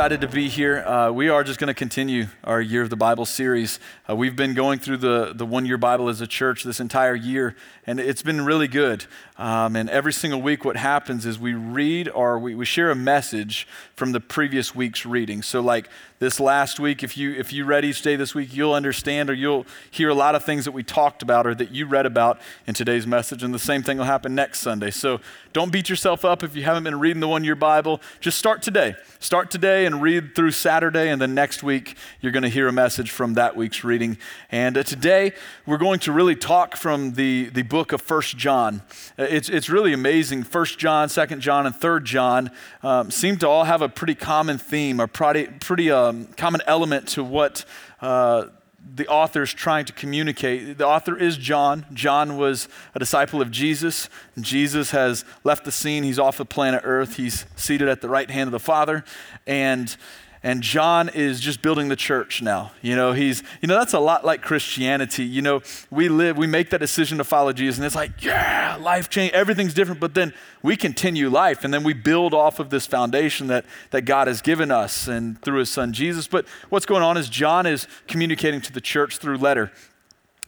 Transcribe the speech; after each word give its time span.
excited 0.00 0.22
to 0.22 0.28
be 0.28 0.48
here. 0.48 0.78
Uh, 0.78 1.10
we 1.10 1.28
are 1.28 1.44
just 1.44 1.60
going 1.60 1.68
to 1.68 1.74
continue 1.74 2.26
our 2.42 2.58
Year 2.58 2.80
of 2.80 2.88
the 2.88 2.96
Bible 2.96 3.26
series. 3.26 3.78
Uh, 4.08 4.16
we've 4.16 4.34
been 4.34 4.54
going 4.54 4.78
through 4.78 4.96
the, 4.96 5.34
the 5.34 5.44
one 5.44 5.66
year 5.66 5.76
Bible 5.76 6.08
as 6.08 6.22
a 6.22 6.26
church 6.26 6.64
this 6.64 6.80
entire 6.80 7.14
year, 7.14 7.54
and 7.86 8.00
it's 8.00 8.22
been 8.22 8.40
really 8.40 8.66
good. 8.66 9.04
Um, 9.36 9.76
and 9.76 9.90
every 9.90 10.14
single 10.14 10.40
week, 10.40 10.64
what 10.64 10.76
happens 10.76 11.26
is 11.26 11.38
we 11.38 11.52
read 11.52 12.08
or 12.08 12.38
we, 12.38 12.54
we 12.54 12.64
share 12.64 12.90
a 12.90 12.94
message 12.94 13.68
from 13.94 14.12
the 14.12 14.20
previous 14.20 14.74
week's 14.74 15.04
reading. 15.04 15.42
So, 15.42 15.60
like 15.60 15.90
this 16.18 16.40
last 16.40 16.80
week, 16.80 17.02
if 17.02 17.18
you, 17.18 17.32
if 17.32 17.52
you 17.52 17.66
read 17.66 17.84
each 17.84 18.00
day 18.00 18.16
this 18.16 18.34
week, 18.34 18.54
you'll 18.54 18.74
understand 18.74 19.28
or 19.28 19.34
you'll 19.34 19.66
hear 19.90 20.08
a 20.08 20.14
lot 20.14 20.34
of 20.34 20.44
things 20.44 20.64
that 20.64 20.72
we 20.72 20.82
talked 20.82 21.22
about 21.22 21.46
or 21.46 21.54
that 21.54 21.72
you 21.72 21.84
read 21.84 22.06
about 22.06 22.40
in 22.66 22.72
today's 22.72 23.06
message. 23.06 23.42
And 23.42 23.52
the 23.52 23.58
same 23.58 23.82
thing 23.82 23.98
will 23.98 24.04
happen 24.04 24.34
next 24.34 24.60
Sunday. 24.60 24.90
So, 24.90 25.20
don't 25.52 25.72
beat 25.72 25.88
yourself 25.88 26.24
up 26.24 26.42
if 26.42 26.54
you 26.54 26.62
haven't 26.62 26.84
been 26.84 26.98
reading 27.00 27.20
the 27.20 27.28
one 27.28 27.42
year 27.42 27.56
Bible. 27.56 28.00
Just 28.20 28.38
start 28.38 28.62
today. 28.62 28.94
Start 29.18 29.50
today 29.50 29.84
and 29.84 30.00
read 30.00 30.34
through 30.34 30.52
Saturday, 30.52 31.10
and 31.10 31.20
then 31.20 31.34
next 31.34 31.62
week, 31.62 31.96
you're 32.20 32.32
going 32.32 32.44
to 32.44 32.48
hear 32.48 32.68
a 32.68 32.72
message 32.72 33.10
from 33.10 33.34
that 33.34 33.56
week's 33.56 33.82
reading. 33.82 34.16
And 34.50 34.78
uh, 34.78 34.82
today, 34.82 35.32
we're 35.66 35.78
going 35.78 35.98
to 36.00 36.12
really 36.12 36.36
talk 36.36 36.76
from 36.76 37.14
the, 37.14 37.50
the 37.50 37.62
book 37.62 37.92
of 37.92 38.00
First 38.00 38.36
John. 38.36 38.82
Uh, 39.18 39.24
it's, 39.24 39.48
it's 39.48 39.68
really 39.68 39.92
amazing. 39.92 40.44
First 40.44 40.78
John, 40.78 41.08
Second 41.08 41.40
John, 41.40 41.66
and 41.66 41.74
Third 41.74 42.04
John 42.04 42.50
um, 42.82 43.10
seem 43.10 43.36
to 43.38 43.48
all 43.48 43.64
have 43.64 43.82
a 43.82 43.88
pretty 43.88 44.14
common 44.14 44.56
theme, 44.56 45.00
a 45.00 45.08
pretty, 45.08 45.48
pretty 45.60 45.90
um, 45.90 46.26
common 46.36 46.62
element 46.66 47.08
to 47.08 47.24
what. 47.24 47.64
Uh, 48.00 48.46
the 48.94 49.06
author 49.08 49.42
is 49.42 49.52
trying 49.52 49.84
to 49.84 49.92
communicate. 49.92 50.78
The 50.78 50.86
author 50.86 51.16
is 51.16 51.36
John. 51.36 51.86
John 51.92 52.36
was 52.36 52.68
a 52.94 52.98
disciple 52.98 53.40
of 53.40 53.50
Jesus. 53.50 54.08
Jesus 54.40 54.90
has 54.90 55.24
left 55.44 55.64
the 55.64 55.72
scene. 55.72 56.02
He's 56.02 56.18
off 56.18 56.36
the 56.36 56.44
planet 56.44 56.82
Earth. 56.84 57.16
He's 57.16 57.46
seated 57.56 57.88
at 57.88 58.00
the 58.00 58.08
right 58.08 58.30
hand 58.30 58.48
of 58.48 58.52
the 58.52 58.60
Father. 58.60 59.04
And 59.46 59.96
and 60.42 60.62
John 60.62 61.10
is 61.10 61.38
just 61.38 61.60
building 61.60 61.88
the 61.88 61.96
church 61.96 62.40
now. 62.40 62.72
You 62.80 62.96
know, 62.96 63.12
he's, 63.12 63.42
you 63.60 63.68
know, 63.68 63.74
that's 63.74 63.92
a 63.92 64.00
lot 64.00 64.24
like 64.24 64.40
Christianity. 64.40 65.24
You 65.24 65.42
know, 65.42 65.60
we 65.90 66.08
live, 66.08 66.38
we 66.38 66.46
make 66.46 66.70
that 66.70 66.78
decision 66.78 67.18
to 67.18 67.24
follow 67.24 67.52
Jesus, 67.52 67.76
and 67.76 67.84
it's 67.84 67.94
like, 67.94 68.22
yeah, 68.24 68.78
life 68.80 69.10
change, 69.10 69.32
everything's 69.32 69.74
different, 69.74 70.00
but 70.00 70.14
then 70.14 70.32
we 70.62 70.76
continue 70.76 71.28
life, 71.28 71.62
and 71.64 71.74
then 71.74 71.84
we 71.84 71.92
build 71.92 72.32
off 72.32 72.58
of 72.58 72.70
this 72.70 72.86
foundation 72.86 73.48
that, 73.48 73.66
that 73.90 74.02
God 74.02 74.28
has 74.28 74.40
given 74.40 74.70
us 74.70 75.08
and 75.08 75.40
through 75.42 75.58
his 75.58 75.70
son 75.70 75.92
Jesus. 75.92 76.26
But 76.26 76.46
what's 76.70 76.86
going 76.86 77.02
on 77.02 77.16
is 77.16 77.28
John 77.28 77.66
is 77.66 77.86
communicating 78.06 78.60
to 78.62 78.72
the 78.72 78.80
church 78.80 79.18
through 79.18 79.36
letter. 79.36 79.70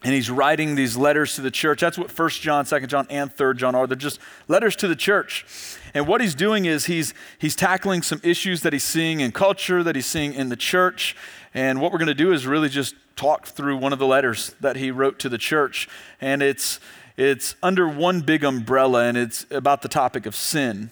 And 0.05 0.13
he's 0.13 0.31
writing 0.31 0.75
these 0.75 0.97
letters 0.97 1.37
to 1.37 1.43
the 1.43 1.51
church. 1.51 1.81
That's 1.81 1.97
what 1.97 2.17
1 2.17 2.29
John, 2.31 2.65
2 2.65 2.87
John, 2.87 3.07
and 3.09 3.33
3 3.33 3.55
John 3.55 3.75
are. 3.75 3.87
They're 3.87 3.97
just 3.97 4.19
letters 4.49 4.75
to 4.77 4.89
the 4.89 4.97
church. 4.97 5.47
And 5.95 6.09
what 6.09 6.21
he's 6.21 6.35
doing 6.35 6.65
is 6.65 6.87
he's, 6.87 7.15
he's 7.39 7.55
tackling 7.55 8.03
some 8.03 8.21
issues 8.25 8.63
that 8.63 8.73
he's 8.73 8.85
seeing 8.85 9.21
in 9.21 9.31
culture, 9.31 9.83
that 9.83 9.95
he's 9.95 10.07
seeing 10.07 10.35
in 10.35 10.49
the 10.49 10.57
church. 10.57 11.17
And 11.55 11.81
what 11.81 11.93
we're 11.93 11.99
going 11.99 12.09
to 12.09 12.15
do 12.15 12.33
is 12.33 12.47
really 12.47 12.69
just 12.69 12.95
talk 13.15 13.47
through 13.47 13.77
one 13.77 13.93
of 13.93 13.99
the 13.99 14.07
letters 14.07 14.55
that 14.61 14.77
he 14.77 14.91
wrote 14.91 15.19
to 15.21 15.29
the 15.29 15.39
church. 15.39 15.89
And 16.21 16.43
it's, 16.43 16.81
it's 17.17 17.55
under 17.63 17.87
one 17.87 18.23
big 18.23 18.43
umbrella, 18.43 19.05
and 19.05 19.17
it's 19.17 19.47
about 19.51 19.83
the 19.83 19.89
topic 19.89 20.27
of 20.27 20.35
sin. 20.35 20.91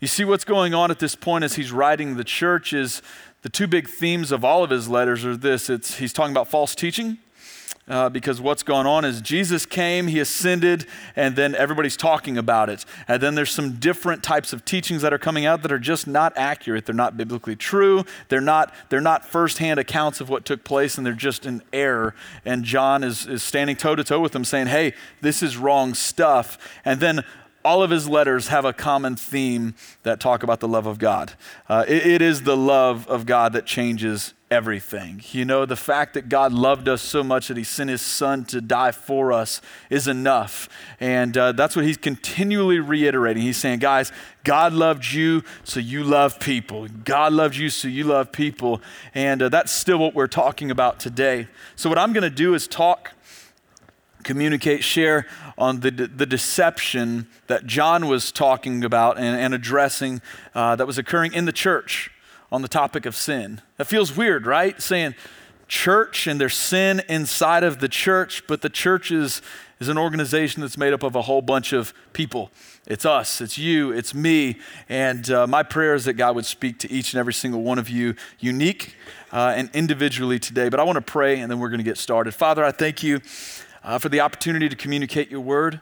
You 0.00 0.08
see, 0.08 0.24
what's 0.24 0.44
going 0.44 0.74
on 0.74 0.90
at 0.90 0.98
this 0.98 1.14
point 1.14 1.44
as 1.44 1.54
he's 1.54 1.70
writing 1.72 2.16
the 2.16 2.24
church 2.24 2.72
is 2.72 3.00
the 3.42 3.48
two 3.48 3.66
big 3.66 3.88
themes 3.88 4.32
of 4.32 4.44
all 4.44 4.64
of 4.64 4.70
his 4.70 4.88
letters 4.88 5.24
are 5.24 5.36
this 5.36 5.70
it's, 5.70 5.98
he's 5.98 6.12
talking 6.12 6.32
about 6.32 6.48
false 6.48 6.74
teaching 6.74 7.18
uh, 7.88 8.08
because 8.08 8.40
what's 8.40 8.62
gone 8.62 8.86
on 8.86 9.04
is 9.04 9.20
Jesus 9.20 9.66
came, 9.66 10.06
he 10.06 10.20
ascended, 10.20 10.86
and 11.16 11.34
then 11.34 11.54
everybody's 11.54 11.96
talking 11.96 12.38
about 12.38 12.70
it. 12.70 12.84
And 13.08 13.20
then 13.20 13.34
there's 13.34 13.50
some 13.50 13.72
different 13.74 14.22
types 14.22 14.52
of 14.52 14.64
teachings 14.64 15.02
that 15.02 15.12
are 15.12 15.18
coming 15.18 15.46
out 15.46 15.62
that 15.62 15.72
are 15.72 15.80
just 15.80 16.06
not 16.06 16.32
accurate. 16.36 16.86
They're 16.86 16.94
not 16.94 17.16
biblically 17.16 17.56
true. 17.56 18.04
They're 18.28 18.40
not, 18.40 18.72
they're 18.88 19.00
not 19.00 19.24
firsthand 19.24 19.80
accounts 19.80 20.20
of 20.20 20.28
what 20.28 20.44
took 20.44 20.62
place, 20.62 20.96
and 20.96 21.04
they're 21.04 21.12
just 21.12 21.44
in 21.44 21.60
error. 21.72 22.14
And 22.44 22.64
John 22.64 23.02
is, 23.02 23.26
is 23.26 23.42
standing 23.42 23.74
toe 23.74 23.96
to 23.96 24.04
toe 24.04 24.20
with 24.20 24.32
them, 24.32 24.44
saying, 24.44 24.68
Hey, 24.68 24.94
this 25.20 25.42
is 25.42 25.56
wrong 25.56 25.94
stuff. 25.94 26.58
And 26.84 27.00
then 27.00 27.24
all 27.64 27.82
of 27.82 27.90
his 27.90 28.08
letters 28.08 28.48
have 28.48 28.64
a 28.64 28.72
common 28.72 29.16
theme 29.16 29.74
that 30.02 30.20
talk 30.20 30.42
about 30.42 30.60
the 30.60 30.68
love 30.68 30.86
of 30.86 30.98
God. 30.98 31.32
Uh, 31.68 31.84
it, 31.86 32.06
it 32.06 32.22
is 32.22 32.42
the 32.42 32.56
love 32.56 33.06
of 33.08 33.26
God 33.26 33.52
that 33.52 33.66
changes 33.66 34.34
everything. 34.52 35.22
You 35.30 35.46
know, 35.46 35.64
the 35.64 35.76
fact 35.76 36.12
that 36.12 36.28
God 36.28 36.52
loved 36.52 36.86
us 36.86 37.00
so 37.00 37.24
much 37.24 37.48
that 37.48 37.56
he 37.56 37.64
sent 37.64 37.88
his 37.88 38.02
son 38.02 38.44
to 38.46 38.60
die 38.60 38.92
for 38.92 39.32
us 39.32 39.62
is 39.88 40.06
enough. 40.06 40.68
And 41.00 41.36
uh, 41.38 41.52
that's 41.52 41.74
what 41.74 41.86
he's 41.86 41.96
continually 41.96 42.78
reiterating. 42.78 43.42
He's 43.42 43.56
saying, 43.56 43.78
guys, 43.78 44.12
God 44.44 44.74
loved 44.74 45.10
you, 45.10 45.42
so 45.64 45.80
you 45.80 46.04
love 46.04 46.38
people. 46.38 46.86
God 46.86 47.32
loved 47.32 47.56
you, 47.56 47.70
so 47.70 47.88
you 47.88 48.04
love 48.04 48.30
people. 48.30 48.82
And 49.14 49.42
uh, 49.42 49.48
that's 49.48 49.72
still 49.72 49.96
what 49.96 50.14
we're 50.14 50.26
talking 50.26 50.70
about 50.70 51.00
today. 51.00 51.48
So, 51.74 51.88
what 51.88 51.98
I'm 51.98 52.12
going 52.12 52.22
to 52.22 52.30
do 52.30 52.54
is 52.54 52.68
talk 52.68 53.12
communicate, 54.22 54.84
share 54.84 55.26
on 55.58 55.80
the, 55.80 55.90
the 55.90 56.26
deception 56.26 57.26
that 57.48 57.66
John 57.66 58.06
was 58.06 58.30
talking 58.30 58.84
about 58.84 59.18
and, 59.18 59.36
and 59.36 59.52
addressing 59.52 60.22
uh, 60.54 60.76
that 60.76 60.86
was 60.86 60.96
occurring 60.96 61.32
in 61.32 61.44
the 61.44 61.52
church 61.52 62.11
on 62.52 62.60
the 62.60 62.68
topic 62.68 63.06
of 63.06 63.16
sin. 63.16 63.62
That 63.78 63.86
feels 63.86 64.14
weird, 64.14 64.46
right? 64.46 64.80
Saying 64.80 65.14
church 65.68 66.26
and 66.26 66.38
there's 66.38 66.54
sin 66.54 67.02
inside 67.08 67.64
of 67.64 67.78
the 67.78 67.88
church, 67.88 68.46
but 68.46 68.60
the 68.60 68.68
church 68.68 69.10
is, 69.10 69.40
is 69.80 69.88
an 69.88 69.96
organization 69.96 70.60
that's 70.60 70.76
made 70.76 70.92
up 70.92 71.02
of 71.02 71.16
a 71.16 71.22
whole 71.22 71.40
bunch 71.40 71.72
of 71.72 71.94
people. 72.12 72.50
It's 72.86 73.06
us, 73.06 73.40
it's 73.40 73.56
you, 73.56 73.90
it's 73.90 74.12
me. 74.12 74.58
And 74.86 75.30
uh, 75.30 75.46
my 75.46 75.62
prayer 75.62 75.94
is 75.94 76.04
that 76.04 76.12
God 76.14 76.34
would 76.34 76.44
speak 76.44 76.78
to 76.80 76.90
each 76.90 77.14
and 77.14 77.18
every 77.18 77.32
single 77.32 77.62
one 77.62 77.78
of 77.78 77.88
you 77.88 78.14
unique 78.38 78.96
uh, 79.32 79.54
and 79.56 79.70
individually 79.72 80.38
today. 80.38 80.68
But 80.68 80.78
I 80.78 80.82
want 80.82 80.96
to 80.96 81.02
pray 81.02 81.40
and 81.40 81.50
then 81.50 81.58
we're 81.58 81.70
going 81.70 81.78
to 81.78 81.84
get 81.84 81.96
started. 81.96 82.34
Father, 82.34 82.62
I 82.62 82.70
thank 82.70 83.02
you 83.02 83.22
uh, 83.82 83.98
for 83.98 84.10
the 84.10 84.20
opportunity 84.20 84.68
to 84.68 84.76
communicate 84.76 85.30
your 85.30 85.40
word. 85.40 85.80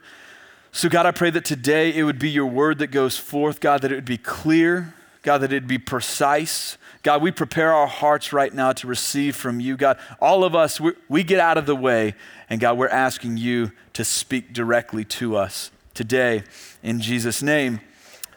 So, 0.71 0.89
God, 0.89 1.05
I 1.05 1.11
pray 1.11 1.31
that 1.31 1.45
today 1.45 1.93
it 1.93 2.05
would 2.05 2.21
be 2.21 2.31
your 2.31 2.47
word 2.47 2.79
that 2.79 2.93
goes 2.93 3.17
forth, 3.17 3.59
God, 3.59 3.83
that 3.83 3.91
it 3.91 3.97
would 3.97 4.05
be 4.05 4.19
clear, 4.19 4.95
God, 5.23 5.39
that 5.39 5.53
it'd 5.53 5.69
be 5.69 5.79
precise. 5.79 6.79
God, 7.03 7.23
we 7.23 7.31
prepare 7.31 7.73
our 7.73 7.87
hearts 7.87 8.33
right 8.33 8.53
now 8.53 8.73
to 8.73 8.87
receive 8.87 9.37
from 9.37 9.61
you. 9.61 9.77
God, 9.77 9.99
all 10.21 10.45
of 10.45 10.55
us, 10.55 10.81
we, 10.81 10.93
we 11.09 11.23
get 11.23 11.41
out 11.41 11.59
of 11.59 11.67
the 11.67 11.77
way, 11.77 12.15
and 12.49 12.61
God, 12.61 12.79
we're 12.79 12.89
asking 12.89 13.37
you 13.37 13.73
to 13.93 14.05
speak 14.05 14.53
directly 14.53 15.05
to 15.05 15.37
us 15.37 15.71
today. 15.95 16.45
In 16.83 17.01
Jesus' 17.01 17.43
name, 17.43 17.81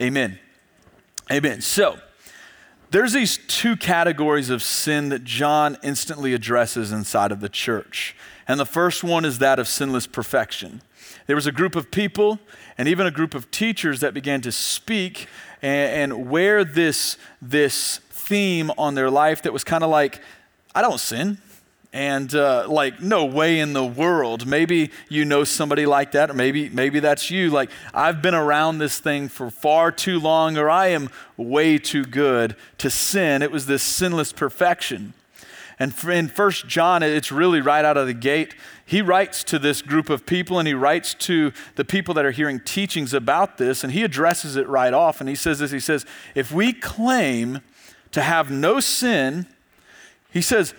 amen. 0.02 0.40
Amen. 1.32 1.62
So, 1.62 1.98
there's 2.92 3.14
these 3.14 3.40
two 3.48 3.76
categories 3.76 4.52
of 4.52 4.62
sin 4.62 5.10
that 5.10 5.24
John 5.24 5.78
instantly 5.82 6.34
addresses 6.34 6.92
inside 6.92 7.32
of 7.32 7.40
the 7.40 7.50
church. 7.50 8.16
And 8.48 8.60
the 8.60 8.68
first 8.68 9.04
one 9.04 9.26
is 9.26 9.40
that 9.40 9.58
of 9.58 9.68
sinless 9.68 10.06
perfection. 10.06 10.84
There 11.26 11.36
was 11.36 11.48
a 11.48 11.52
group 11.52 11.76
of 11.76 11.90
people 11.90 12.40
and 12.78 12.88
even 12.88 13.08
a 13.08 13.12
group 13.12 13.34
of 13.34 13.50
teachers 13.50 14.00
that 14.02 14.14
began 14.14 14.42
to 14.42 14.52
speak 14.52 15.28
and, 15.64 16.14
and 16.14 16.30
wear 16.30 16.64
this, 16.64 17.18
this 17.42 17.98
theme 18.10 18.72
on 18.78 18.94
their 18.94 19.10
life 19.10 19.42
that 19.44 19.54
was 19.54 19.64
kind 19.64 19.84
of 19.84 19.90
like, 19.90 20.22
I 20.76 20.82
don't 20.84 21.00
sin. 21.00 21.40
And 21.96 22.34
uh, 22.34 22.68
like, 22.68 23.02
no 23.02 23.24
way 23.26 23.60
in 23.60 23.74
the 23.74 23.86
world. 23.86 24.48
Maybe 24.48 24.90
you 25.10 25.26
know 25.26 25.44
somebody 25.44 25.86
like 25.86 26.14
that, 26.14 26.32
or 26.32 26.34
maybe 26.34 26.68
maybe 26.70 27.00
that's 27.00 27.30
you. 27.30 27.52
Like, 27.52 27.70
I've 27.94 28.20
been 28.20 28.34
around 28.34 28.80
this 28.80 28.98
thing 28.98 29.30
for 29.30 29.52
far 29.52 29.92
too 29.92 30.20
long, 30.20 30.58
or 30.58 30.72
I 30.72 30.88
am 30.88 31.12
way 31.38 31.78
too 31.78 32.04
good 32.04 32.56
to 32.80 32.90
sin. 32.90 33.44
It 33.44 33.52
was 33.52 33.68
this 33.68 33.84
sinless 33.84 34.34
perfection. 34.34 35.14
And 35.80 35.94
in 36.08 36.28
First 36.28 36.68
John, 36.68 37.04
it's 37.04 37.32
really 37.32 37.62
right 37.62 37.84
out 37.84 37.98
of 37.98 38.08
the 38.08 38.14
gate. 38.14 38.56
He 38.86 39.02
writes 39.02 39.44
to 39.46 39.58
this 39.58 39.82
group 39.82 40.10
of 40.10 40.26
people 40.26 40.60
and 40.60 40.68
he 40.68 40.74
writes 40.74 41.14
to 41.16 41.52
the 41.76 41.86
people 41.86 42.14
that 42.14 42.26
are 42.26 42.32
hearing 42.32 42.60
teachings 42.60 43.14
about 43.14 43.58
this, 43.58 43.84
and 43.84 43.94
he 43.94 44.04
addresses 44.04 44.56
it 44.56 44.68
right 44.68 44.94
off. 44.94 45.20
And 45.20 45.30
he 45.30 45.36
says 45.36 45.60
this 45.60 45.72
He 45.72 45.80
says, 45.80 46.06
If 46.36 46.52
we 46.52 46.74
claim 46.74 47.62
to 48.12 48.22
have 48.22 48.52
no 48.52 48.80
sin, 48.80 49.48
he 50.32 50.42
says, 50.42 50.74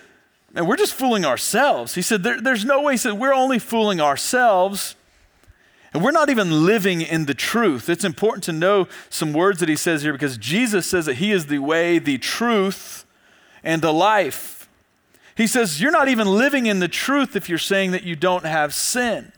and 0.55 0.67
we're 0.67 0.77
just 0.77 0.93
fooling 0.93 1.25
ourselves. 1.25 1.95
He 1.95 2.01
said, 2.01 2.23
there, 2.23 2.39
There's 2.39 2.63
no 2.63 2.81
way. 2.81 2.93
He 2.93 2.97
said, 2.97 3.13
We're 3.13 3.33
only 3.33 3.59
fooling 3.59 3.99
ourselves. 3.99 4.95
And 5.93 6.03
we're 6.03 6.11
not 6.11 6.29
even 6.29 6.65
living 6.65 6.99
in 6.99 7.25
the 7.25 7.33
truth. 7.33 7.89
It's 7.89 8.03
important 8.03 8.43
to 8.45 8.51
know 8.51 8.89
some 9.09 9.31
words 9.31 9.61
that 9.61 9.69
he 9.69 9.77
says 9.77 10.01
here 10.01 10.11
because 10.11 10.37
Jesus 10.37 10.85
says 10.85 11.05
that 11.05 11.15
he 11.15 11.31
is 11.31 11.45
the 11.45 11.59
way, 11.59 11.99
the 11.99 12.17
truth, 12.17 13.05
and 13.63 13.81
the 13.81 13.93
life. 13.93 14.54
He 15.35 15.47
says, 15.47 15.81
You're 15.81 15.91
not 15.91 16.07
even 16.07 16.27
living 16.27 16.65
in 16.65 16.79
the 16.79 16.87
truth 16.87 17.35
if 17.35 17.49
you're 17.49 17.57
saying 17.57 17.91
that 17.91 18.03
you 18.03 18.15
don't 18.15 18.45
have 18.45 18.73
sin. 18.73 19.31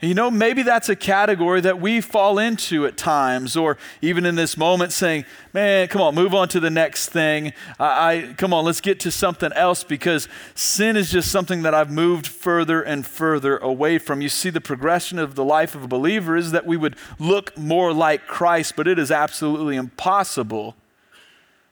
And 0.00 0.10
you 0.10 0.14
know, 0.14 0.30
maybe 0.30 0.62
that's 0.62 0.88
a 0.90 0.96
category 0.96 1.62
that 1.62 1.80
we 1.80 2.00
fall 2.00 2.38
into 2.38 2.84
at 2.84 2.96
times, 2.96 3.56
or 3.56 3.78
even 4.02 4.26
in 4.26 4.34
this 4.34 4.56
moment 4.56 4.92
saying, 4.92 5.24
Man, 5.52 5.88
come 5.88 6.02
on, 6.02 6.14
move 6.14 6.34
on 6.34 6.48
to 6.48 6.60
the 6.60 6.70
next 6.70 7.08
thing. 7.08 7.52
I, 7.80 8.12
I 8.12 8.34
come 8.34 8.52
on, 8.52 8.64
let's 8.64 8.80
get 8.80 9.00
to 9.00 9.10
something 9.10 9.52
else 9.54 9.82
because 9.82 10.28
sin 10.54 10.96
is 10.96 11.10
just 11.10 11.32
something 11.32 11.62
that 11.62 11.74
I've 11.74 11.90
moved 11.90 12.26
further 12.26 12.82
and 12.82 13.06
further 13.06 13.56
away 13.56 13.98
from. 13.98 14.20
You 14.20 14.28
see, 14.28 14.50
the 14.50 14.60
progression 14.60 15.18
of 15.18 15.34
the 15.34 15.44
life 15.44 15.74
of 15.74 15.84
a 15.84 15.88
believer 15.88 16.36
is 16.36 16.52
that 16.52 16.66
we 16.66 16.76
would 16.76 16.96
look 17.18 17.56
more 17.56 17.92
like 17.92 18.26
Christ, 18.26 18.74
but 18.76 18.86
it 18.86 18.98
is 18.98 19.10
absolutely 19.10 19.74
impossible 19.74 20.76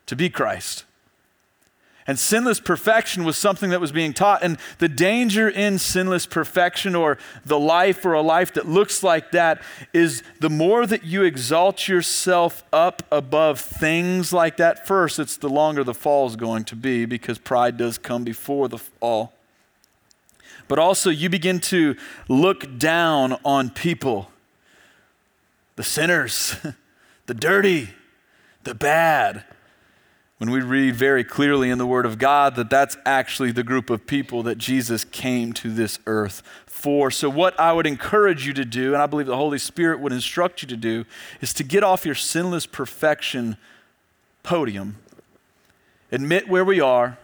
to 0.06 0.16
be 0.16 0.28
Christ. 0.28 0.84
And 2.06 2.18
sinless 2.18 2.58
perfection 2.58 3.22
was 3.22 3.36
something 3.36 3.70
that 3.70 3.80
was 3.80 3.92
being 3.92 4.12
taught. 4.12 4.42
And 4.42 4.58
the 4.78 4.88
danger 4.88 5.48
in 5.48 5.78
sinless 5.78 6.26
perfection 6.26 6.96
or 6.96 7.16
the 7.44 7.58
life 7.58 8.04
or 8.04 8.12
a 8.12 8.22
life 8.22 8.52
that 8.54 8.66
looks 8.66 9.02
like 9.02 9.30
that 9.30 9.62
is 9.92 10.22
the 10.40 10.50
more 10.50 10.84
that 10.86 11.04
you 11.04 11.22
exalt 11.22 11.86
yourself 11.86 12.64
up 12.72 13.04
above 13.12 13.60
things 13.60 14.32
like 14.32 14.56
that, 14.56 14.86
first, 14.86 15.20
it's 15.20 15.36
the 15.36 15.48
longer 15.48 15.84
the 15.84 15.94
fall 15.94 16.26
is 16.26 16.34
going 16.34 16.64
to 16.64 16.76
be 16.76 17.04
because 17.04 17.38
pride 17.38 17.76
does 17.76 17.98
come 17.98 18.24
before 18.24 18.68
the 18.68 18.78
fall. 18.78 19.32
But 20.66 20.78
also, 20.78 21.10
you 21.10 21.28
begin 21.28 21.60
to 21.60 21.96
look 22.28 22.78
down 22.78 23.38
on 23.44 23.70
people 23.70 24.30
the 25.76 25.82
sinners, 25.82 26.56
the 27.26 27.34
dirty, 27.34 27.90
the 28.64 28.74
bad 28.74 29.44
when 30.42 30.50
we 30.50 30.60
read 30.60 30.96
very 30.96 31.22
clearly 31.22 31.70
in 31.70 31.78
the 31.78 31.86
Word 31.86 32.04
of 32.04 32.18
God 32.18 32.56
that 32.56 32.68
that's 32.68 32.96
actually 33.06 33.52
the 33.52 33.62
group 33.62 33.90
of 33.90 34.08
people 34.08 34.42
that 34.42 34.58
Jesus 34.58 35.04
came 35.04 35.52
to 35.52 35.72
this 35.72 36.00
earth 36.04 36.42
for. 36.66 37.12
So, 37.12 37.30
what 37.30 37.60
I 37.60 37.72
would 37.72 37.86
encourage 37.86 38.44
you 38.44 38.52
to 38.54 38.64
do, 38.64 38.92
and 38.92 39.00
I 39.00 39.06
believe 39.06 39.28
the 39.28 39.36
Holy 39.36 39.60
Spirit 39.60 40.00
would 40.00 40.10
instruct 40.10 40.60
you 40.60 40.66
to 40.66 40.76
do, 40.76 41.04
is 41.40 41.54
to 41.54 41.62
get 41.62 41.84
off 41.84 42.04
your 42.04 42.16
sinless 42.16 42.66
perfection 42.66 43.56
podium, 44.42 44.96
admit 46.10 46.48
where 46.48 46.64
we 46.64 46.80
are, 46.80 47.18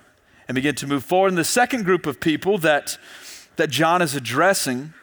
and 0.46 0.54
begin 0.54 0.76
to 0.76 0.86
move 0.86 1.02
forward. 1.02 1.32
And 1.32 1.38
the 1.38 1.42
second 1.42 1.84
group 1.84 2.06
of 2.06 2.20
people 2.20 2.56
that, 2.58 2.98
that 3.56 3.68
John 3.68 4.00
is 4.00 4.14
addressing 4.14 4.94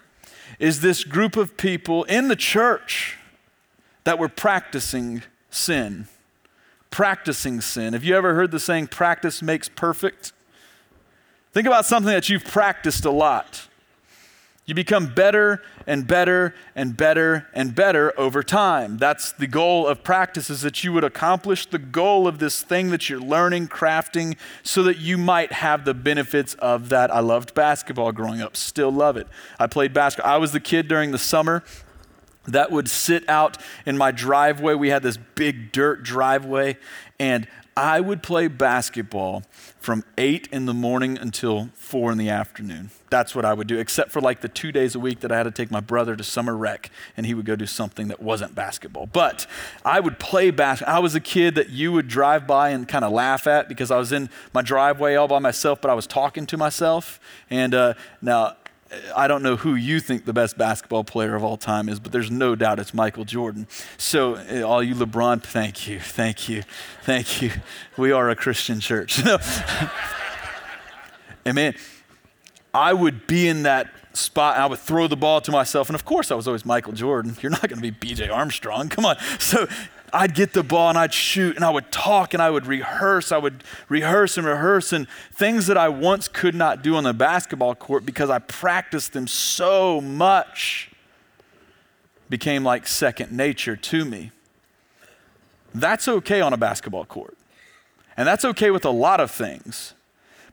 is 0.57 0.79
this 0.79 1.03
group 1.03 1.35
of 1.35 1.57
people 1.57 2.05
in 2.05 2.29
the 2.29 2.37
church 2.37 3.17
that 4.05 4.17
were 4.17 4.29
practicing 4.29 5.21
sin 5.49 6.07
practicing 6.95 7.59
sin. 7.59 7.91
Have 7.91 8.05
you 8.05 8.15
ever 8.15 8.35
heard 8.35 8.51
the 8.51 8.59
saying, 8.59 8.87
practice 8.87 9.41
makes 9.41 9.67
perfect? 9.67 10.31
Think 11.51 11.67
about 11.67 11.85
something 11.85 12.13
that 12.13 12.29
you've 12.29 12.45
practiced 12.45 13.03
a 13.03 13.11
lot. 13.11 13.67
You 14.65 14.75
become 14.75 15.13
better 15.13 15.61
and 15.85 16.07
better 16.07 16.55
and 16.73 16.95
better 16.95 17.47
and 17.53 17.75
better 17.75 18.17
over 18.17 18.41
time. 18.43 18.97
That's 18.97 19.33
the 19.33 19.45
goal 19.45 19.85
of 19.85 20.05
practice 20.05 20.49
is 20.49 20.61
that 20.61 20.85
you 20.85 20.93
would 20.93 21.03
accomplish 21.03 21.65
the 21.65 21.79
goal 21.79 22.29
of 22.29 22.39
this 22.39 22.61
thing 22.61 22.91
that 22.91 23.09
you're 23.09 23.19
learning, 23.19 23.67
crafting, 23.67 24.37
so 24.63 24.81
that 24.83 24.97
you 24.97 25.17
might 25.17 25.51
have 25.51 25.83
the 25.83 25.93
benefits 25.93 26.53
of 26.55 26.87
that. 26.89 27.13
I 27.13 27.19
loved 27.19 27.53
basketball 27.53 28.13
growing 28.13 28.41
up, 28.41 28.55
still 28.55 28.89
love 28.89 29.17
it. 29.17 29.27
I 29.59 29.67
played 29.67 29.93
basketball. 29.93 30.33
I 30.33 30.37
was 30.37 30.53
the 30.53 30.61
kid 30.61 30.87
during 30.87 31.11
the 31.11 31.17
summer 31.17 31.61
that 32.47 32.71
would 32.71 32.89
sit 32.89 33.27
out 33.29 33.57
in 33.85 33.97
my 33.97 34.11
driveway. 34.11 34.73
We 34.73 34.89
had 34.89 35.03
this 35.03 35.17
big 35.17 35.71
dirt 35.71 36.03
driveway, 36.03 36.77
and 37.19 37.47
I 37.77 37.99
would 37.99 38.23
play 38.23 38.47
basketball 38.47 39.43
from 39.81 40.05
8 40.17 40.47
in 40.49 40.65
the 40.65 40.73
morning 40.73 41.17
until 41.17 41.69
4 41.73 42.13
in 42.13 42.17
the 42.17 42.29
afternoon. 42.29 42.89
That's 43.09 43.35
what 43.35 43.43
I 43.43 43.53
would 43.53 43.67
do, 43.67 43.77
except 43.77 44.11
for 44.11 44.21
like 44.21 44.39
the 44.39 44.47
two 44.47 44.71
days 44.71 44.95
a 44.95 44.99
week 44.99 45.19
that 45.19 45.31
I 45.31 45.35
had 45.37 45.43
to 45.43 45.51
take 45.51 45.71
my 45.71 45.81
brother 45.81 46.15
to 46.15 46.23
summer 46.23 46.55
rec 46.55 46.89
and 47.17 47.25
he 47.25 47.33
would 47.33 47.45
go 47.45 47.57
do 47.57 47.65
something 47.65 48.07
that 48.07 48.21
wasn't 48.21 48.55
basketball. 48.55 49.07
But 49.07 49.45
I 49.83 49.99
would 49.99 50.19
play 50.19 50.51
basketball. 50.51 50.95
I 50.95 50.99
was 50.99 51.15
a 51.15 51.19
kid 51.19 51.55
that 51.55 51.69
you 51.69 51.91
would 51.91 52.07
drive 52.07 52.47
by 52.47 52.69
and 52.69 52.87
kind 52.87 53.03
of 53.03 53.11
laugh 53.11 53.45
at 53.45 53.67
because 53.67 53.91
I 53.91 53.97
was 53.97 54.13
in 54.13 54.29
my 54.53 54.61
driveway 54.61 55.15
all 55.15 55.27
by 55.27 55.39
myself, 55.39 55.81
but 55.81 55.91
I 55.91 55.95
was 55.95 56.07
talking 56.07 56.45
to 56.47 56.57
myself. 56.57 57.19
And 57.49 57.75
uh, 57.75 57.95
now, 58.21 58.55
I 59.15 59.27
don't 59.27 59.41
know 59.41 59.55
who 59.55 59.75
you 59.75 59.99
think 59.99 60.25
the 60.25 60.33
best 60.33 60.57
basketball 60.57 61.03
player 61.03 61.35
of 61.35 61.43
all 61.43 61.57
time 61.57 61.89
is, 61.89 61.99
but 61.99 62.11
there's 62.11 62.29
no 62.29 62.55
doubt 62.55 62.79
it's 62.79 62.93
Michael 62.93 63.25
Jordan. 63.25 63.67
So, 63.97 64.35
eh, 64.35 64.61
all 64.61 64.83
you 64.83 64.93
LeBron, 64.93 65.43
thank 65.43 65.87
you, 65.87 65.99
thank 65.99 66.47
you, 66.47 66.63
thank 67.01 67.41
you. 67.41 67.51
We 67.97 68.11
are 68.11 68.29
a 68.29 68.35
Christian 68.35 68.79
church. 68.79 69.21
and 71.45 71.55
man, 71.55 71.75
I 72.73 72.93
would 72.93 73.25
be 73.25 73.47
in 73.47 73.63
that 73.63 73.89
spot. 74.13 74.57
I 74.57 74.65
would 74.65 74.79
throw 74.79 75.07
the 75.07 75.17
ball 75.17 75.41
to 75.41 75.51
myself. 75.51 75.89
And 75.89 75.95
of 75.95 76.05
course, 76.05 76.31
I 76.31 76.35
was 76.35 76.47
always 76.47 76.65
Michael 76.65 76.93
Jordan. 76.93 77.35
You're 77.41 77.51
not 77.51 77.67
going 77.67 77.81
to 77.81 77.91
be 77.91 77.91
BJ 77.91 78.31
Armstrong. 78.31 78.89
Come 78.89 79.05
on. 79.05 79.17
So 79.39 79.67
I'd 80.13 80.33
get 80.33 80.53
the 80.53 80.63
ball 80.63 80.89
and 80.89 80.97
I'd 80.97 81.13
shoot 81.13 81.55
and 81.55 81.65
I 81.65 81.69
would 81.69 81.91
talk 81.91 82.33
and 82.33 82.41
I 82.41 82.49
would 82.49 82.67
rehearse. 82.67 83.31
I 83.31 83.37
would 83.37 83.63
rehearse 83.89 84.37
and 84.37 84.45
rehearse 84.45 84.93
and 84.93 85.07
things 85.33 85.67
that 85.67 85.77
I 85.77 85.89
once 85.89 86.27
could 86.27 86.55
not 86.55 86.81
do 86.81 86.95
on 86.95 87.03
the 87.03 87.13
basketball 87.13 87.75
court 87.75 88.05
because 88.05 88.29
I 88.29 88.39
practiced 88.39 89.13
them 89.13 89.27
so 89.27 89.99
much 89.99 90.91
became 92.29 92.63
like 92.63 92.87
second 92.87 93.31
nature 93.31 93.75
to 93.75 94.05
me. 94.05 94.31
That's 95.73 96.07
okay 96.07 96.41
on 96.41 96.53
a 96.53 96.57
basketball 96.57 97.05
court. 97.05 97.37
And 98.17 98.27
that's 98.27 98.45
okay 98.45 98.71
with 98.71 98.85
a 98.85 98.91
lot 98.91 99.19
of 99.19 99.29
things. 99.29 99.93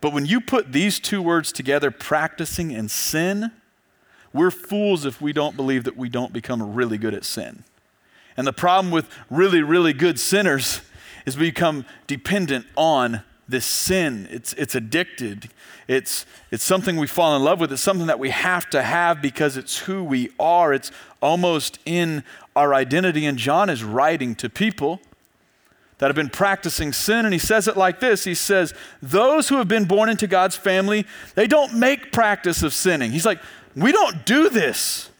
But 0.00 0.12
when 0.12 0.26
you 0.26 0.40
put 0.40 0.72
these 0.72 0.98
two 0.98 1.22
words 1.22 1.52
together, 1.52 1.92
practicing 1.92 2.74
and 2.74 2.90
sin, 2.90 3.52
we're 4.32 4.50
fools 4.50 5.04
if 5.04 5.20
we 5.20 5.32
don't 5.32 5.56
believe 5.56 5.84
that 5.84 5.96
we 5.96 6.08
don't 6.08 6.32
become 6.32 6.74
really 6.74 6.98
good 6.98 7.14
at 7.14 7.24
sin. 7.24 7.62
And 8.36 8.46
the 8.46 8.52
problem 8.52 8.90
with 8.90 9.08
really, 9.30 9.62
really 9.62 9.92
good 9.92 10.18
sinners 10.18 10.80
is 11.26 11.36
we 11.36 11.50
become 11.50 11.84
dependent 12.06 12.66
on 12.76 13.22
this 13.48 13.66
sin. 13.66 14.28
It's, 14.30 14.52
it's 14.54 14.74
addicted. 14.74 15.50
It's, 15.86 16.26
it's 16.50 16.64
something 16.64 16.96
we 16.96 17.06
fall 17.06 17.36
in 17.36 17.42
love 17.42 17.60
with. 17.60 17.72
It's 17.72 17.82
something 17.82 18.06
that 18.06 18.18
we 18.18 18.30
have 18.30 18.68
to 18.70 18.82
have 18.82 19.20
because 19.20 19.56
it's 19.56 19.78
who 19.80 20.02
we 20.02 20.30
are. 20.40 20.72
It's 20.72 20.90
almost 21.20 21.78
in 21.84 22.24
our 22.56 22.74
identity. 22.74 23.26
And 23.26 23.38
John 23.38 23.68
is 23.68 23.84
writing 23.84 24.34
to 24.36 24.48
people 24.48 25.00
that 25.98 26.06
have 26.08 26.16
been 26.16 26.30
practicing 26.30 26.92
sin. 26.92 27.24
And 27.24 27.32
he 27.32 27.38
says 27.38 27.68
it 27.68 27.76
like 27.76 28.00
this 28.00 28.24
He 28.24 28.34
says, 28.34 28.74
Those 29.00 29.48
who 29.48 29.58
have 29.58 29.68
been 29.68 29.84
born 29.84 30.08
into 30.08 30.26
God's 30.26 30.56
family, 30.56 31.06
they 31.34 31.46
don't 31.46 31.74
make 31.74 32.10
practice 32.10 32.62
of 32.62 32.72
sinning. 32.72 33.12
He's 33.12 33.26
like, 33.26 33.40
We 33.76 33.92
don't 33.92 34.26
do 34.26 34.48
this. 34.48 35.10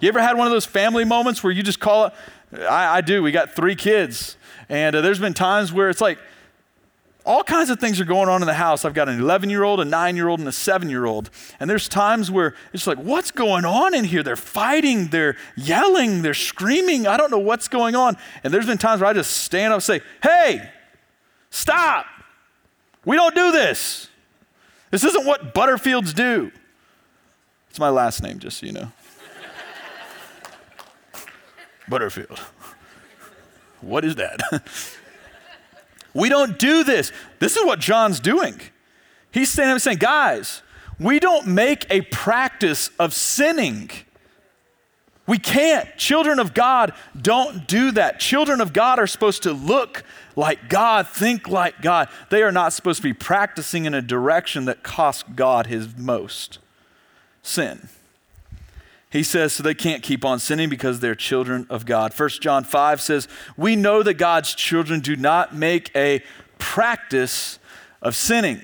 You 0.00 0.08
ever 0.08 0.20
had 0.20 0.36
one 0.36 0.46
of 0.46 0.52
those 0.52 0.64
family 0.64 1.04
moments 1.04 1.42
where 1.44 1.52
you 1.52 1.62
just 1.62 1.80
call 1.80 2.06
it, 2.06 2.12
I, 2.52 2.96
I 2.96 3.00
do. 3.00 3.22
We 3.22 3.32
got 3.32 3.54
three 3.54 3.76
kids. 3.76 4.36
And 4.68 4.96
uh, 4.96 5.00
there's 5.00 5.18
been 5.18 5.34
times 5.34 5.72
where 5.72 5.90
it's 5.90 6.00
like 6.00 6.18
all 7.24 7.44
kinds 7.44 7.70
of 7.70 7.78
things 7.78 8.00
are 8.00 8.04
going 8.04 8.28
on 8.28 8.42
in 8.42 8.46
the 8.46 8.54
house. 8.54 8.84
I've 8.84 8.94
got 8.94 9.08
an 9.08 9.20
11 9.20 9.50
year 9.50 9.62
old, 9.62 9.80
a 9.80 9.84
nine 9.84 10.16
year 10.16 10.28
old, 10.28 10.40
and 10.40 10.48
a 10.48 10.52
seven 10.52 10.88
year 10.88 11.04
old. 11.04 11.30
And 11.58 11.68
there's 11.68 11.88
times 11.88 12.30
where 12.30 12.54
it's 12.72 12.86
like, 12.86 12.98
what's 12.98 13.30
going 13.30 13.64
on 13.64 13.94
in 13.94 14.04
here? 14.04 14.22
They're 14.22 14.36
fighting, 14.36 15.08
they're 15.08 15.36
yelling, 15.56 16.22
they're 16.22 16.34
screaming. 16.34 17.06
I 17.06 17.16
don't 17.16 17.30
know 17.30 17.38
what's 17.38 17.68
going 17.68 17.94
on. 17.94 18.16
And 18.42 18.52
there's 18.52 18.66
been 18.66 18.78
times 18.78 19.00
where 19.00 19.10
I 19.10 19.12
just 19.12 19.30
stand 19.32 19.72
up 19.72 19.76
and 19.76 19.82
say, 19.82 20.00
hey, 20.22 20.70
stop. 21.50 22.06
We 23.04 23.16
don't 23.16 23.34
do 23.34 23.52
this. 23.52 24.08
This 24.90 25.04
isn't 25.04 25.24
what 25.26 25.54
Butterfields 25.54 26.14
do. 26.14 26.50
It's 27.68 27.78
my 27.78 27.90
last 27.90 28.22
name, 28.22 28.38
just 28.38 28.58
so 28.58 28.66
you 28.66 28.72
know. 28.72 28.90
Butterfield. 31.90 32.38
What 33.80 34.04
is 34.04 34.16
that? 34.16 34.40
we 36.14 36.28
don't 36.28 36.58
do 36.58 36.84
this. 36.84 37.12
This 37.38 37.56
is 37.56 37.64
what 37.64 37.78
John's 37.78 38.20
doing. 38.20 38.60
He's 39.32 39.50
standing 39.50 39.74
up 39.74 39.80
saying, 39.80 39.98
guys, 39.98 40.62
we 40.98 41.18
don't 41.18 41.46
make 41.46 41.86
a 41.90 42.02
practice 42.02 42.90
of 42.98 43.14
sinning. 43.14 43.90
We 45.26 45.38
can't. 45.38 45.96
Children 45.96 46.38
of 46.40 46.54
God 46.54 46.92
don't 47.20 47.66
do 47.66 47.92
that. 47.92 48.18
Children 48.18 48.60
of 48.60 48.72
God 48.72 48.98
are 48.98 49.06
supposed 49.06 49.44
to 49.44 49.52
look 49.52 50.02
like 50.36 50.68
God, 50.68 51.06
think 51.06 51.48
like 51.48 51.80
God. 51.82 52.08
They 52.30 52.42
are 52.42 52.52
not 52.52 52.72
supposed 52.72 52.96
to 52.98 53.02
be 53.02 53.12
practicing 53.12 53.84
in 53.84 53.94
a 53.94 54.02
direction 54.02 54.64
that 54.64 54.82
costs 54.82 55.24
God 55.34 55.68
his 55.68 55.96
most 55.96 56.58
sin. 57.42 57.88
He 59.10 59.24
says, 59.24 59.52
so 59.52 59.64
they 59.64 59.74
can't 59.74 60.04
keep 60.04 60.24
on 60.24 60.38
sinning 60.38 60.68
because 60.68 61.00
they're 61.00 61.16
children 61.16 61.66
of 61.68 61.84
God. 61.84 62.12
1 62.16 62.28
John 62.40 62.62
5 62.62 63.00
says, 63.00 63.26
We 63.56 63.74
know 63.74 64.04
that 64.04 64.14
God's 64.14 64.54
children 64.54 65.00
do 65.00 65.16
not 65.16 65.54
make 65.54 65.90
a 65.96 66.22
practice 66.58 67.58
of 68.00 68.14
sinning, 68.14 68.62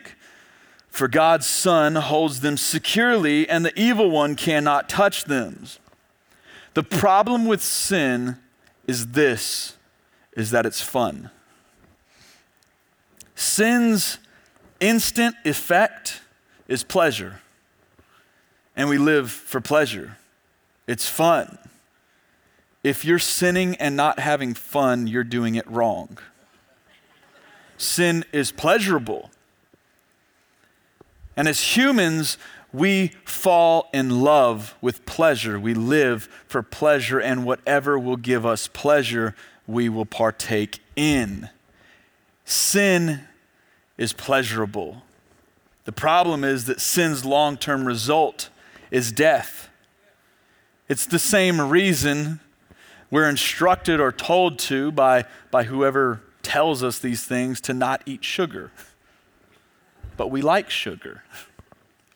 for 0.88 1.08
God's 1.08 1.46
Son 1.46 1.96
holds 1.96 2.40
them 2.40 2.56
securely, 2.56 3.48
and 3.48 3.64
the 3.64 3.78
evil 3.78 4.08
one 4.08 4.36
cannot 4.36 4.88
touch 4.88 5.24
them. 5.24 5.66
The 6.74 6.84
problem 6.84 7.46
with 7.46 7.60
sin 7.60 8.36
is 8.86 9.08
this 9.08 9.76
is 10.34 10.50
that 10.52 10.64
it's 10.64 10.82
fun. 10.82 11.30
Sin's 13.34 14.18
instant 14.78 15.34
effect 15.44 16.20
is 16.68 16.84
pleasure, 16.84 17.40
and 18.76 18.88
we 18.88 18.98
live 18.98 19.30
for 19.30 19.60
pleasure. 19.60 20.18
It's 20.86 21.08
fun. 21.08 21.58
If 22.84 23.04
you're 23.04 23.18
sinning 23.18 23.74
and 23.76 23.96
not 23.96 24.20
having 24.20 24.54
fun, 24.54 25.06
you're 25.06 25.24
doing 25.24 25.56
it 25.56 25.68
wrong. 25.68 26.18
Sin 27.76 28.24
is 28.32 28.52
pleasurable. 28.52 29.30
And 31.36 31.48
as 31.48 31.76
humans, 31.76 32.38
we 32.72 33.08
fall 33.24 33.88
in 33.92 34.22
love 34.22 34.74
with 34.80 35.04
pleasure. 35.06 35.58
We 35.58 35.74
live 35.74 36.28
for 36.46 36.62
pleasure, 36.62 37.18
and 37.18 37.44
whatever 37.44 37.98
will 37.98 38.16
give 38.16 38.46
us 38.46 38.68
pleasure, 38.68 39.34
we 39.66 39.88
will 39.88 40.06
partake 40.06 40.80
in. 40.94 41.50
sin 42.44 43.20
is 43.98 44.12
pleasurable. 44.12 45.02
The 45.84 45.92
problem 45.92 46.44
is 46.44 46.66
that 46.66 46.80
sin's 46.80 47.24
long 47.24 47.56
term 47.56 47.86
result 47.86 48.50
is 48.90 49.10
death. 49.10 49.65
It's 50.88 51.06
the 51.06 51.18
same 51.18 51.60
reason 51.60 52.40
we're 53.10 53.28
instructed 53.28 54.00
or 54.00 54.12
told 54.12 54.58
to 54.60 54.92
by, 54.92 55.24
by 55.50 55.64
whoever 55.64 56.22
tells 56.42 56.82
us 56.82 56.98
these 56.98 57.24
things 57.24 57.60
to 57.62 57.74
not 57.74 58.02
eat 58.06 58.24
sugar. 58.24 58.70
But 60.16 60.30
we 60.30 60.42
like 60.42 60.70
sugar, 60.70 61.24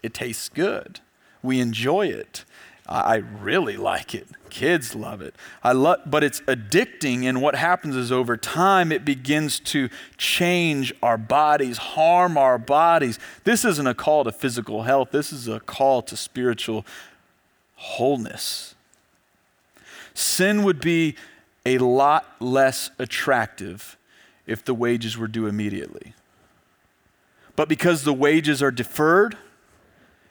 it 0.03 0.15
tastes 0.15 0.49
good, 0.49 1.01
we 1.43 1.61
enjoy 1.61 2.07
it. 2.07 2.45
I 2.93 3.17
really 3.17 3.77
like 3.77 4.17
it. 4.17 4.27
Kids 4.49 4.97
love 4.97 5.23
it. 5.23 5.37
I 5.63 5.71
love, 5.71 6.01
but 6.07 6.25
it's 6.25 6.41
addicting, 6.41 7.23
and 7.23 7.41
what 7.41 7.55
happens 7.55 7.95
is 7.95 8.11
over 8.11 8.37
time 8.37 8.91
it 8.91 9.05
begins 9.05 9.61
to 9.61 9.89
change 10.17 10.93
our 11.01 11.17
bodies, 11.17 11.79
harm 11.79 12.37
our 12.37 12.59
bodies. 12.59 13.21
This 13.45 13.65
isn't 13.65 13.87
a 13.87 13.95
call 13.95 14.25
to 14.25 14.33
physical 14.33 14.83
health. 14.83 15.13
This 15.13 15.33
is 15.33 15.47
a 15.47 15.61
call 15.61 16.03
to 16.03 16.17
spiritual 16.17 16.85
wholeness. 17.81 18.75
Sin 20.13 20.65
would 20.65 20.81
be 20.83 21.17
a 21.65 21.79
lot 21.79 22.27
less 22.39 22.91
attractive 22.99 23.97
if 24.47 24.63
the 24.63 24.75
wages 24.75 25.17
were 25.17 25.27
due 25.27 25.47
immediately. 25.47 26.13
But 27.57 27.71
because 27.71 28.05
the 28.05 28.13
wages 28.13 28.63
are 28.63 28.71
deferred, 28.71 29.37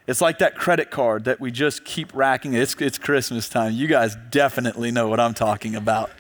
it's 0.06 0.22
like 0.22 0.38
that 0.40 0.56
credit 0.56 0.92
card 0.92 1.26
that 1.26 1.40
we 1.40 1.50
just 1.50 1.84
keep 1.86 2.14
racking. 2.14 2.54
It's, 2.54 2.76
it's 2.76 3.00
Christmas 3.00 3.50
time. 3.50 3.74
You 3.74 3.88
guys 3.88 4.16
definitely 4.30 4.92
know 4.92 5.08
what 5.08 5.20
I'm 5.20 5.34
talking 5.34 5.76
about. 5.76 6.12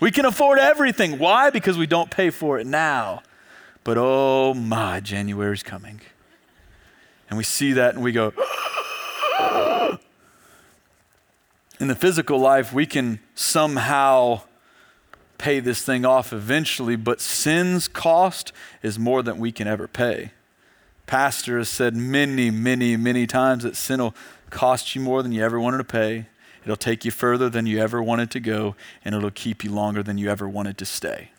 We 0.00 0.10
can 0.10 0.24
afford 0.24 0.58
everything. 0.58 1.18
Why? 1.18 1.50
Because 1.50 1.78
we 1.78 1.86
don't 1.86 2.10
pay 2.10 2.30
for 2.30 2.58
it 2.58 2.66
now. 2.66 3.22
But 3.84 3.98
oh 3.98 4.52
my, 4.52 4.98
January's 4.98 5.62
coming. 5.62 6.00
And 7.28 7.38
we 7.38 7.44
see 7.44 7.72
that 7.74 7.94
and 7.94 8.02
we 8.02 8.10
go, 8.10 8.32
in 11.82 11.88
the 11.88 11.96
physical 11.96 12.38
life, 12.38 12.72
we 12.72 12.86
can 12.86 13.18
somehow 13.34 14.42
pay 15.36 15.58
this 15.58 15.84
thing 15.84 16.04
off 16.04 16.32
eventually, 16.32 16.94
but 16.94 17.20
sin's 17.20 17.88
cost 17.88 18.52
is 18.84 19.00
more 19.00 19.20
than 19.20 19.36
we 19.36 19.50
can 19.50 19.66
ever 19.66 19.88
pay. 19.88 20.30
Pastor 21.06 21.58
has 21.58 21.68
said 21.68 21.96
many, 21.96 22.52
many, 22.52 22.96
many 22.96 23.26
times 23.26 23.64
that 23.64 23.74
sin 23.74 24.00
will 24.00 24.14
cost 24.48 24.94
you 24.94 25.00
more 25.00 25.24
than 25.24 25.32
you 25.32 25.42
ever 25.42 25.58
wanted 25.58 25.78
to 25.78 25.84
pay. 25.84 26.26
It'll 26.62 26.76
take 26.76 27.04
you 27.04 27.10
further 27.10 27.50
than 27.50 27.66
you 27.66 27.80
ever 27.80 28.00
wanted 28.00 28.30
to 28.30 28.38
go, 28.38 28.76
and 29.04 29.12
it'll 29.12 29.32
keep 29.32 29.64
you 29.64 29.72
longer 29.72 30.04
than 30.04 30.18
you 30.18 30.30
ever 30.30 30.48
wanted 30.48 30.78
to 30.78 30.84
stay. 30.84 31.30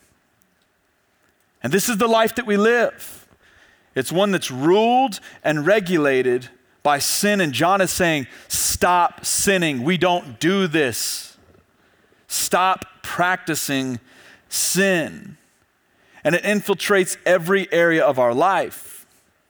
And 1.62 1.72
this 1.72 1.88
is 1.88 1.96
the 1.96 2.06
life 2.06 2.34
that 2.34 2.44
we 2.44 2.58
live. 2.58 3.26
It's 3.94 4.12
one 4.12 4.30
that's 4.30 4.50
ruled 4.50 5.20
and 5.42 5.64
regulated 5.66 6.50
by 6.84 7.00
sin. 7.00 7.40
And 7.40 7.52
John 7.52 7.80
is 7.80 7.90
saying, 7.90 8.28
Stop 8.46 9.24
sinning. 9.24 9.82
We 9.82 9.98
don't 9.98 10.38
do 10.38 10.68
this. 10.68 11.36
Stop 12.28 12.84
practicing 13.02 13.98
sin. 14.48 15.36
And 16.22 16.36
it 16.36 16.44
infiltrates 16.44 17.16
every 17.26 17.70
area 17.72 18.04
of 18.04 18.20
our 18.20 18.32
life. 18.32 18.94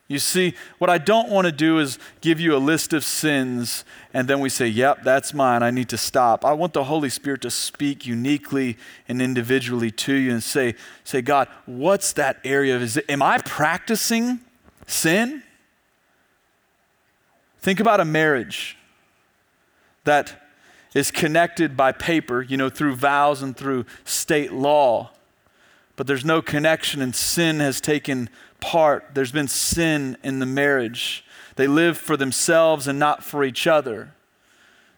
You 0.07 0.19
see, 0.19 0.53
what 0.77 0.89
I 0.89 0.99
don't 0.99 1.29
want 1.29 1.45
to 1.45 1.51
do 1.51 1.79
is 1.79 1.97
give 2.21 2.39
you 2.39 2.55
a 2.55 2.59
list 2.59 2.93
of 2.93 3.03
sins 3.03 3.83
and 4.13 4.27
then 4.27 4.39
we 4.39 4.49
say, 4.49 4.67
yep, 4.67 5.03
that's 5.03 5.33
mine. 5.33 5.63
I 5.63 5.71
need 5.71 5.89
to 5.89 5.97
stop. 5.97 6.45
I 6.45 6.53
want 6.53 6.73
the 6.73 6.83
Holy 6.83 7.09
Spirit 7.09 7.41
to 7.41 7.49
speak 7.49 8.05
uniquely 8.05 8.77
and 9.07 9.19
individually 9.19 9.89
to 9.91 10.13
you 10.13 10.31
and 10.31 10.43
say, 10.43 10.75
say 11.03 11.21
God, 11.21 11.47
what's 11.65 12.13
that 12.13 12.37
area? 12.43 12.77
Is 12.77 12.97
it, 12.97 13.09
am 13.09 13.23
I 13.23 13.39
practicing 13.39 14.41
sin? 14.85 15.41
Think 17.65 17.79
about 17.79 17.99
a 17.99 18.05
marriage 18.05 18.77
that 20.03 20.51
is 20.93 21.09
connected 21.09 21.75
by 21.75 21.93
paper, 21.93 22.43
you 22.43 22.57
know, 22.57 22.69
through 22.69 22.93
vows 22.93 23.41
and 23.41 23.57
through 23.57 23.87
state 24.03 24.53
law, 24.53 25.09
but 25.95 26.05
there's 26.05 26.23
no 26.23 26.43
connection 26.43 27.01
and 27.01 27.15
sin 27.15 27.59
has 27.61 27.81
taken 27.81 28.29
part. 28.59 29.05
There's 29.15 29.31
been 29.31 29.47
sin 29.47 30.15
in 30.23 30.37
the 30.37 30.45
marriage. 30.45 31.25
They 31.55 31.65
live 31.65 31.97
for 31.97 32.15
themselves 32.15 32.87
and 32.87 32.99
not 32.99 33.23
for 33.23 33.43
each 33.43 33.65
other. 33.65 34.13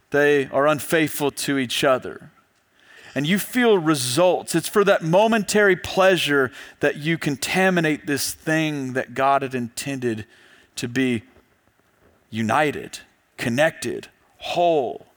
They 0.09 0.47
are 0.47 0.67
unfaithful 0.67 1.31
to 1.31 1.57
each 1.57 1.85
other. 1.85 2.31
And 3.15 3.25
you 3.25 3.39
feel 3.39 3.77
results. 3.77 4.55
It's 4.55 4.67
for 4.67 4.83
that 4.83 5.03
momentary 5.03 5.77
pleasure 5.77 6.51
that 6.81 6.97
you 6.97 7.17
contaminate 7.17 8.07
this 8.07 8.33
thing 8.33 8.91
that 8.91 9.13
God 9.13 9.41
had 9.41 9.55
intended 9.55 10.25
to 10.75 10.89
be 10.89 11.23
united, 12.29 12.99
connected, 13.37 14.07
whole. 14.37 15.07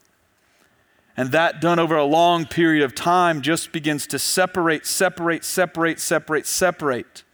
And 1.17 1.33
that 1.33 1.61
done 1.61 1.79
over 1.79 1.97
a 1.97 2.05
long 2.05 2.47
period 2.47 2.83
of 2.83 2.95
time 2.95 3.43
just 3.43 3.73
begins 3.73 4.07
to 4.09 4.19
separate, 4.19 4.87
separate, 4.87 5.45
separate, 5.45 6.01
separate, 6.01 6.47
separate. 6.47 7.25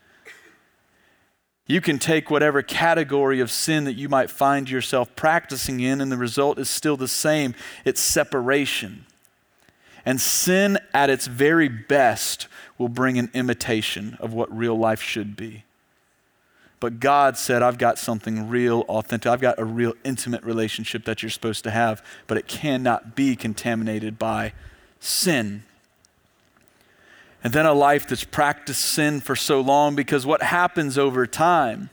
You 1.67 1.81
can 1.81 1.99
take 1.99 2.31
whatever 2.31 2.63
category 2.63 3.41
of 3.41 3.51
sin 3.51 3.85
that 3.85 3.95
you 3.95 4.09
might 4.09 4.31
find 4.31 4.71
yourself 4.71 5.15
practicing 5.17 5.81
in, 5.81 6.01
and 6.01 6.11
the 6.13 6.17
result 6.17 6.59
is 6.59 6.71
still 6.71 6.97
the 6.97 7.09
same 7.09 7.55
it's 7.85 8.01
separation. 8.01 9.05
And 10.05 10.21
sin 10.21 10.79
at 10.95 11.11
its 11.11 11.27
very 11.27 11.69
best 11.69 12.47
will 12.79 12.89
bring 12.89 13.19
an 13.19 13.31
imitation 13.35 14.17
of 14.21 14.33
what 14.33 14.57
real 14.57 14.79
life 14.79 15.03
should 15.03 15.37
be. 15.37 15.65
But 16.79 17.01
God 17.01 17.39
said, 17.39 17.63
I've 17.63 17.79
got 17.79 17.99
something 17.99 18.49
real, 18.49 18.83
authentic. 18.83 19.31
I've 19.31 19.41
got 19.41 19.59
a 19.59 19.65
real 19.65 19.95
intimate 20.05 20.43
relationship 20.45 21.05
that 21.07 21.23
you're 21.23 21.31
supposed 21.31 21.65
to 21.65 21.71
have, 21.71 22.05
but 22.27 22.37
it 22.37 22.47
cannot 22.47 23.17
be 23.17 23.35
contaminated 23.35 24.19
by 24.19 24.53
sin. 25.01 25.63
And 27.43 27.53
then 27.53 27.65
a 27.65 27.73
life 27.73 28.07
that's 28.09 28.25
practiced 28.25 28.83
sin 28.83 29.21
for 29.21 29.37
so 29.37 29.61
long 29.61 29.95
because 29.95 30.27
what 30.27 30.43
happens 30.43 30.99
over 30.99 31.27
time 31.27 31.91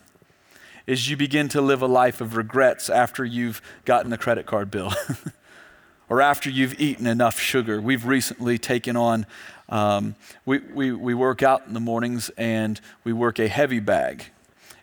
is 0.85 1.09
you 1.09 1.15
begin 1.15 1.47
to 1.49 1.61
live 1.61 1.81
a 1.81 1.87
life 1.87 2.19
of 2.19 2.35
regrets 2.35 2.89
after 2.89 3.23
you've 3.23 3.61
gotten 3.85 4.11
a 4.11 4.17
credit 4.17 4.45
card 4.45 4.69
bill 4.69 4.91
or 6.09 6.21
after 6.21 6.49
you've 6.49 6.79
eaten 6.79 7.07
enough 7.07 7.39
sugar. 7.39 7.79
We've 7.79 8.05
recently 8.05 8.57
taken 8.57 8.97
on, 8.97 9.25
um, 9.69 10.15
we, 10.45 10.59
we, 10.59 10.91
we 10.91 11.13
work 11.13 11.41
out 11.41 11.67
in 11.67 11.73
the 11.73 11.79
mornings 11.79 12.29
and 12.37 12.81
we 13.03 13.13
work 13.13 13.39
a 13.39 13.47
heavy 13.47 13.79
bag. 13.79 14.32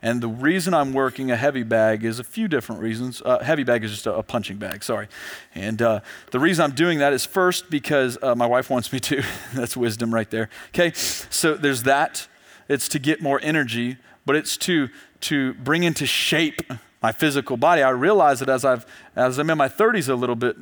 And 0.02 0.22
the 0.22 0.28
reason 0.28 0.72
I'm 0.72 0.92
working 0.92 1.30
a 1.30 1.36
heavy 1.36 1.62
bag 1.62 2.04
is 2.04 2.18
a 2.18 2.24
few 2.24 2.48
different 2.48 2.80
reasons. 2.80 3.20
Uh, 3.22 3.40
heavy 3.40 3.64
bag 3.64 3.84
is 3.84 3.90
just 3.90 4.06
a, 4.06 4.14
a 4.14 4.22
punching 4.22 4.56
bag, 4.56 4.82
sorry. 4.82 5.08
And 5.54 5.82
uh, 5.82 6.00
the 6.30 6.40
reason 6.40 6.64
I'm 6.64 6.74
doing 6.74 6.98
that 7.00 7.12
is 7.12 7.26
first 7.26 7.70
because 7.70 8.16
uh, 8.22 8.34
my 8.34 8.46
wife 8.46 8.70
wants 8.70 8.92
me 8.92 9.00
to. 9.00 9.22
That's 9.54 9.76
wisdom 9.76 10.12
right 10.14 10.30
there. 10.30 10.48
Okay, 10.68 10.92
so 10.94 11.54
there's 11.54 11.82
that. 11.82 12.28
It's 12.68 12.88
to 12.88 12.98
get 12.98 13.20
more 13.20 13.40
energy, 13.42 13.98
but 14.24 14.36
it's 14.36 14.56
to 14.58 14.88
to 15.20 15.52
bring 15.54 15.82
into 15.84 16.06
shape 16.06 16.62
my 17.02 17.12
physical 17.12 17.56
body. 17.56 17.82
I 17.82 17.90
realize 17.90 18.40
that 18.40 18.48
as 18.48 18.64
I've 18.64 18.86
as 19.16 19.38
I'm 19.38 19.50
in 19.50 19.58
my 19.58 19.68
30s 19.68 20.08
a 20.08 20.14
little 20.14 20.36
bit 20.36 20.56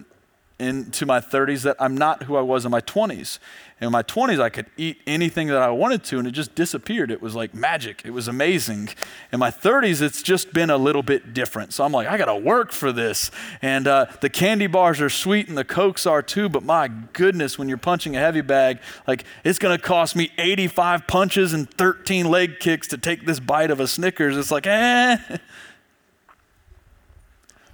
into 0.59 1.07
my 1.07 1.21
30s 1.21 1.63
that 1.63 1.77
I'm 1.79 1.97
not 1.97 2.25
who 2.25 2.37
I 2.37 2.41
was 2.41 2.65
in 2.65 2.71
my 2.71 2.81
20s. 2.81 3.39
In 3.81 3.93
my 3.93 4.03
20s, 4.03 4.41
I 4.41 4.49
could 4.49 4.67
eat 4.77 5.01
anything 5.07 5.47
that 5.49 5.63
I 5.63 5.71
wanted 5.71 6.03
to, 6.05 6.19
and 6.19 6.27
it 6.27 6.33
just 6.33 6.57
disappeared. 6.57 7.13
It 7.13 7.23
was 7.23 7.37
like 7.37 7.55
magic. 7.55 8.03
It 8.05 8.11
was 8.11 8.27
amazing. 8.27 8.89
In 9.33 9.39
my 9.39 9.53
30s, 9.53 10.03
it's 10.03 10.21
just 10.21 10.53
been 10.53 10.69
a 10.69 10.77
little 10.77 11.05
bit 11.05 11.33
different. 11.33 11.73
So 11.73 11.85
I'm 11.85 11.93
like, 11.93 12.09
I 12.09 12.19
got 12.19 12.25
to 12.25 12.35
work 12.35 12.73
for 12.73 12.91
this. 12.91 13.31
And 13.63 13.87
uh, 13.87 14.07
the 14.21 14.29
candy 14.29 14.67
bars 14.67 15.01
are 15.01 15.09
sweet, 15.09 15.49
and 15.49 15.57
the 15.57 15.65
Cokes 15.65 16.07
are 16.07 16.23
too, 16.23 16.49
but 16.49 16.65
my 16.65 16.89
goodness, 16.89 17.57
when 17.57 17.69
you're 17.69 17.79
punching 17.79 18.17
a 18.17 18.19
heavy 18.19 18.41
bag, 18.41 18.81
like 19.07 19.25
it's 19.45 19.61
going 19.61 19.77
to 19.77 19.83
cost 19.83 20.17
me 20.17 20.33
85 20.39 21.07
punches 21.07 21.53
and 21.53 21.71
13 21.71 22.29
leg 22.29 22.59
kicks 22.59 22.89
to 22.89 22.99
take 22.99 23.27
this 23.27 23.39
bite 23.39 23.71
of 23.71 23.79
a 23.79 23.87
Snickers. 23.87 24.37
It's 24.37 24.51
like, 24.51 24.67
eh. 24.67 25.19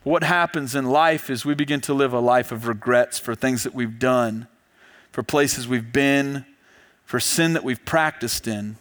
What 0.05 0.23
happens 0.23 0.75
in 0.75 0.85
life 0.85 1.31
is 1.31 1.47
we 1.47 1.55
begin 1.55 1.81
to 1.83 1.95
live 1.95 2.13
a 2.13 2.21
life 2.21 2.53
of 2.53 2.69
regrets 2.69 3.19
for 3.19 3.35
things 3.35 3.63
that 3.63 3.75
we've 3.75 3.99
done, 3.99 4.47
for 5.11 5.23
places 5.23 5.67
we've 5.67 5.93
been, 5.93 6.45
for 7.05 7.19
sin 7.19 7.55
that 7.55 7.65
we've 7.65 7.85
practiced 7.87 8.47
in. 8.47 8.77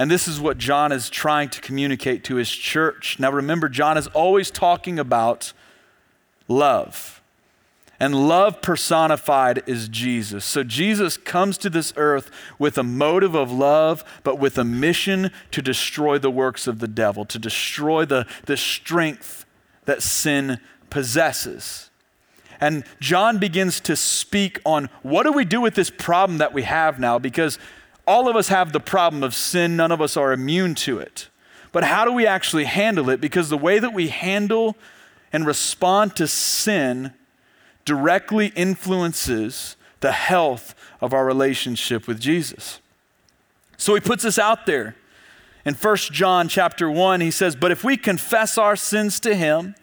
And 0.00 0.10
this 0.10 0.26
is 0.26 0.40
what 0.40 0.58
John 0.58 0.90
is 0.90 1.10
trying 1.10 1.48
to 1.50 1.60
communicate 1.60 2.24
to 2.24 2.36
his 2.36 2.50
church. 2.50 3.20
Now 3.20 3.30
remember, 3.30 3.68
John 3.68 3.96
is 3.96 4.08
always 4.08 4.50
talking 4.50 4.98
about 4.98 5.52
love. 6.48 7.22
And 8.00 8.28
love 8.28 8.60
personified 8.60 9.62
is 9.66 9.88
Jesus. 9.88 10.44
So 10.44 10.62
Jesus 10.64 11.16
comes 11.16 11.56
to 11.58 11.70
this 11.70 11.92
earth 11.96 12.30
with 12.58 12.78
a 12.78 12.84
motive 12.84 13.34
of 13.34 13.50
love, 13.52 14.04
but 14.22 14.38
with 14.38 14.58
a 14.58 14.64
mission 14.64 15.30
to 15.52 15.62
destroy 15.62 16.18
the 16.18 16.30
works 16.30 16.66
of 16.66 16.78
the 16.80 16.88
devil, 16.88 17.24
to 17.26 17.38
destroy 17.38 18.04
the, 18.04 18.26
the 18.46 18.56
strength 18.56 19.44
that 19.88 20.02
sin 20.02 20.60
possesses. 20.90 21.88
And 22.60 22.84
John 23.00 23.38
begins 23.38 23.80
to 23.80 23.96
speak 23.96 24.60
on 24.66 24.90
what 25.02 25.22
do 25.22 25.32
we 25.32 25.46
do 25.46 25.62
with 25.62 25.74
this 25.74 25.88
problem 25.88 26.36
that 26.38 26.52
we 26.52 26.64
have 26.64 27.00
now 27.00 27.18
because 27.18 27.58
all 28.06 28.28
of 28.28 28.36
us 28.36 28.48
have 28.48 28.74
the 28.74 28.80
problem 28.80 29.22
of 29.22 29.34
sin, 29.34 29.78
none 29.78 29.90
of 29.90 30.02
us 30.02 30.14
are 30.14 30.30
immune 30.30 30.74
to 30.74 30.98
it. 30.98 31.30
But 31.72 31.84
how 31.84 32.04
do 32.04 32.12
we 32.12 32.26
actually 32.26 32.64
handle 32.64 33.08
it? 33.08 33.18
Because 33.18 33.48
the 33.48 33.56
way 33.56 33.78
that 33.78 33.94
we 33.94 34.08
handle 34.08 34.76
and 35.32 35.46
respond 35.46 36.14
to 36.16 36.28
sin 36.28 37.14
directly 37.86 38.48
influences 38.48 39.74
the 40.00 40.12
health 40.12 40.74
of 41.00 41.14
our 41.14 41.24
relationship 41.24 42.06
with 42.06 42.20
Jesus. 42.20 42.80
So 43.78 43.94
he 43.94 44.02
puts 44.02 44.26
us 44.26 44.38
out 44.38 44.66
there. 44.66 44.96
In 45.64 45.74
1 45.74 45.96
John 46.12 46.48
chapter 46.48 46.90
1, 46.90 47.20
he 47.20 47.30
says, 47.30 47.56
But 47.56 47.70
if 47.70 47.84
we 47.84 47.96
confess 47.96 48.56
our 48.56 48.76
sins 48.76 49.20
to 49.20 49.34
him, 49.34 49.74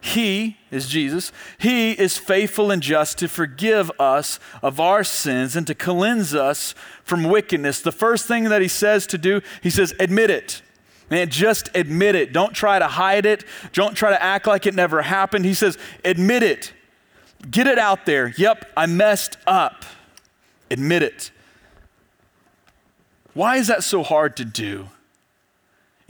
he 0.00 0.56
is 0.70 0.88
Jesus. 0.88 1.30
He 1.58 1.92
is 1.92 2.16
faithful 2.16 2.70
and 2.70 2.82
just 2.82 3.18
to 3.18 3.28
forgive 3.28 3.90
us 3.98 4.40
of 4.62 4.80
our 4.80 5.04
sins 5.04 5.56
and 5.56 5.66
to 5.66 5.74
cleanse 5.74 6.34
us 6.34 6.74
from 7.04 7.24
wickedness. 7.24 7.80
The 7.80 7.92
first 7.92 8.26
thing 8.26 8.44
that 8.44 8.62
he 8.62 8.68
says 8.68 9.06
to 9.08 9.18
do, 9.18 9.42
he 9.62 9.68
says, 9.68 9.94
admit 10.00 10.30
it. 10.30 10.62
Man, 11.10 11.28
just 11.28 11.68
admit 11.74 12.14
it. 12.14 12.32
Don't 12.32 12.54
try 12.54 12.78
to 12.78 12.86
hide 12.86 13.26
it. 13.26 13.44
Don't 13.72 13.94
try 13.94 14.10
to 14.10 14.22
act 14.22 14.46
like 14.46 14.64
it 14.64 14.74
never 14.74 15.02
happened. 15.02 15.44
He 15.44 15.54
says, 15.54 15.76
admit 16.04 16.42
it. 16.42 16.72
Get 17.50 17.66
it 17.66 17.78
out 17.78 18.06
there. 18.06 18.32
Yep, 18.36 18.72
I 18.76 18.86
messed 18.86 19.36
up. 19.46 19.84
Admit 20.70 21.02
it. 21.02 21.30
Why 23.34 23.56
is 23.56 23.66
that 23.66 23.82
so 23.82 24.02
hard 24.02 24.36
to 24.36 24.44
do? 24.44 24.88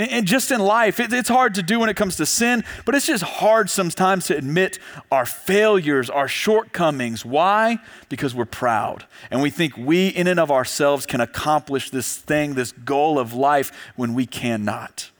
And 0.00 0.26
just 0.26 0.50
in 0.50 0.60
life, 0.60 0.98
it's 0.98 1.28
hard 1.28 1.56
to 1.56 1.62
do 1.62 1.78
when 1.78 1.90
it 1.90 1.96
comes 1.96 2.16
to 2.16 2.24
sin, 2.24 2.64
but 2.86 2.94
it's 2.94 3.04
just 3.04 3.22
hard 3.22 3.68
sometimes 3.68 4.28
to 4.28 4.36
admit 4.36 4.78
our 5.12 5.26
failures, 5.26 6.08
our 6.08 6.26
shortcomings. 6.26 7.22
Why? 7.22 7.80
Because 8.08 8.34
we're 8.34 8.46
proud. 8.46 9.04
And 9.30 9.42
we 9.42 9.50
think 9.50 9.76
we, 9.76 10.08
in 10.08 10.26
and 10.26 10.40
of 10.40 10.50
ourselves, 10.50 11.04
can 11.04 11.20
accomplish 11.20 11.90
this 11.90 12.16
thing, 12.16 12.54
this 12.54 12.72
goal 12.72 13.18
of 13.18 13.34
life, 13.34 13.72
when 13.94 14.14
we 14.14 14.24
cannot. 14.24 15.10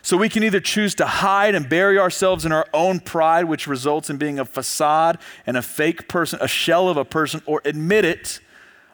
So 0.00 0.16
we 0.16 0.30
can 0.30 0.42
either 0.42 0.60
choose 0.60 0.94
to 0.94 1.04
hide 1.04 1.54
and 1.54 1.68
bury 1.68 1.98
ourselves 1.98 2.46
in 2.46 2.52
our 2.52 2.66
own 2.72 3.00
pride, 3.00 3.44
which 3.44 3.66
results 3.66 4.08
in 4.08 4.16
being 4.16 4.38
a 4.38 4.46
facade 4.46 5.18
and 5.46 5.58
a 5.58 5.62
fake 5.62 6.08
person, 6.08 6.38
a 6.40 6.48
shell 6.48 6.88
of 6.88 6.96
a 6.96 7.04
person, 7.04 7.42
or 7.44 7.60
admit 7.66 8.06
it 8.06 8.40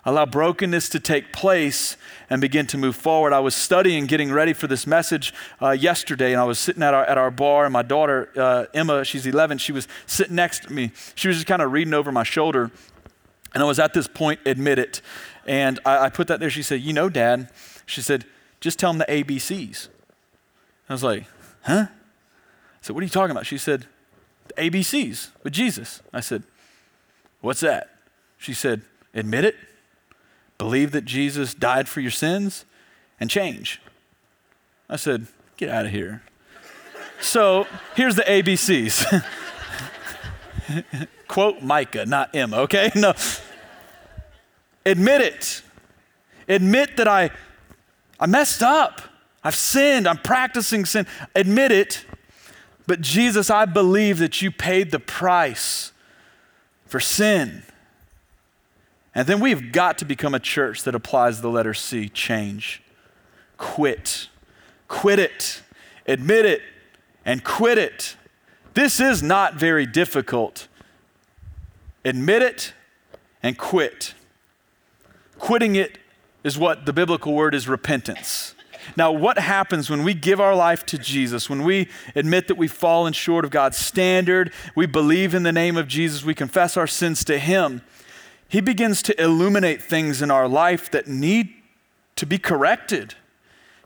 allow 0.05 0.27
brokenness 0.27 0.89
to 0.91 1.01
take 1.01 1.33
place 1.33 1.97
and 2.29 2.41
begin 2.41 2.67
to 2.67 2.79
move 2.79 2.97
forward. 2.97 3.33
I 3.33 3.41
was 3.41 3.55
studying, 3.55 4.07
getting 4.07 4.33
ready 4.33 4.53
for 4.53 4.67
this 4.67 4.87
message 4.87 5.33
uh, 5.61 5.71
yesterday, 5.71 6.33
and 6.33 6.41
I 6.41 6.45
was 6.45 6.59
sitting 6.59 6.83
at 6.83 6.93
our, 6.93 7.05
at 7.05 7.19
our 7.19 7.31
bar, 7.31 7.65
and 7.65 7.73
my 7.73 7.83
daughter, 7.83 8.31
uh, 8.37 8.67
Emma, 8.75 9.05
she's 9.05 9.27
11, 9.27 9.59
she 9.59 9.73
was 9.73 9.87
sitting 10.07 10.35
next 10.35 10.65
to 10.65 10.73
me. 10.73 10.91
She 11.15 11.29
was 11.29 11.37
just 11.37 11.47
kind 11.47 11.63
of 11.63 11.71
reading 11.71 11.95
over 11.95 12.11
my 12.11 12.25
shoulder, 12.25 12.71
and 13.55 13.63
I 13.63 13.67
was 13.67 13.79
at 13.79 13.95
this 13.95 14.09
point, 14.09 14.41
admit 14.45 14.79
it. 14.79 15.03
And 15.47 15.79
I, 15.85 16.07
I 16.07 16.11
put 16.11 16.27
that 16.29 16.41
there. 16.41 16.51
She 16.51 16.63
said, 16.63 16.81
You 16.81 16.93
know, 16.93 17.09
Dad, 17.09 17.51
she 17.87 18.01
said, 18.01 18.25
just 18.61 18.79
tell 18.79 18.93
them 18.93 18.99
the 18.99 19.05
ABCs. 19.25 19.89
I 20.89 20.93
was 20.93 21.03
like, 21.03 21.27
Huh? 21.63 21.87
I 21.89 21.89
said, 22.81 22.95
What 22.95 23.03
are 23.03 23.05
you 23.05 23.11
talking 23.11 23.31
about? 23.31 23.47
She 23.47 23.59
said, 23.59 23.87
The 24.49 24.55
ABCs 24.55 25.31
with 25.43 25.53
Jesus. 25.53 26.01
I 26.13 26.21
said, 26.21 26.45
What's 27.41 27.61
that? 27.61 27.91
She 28.39 28.55
said, 28.55 28.83
Admit 29.15 29.45
it 29.45 29.57
believe 30.63 30.93
that 30.93 31.05
Jesus 31.05 31.55
died 31.55 31.89
for 31.89 32.01
your 32.01 32.13
sins, 32.13 32.65
and 33.19 33.29
change. 33.29 33.83
I 34.89 34.95
said, 34.95 35.27
Get 35.57 35.69
out 35.69 35.87
of 35.87 35.91
here. 35.91 36.23
So 37.21 37.67
here's 37.97 38.15
the 38.15 38.23
ABCs. 38.23 39.27
Quote 41.27 41.63
Micah, 41.63 42.07
not 42.07 42.33
Emma, 42.33 42.59
okay? 42.59 42.93
No. 42.97 43.13
Admit 44.87 45.21
it. 45.21 45.63
Admit 46.47 46.97
that 46.97 47.09
I, 47.09 47.31
I 48.21 48.27
messed 48.27 48.63
up. 48.63 49.03
I've 49.43 49.57
sinned. 49.57 50.07
I'm 50.07 50.19
practicing 50.19 50.85
sin. 50.85 51.09
Admit 51.35 51.73
it. 51.73 52.07
But 52.87 53.01
Jesus, 53.01 53.51
I 53.51 53.65
believe 53.65 54.19
that 54.19 54.43
you 54.43 54.53
paid 54.53 54.93
the 54.93 55.01
price 55.01 55.93
for 56.87 57.01
sin. 57.01 57.65
And 59.15 59.27
then 59.27 59.41
we've 59.41 59.73
got 59.73 59.99
to 59.99 60.05
become 60.05 60.35
a 60.35 60.41
church 60.41 60.85
that 60.85 60.95
applies 60.95 61.41
the 61.41 61.49
letter 61.49 61.75
C 61.75 62.09
change. 62.09 62.83
Quit. 63.59 64.29
Quit 64.89 65.19
it. 65.19 65.63
Admit 66.07 66.47
it 66.47 66.63
and 67.25 67.45
quit 67.45 67.79
it. 67.79 68.17
This 68.75 69.01
is 69.01 69.23
not 69.23 69.55
very 69.55 69.87
difficult. 69.87 70.67
Admit 72.05 72.43
it 72.43 72.73
and 73.43 73.59
quit. 73.59 74.15
Quitting 75.39 75.77
it 75.77 75.99
is 76.43 76.59
what 76.59 76.87
the 76.87 76.93
biblical 76.93 77.35
word 77.35 77.55
is 77.55 77.69
repentance. 77.69 78.55
Now, 78.97 79.13
what 79.13 79.39
happens 79.39 79.89
when 79.89 80.03
we 80.03 80.13
give 80.13 80.41
our 80.41 80.57
life 80.57 80.85
to 80.87 80.99
Jesus, 80.99 81.49
when 81.49 81.63
we 81.63 81.89
admit 82.17 82.49
that 82.49 82.57
we've 82.57 82.73
fallen 82.73 83.13
short 83.13 83.45
of 83.45 83.51
God's 83.53 83.77
standard, 83.77 84.53
we 84.75 84.87
believe 84.87 85.35
in 85.35 85.45
the 85.45 85.53
name 85.53 85.77
of 85.77 85.87
Jesus, 85.87 86.25
we 86.25 86.35
confess 86.35 86.77
our 86.77 86.89
sins 86.89 87.25
to 87.25 87.39
Him? 87.39 87.83
He 88.53 88.61
begins 88.61 89.01
to 89.01 89.19
illuminate 89.19 89.81
things 89.81 90.21
in 90.21 90.31
our 90.31 90.47
life 90.47 90.91
that 90.91 91.09
need 91.09 91.55
to 92.17 92.27
be 92.27 92.37
corrected. 92.37 93.15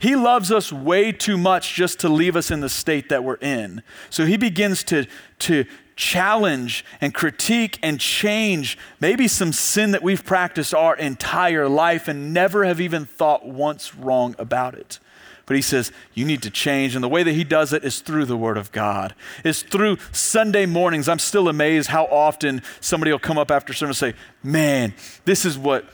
He 0.01 0.17
loves 0.17 0.51
us 0.51 0.73
way 0.73 1.13
too 1.13 1.39
much 1.39 1.75
just 1.75 2.01
to 2.01 2.09
leave 2.09 2.35
us 2.35 2.51
in 2.51 2.63
the 2.63 2.69
state 2.69 3.09
that 3.09 3.23
we're 3.23 3.37
in. 3.37 3.85
So 4.11 4.27
he 4.27 4.37
begins 4.37 4.83
to, 4.85 5.07
to 5.39 5.67
challenge 5.95 6.85
and 7.01 7.15
critique 7.15 7.79
and 7.81 8.01
change 8.01 8.77
maybe 8.99 9.29
some 9.29 9.53
sin 9.53 9.93
that 9.93 10.03
we've 10.03 10.25
practiced 10.25 10.75
our 10.75 10.97
entire 10.97 11.69
life 11.69 12.09
and 12.09 12.35
never 12.35 12.65
have 12.65 12.81
even 12.81 13.05
thought 13.05 13.47
once 13.47 13.95
wrong 13.95 14.35
about 14.37 14.75
it. 14.75 14.99
But 15.47 15.55
he 15.55 15.63
says, 15.63 15.93
you 16.13 16.25
need 16.25 16.43
to 16.43 16.51
change. 16.51 16.97
And 16.97 17.05
the 17.05 17.09
way 17.09 17.23
that 17.23 17.33
he 17.33 17.45
does 17.45 17.73
it 17.73 17.85
is 17.85 18.01
through 18.01 18.25
the 18.25 18.37
Word 18.37 18.59
of 18.59 18.73
God. 18.73 19.15
It's 19.45 19.63
through 19.63 19.99
Sunday 20.11 20.67
mornings. 20.67 21.09
I'm 21.09 21.21
still 21.21 21.49
amazed 21.49 21.89
how 21.89 22.07
often 22.07 22.63
somebody 22.81 23.13
will 23.13 23.21
come 23.21 23.39
up 23.39 23.53
after 23.53 23.73
service 23.73 24.03
and 24.03 24.15
say, 24.15 24.19
Man, 24.43 24.93
this 25.25 25.45
is 25.45 25.57
what, 25.57 25.87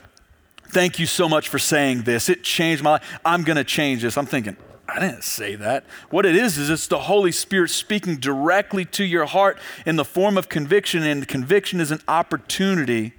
thank 0.69 0.97
you 0.97 1.05
so 1.05 1.29
much 1.29 1.49
for 1.49 1.59
saying 1.59 2.01
this. 2.01 2.29
It 2.29 2.43
changed 2.43 2.83
my 2.83 2.91
life. 2.93 3.19
I'm 3.23 3.43
going 3.43 3.57
to 3.57 3.63
change 3.63 4.01
this. 4.01 4.17
I'm 4.17 4.25
thinking, 4.25 4.57
I 4.87 4.99
didn't 4.99 5.23
say 5.23 5.55
that. 5.55 5.85
What 6.09 6.25
it 6.25 6.35
is, 6.35 6.57
is 6.57 6.71
it's 6.71 6.87
the 6.87 6.99
Holy 7.01 7.31
Spirit 7.31 7.69
speaking 7.69 8.17
directly 8.17 8.85
to 8.85 9.03
your 9.03 9.25
heart 9.25 9.59
in 9.85 9.97
the 9.97 10.05
form 10.05 10.35
of 10.35 10.49
conviction. 10.49 11.03
And 11.03 11.27
conviction 11.27 11.79
is 11.79 11.91
an 11.91 12.01
opportunity 12.07 13.13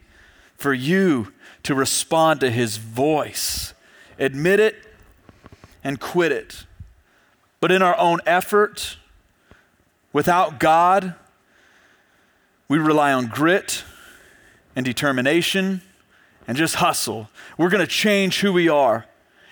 for 0.57 0.75
you 0.75 1.33
to 1.63 1.77
respond 1.77 2.41
to 2.41 2.51
his 2.51 2.77
voice. 2.77 3.73
Admit 4.19 4.59
it 4.61 4.94
and 5.85 6.01
quit 6.01 6.33
it. 6.33 6.65
But 7.61 7.71
in 7.71 7.83
our 7.83 7.97
own 7.99 8.21
effort, 8.27 8.97
without 10.13 10.59
God, 10.59 11.15
we 12.67 12.79
rely 12.79 13.13
on 13.13 13.27
grit 13.27 13.85
and 14.75 14.85
determination 14.85 15.83
and 16.49 16.57
just 16.57 16.77
hustle. 16.77 17.29
We're 17.57 17.71
going 17.71 17.85
to 17.85 17.87
change 17.87 18.41
who 18.41 18.53
we 18.53 18.69
are. 18.69 19.07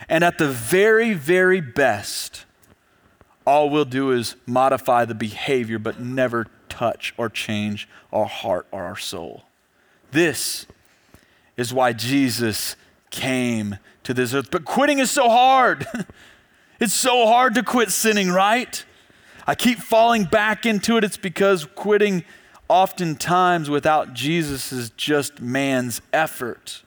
And 0.08 0.24
at 0.24 0.38
the 0.38 0.48
very, 0.48 1.14
very 1.14 1.60
best, 1.60 2.44
all 3.46 3.70
we'll 3.70 3.84
do 3.84 4.10
is 4.10 4.36
modify 4.46 5.04
the 5.04 5.14
behavior, 5.14 5.78
but 5.78 6.00
never 6.00 6.48
touch 6.68 7.14
or 7.16 7.28
change 7.28 7.88
our 8.12 8.26
heart 8.26 8.66
or 8.72 8.82
our 8.82 8.96
soul. 8.96 9.44
This 10.10 10.66
is 11.56 11.72
why 11.72 11.92
Jesus 11.92 12.76
came 13.10 13.78
to 14.04 14.14
this 14.14 14.34
earth. 14.34 14.50
But 14.50 14.64
quitting 14.64 14.98
is 14.98 15.10
so 15.10 15.28
hard. 15.28 15.86
it's 16.80 16.94
so 16.94 17.26
hard 17.26 17.54
to 17.54 17.62
quit 17.62 17.90
sinning, 17.90 18.30
right? 18.30 18.84
I 19.46 19.54
keep 19.54 19.78
falling 19.78 20.24
back 20.24 20.66
into 20.66 20.96
it. 20.96 21.04
It's 21.04 21.16
because 21.16 21.66
quitting 21.74 22.24
oftentimes 22.68 23.68
without 23.68 24.14
Jesus 24.14 24.72
is 24.72 24.90
just 24.90 25.40
man's 25.40 26.00
effort. 26.12 26.82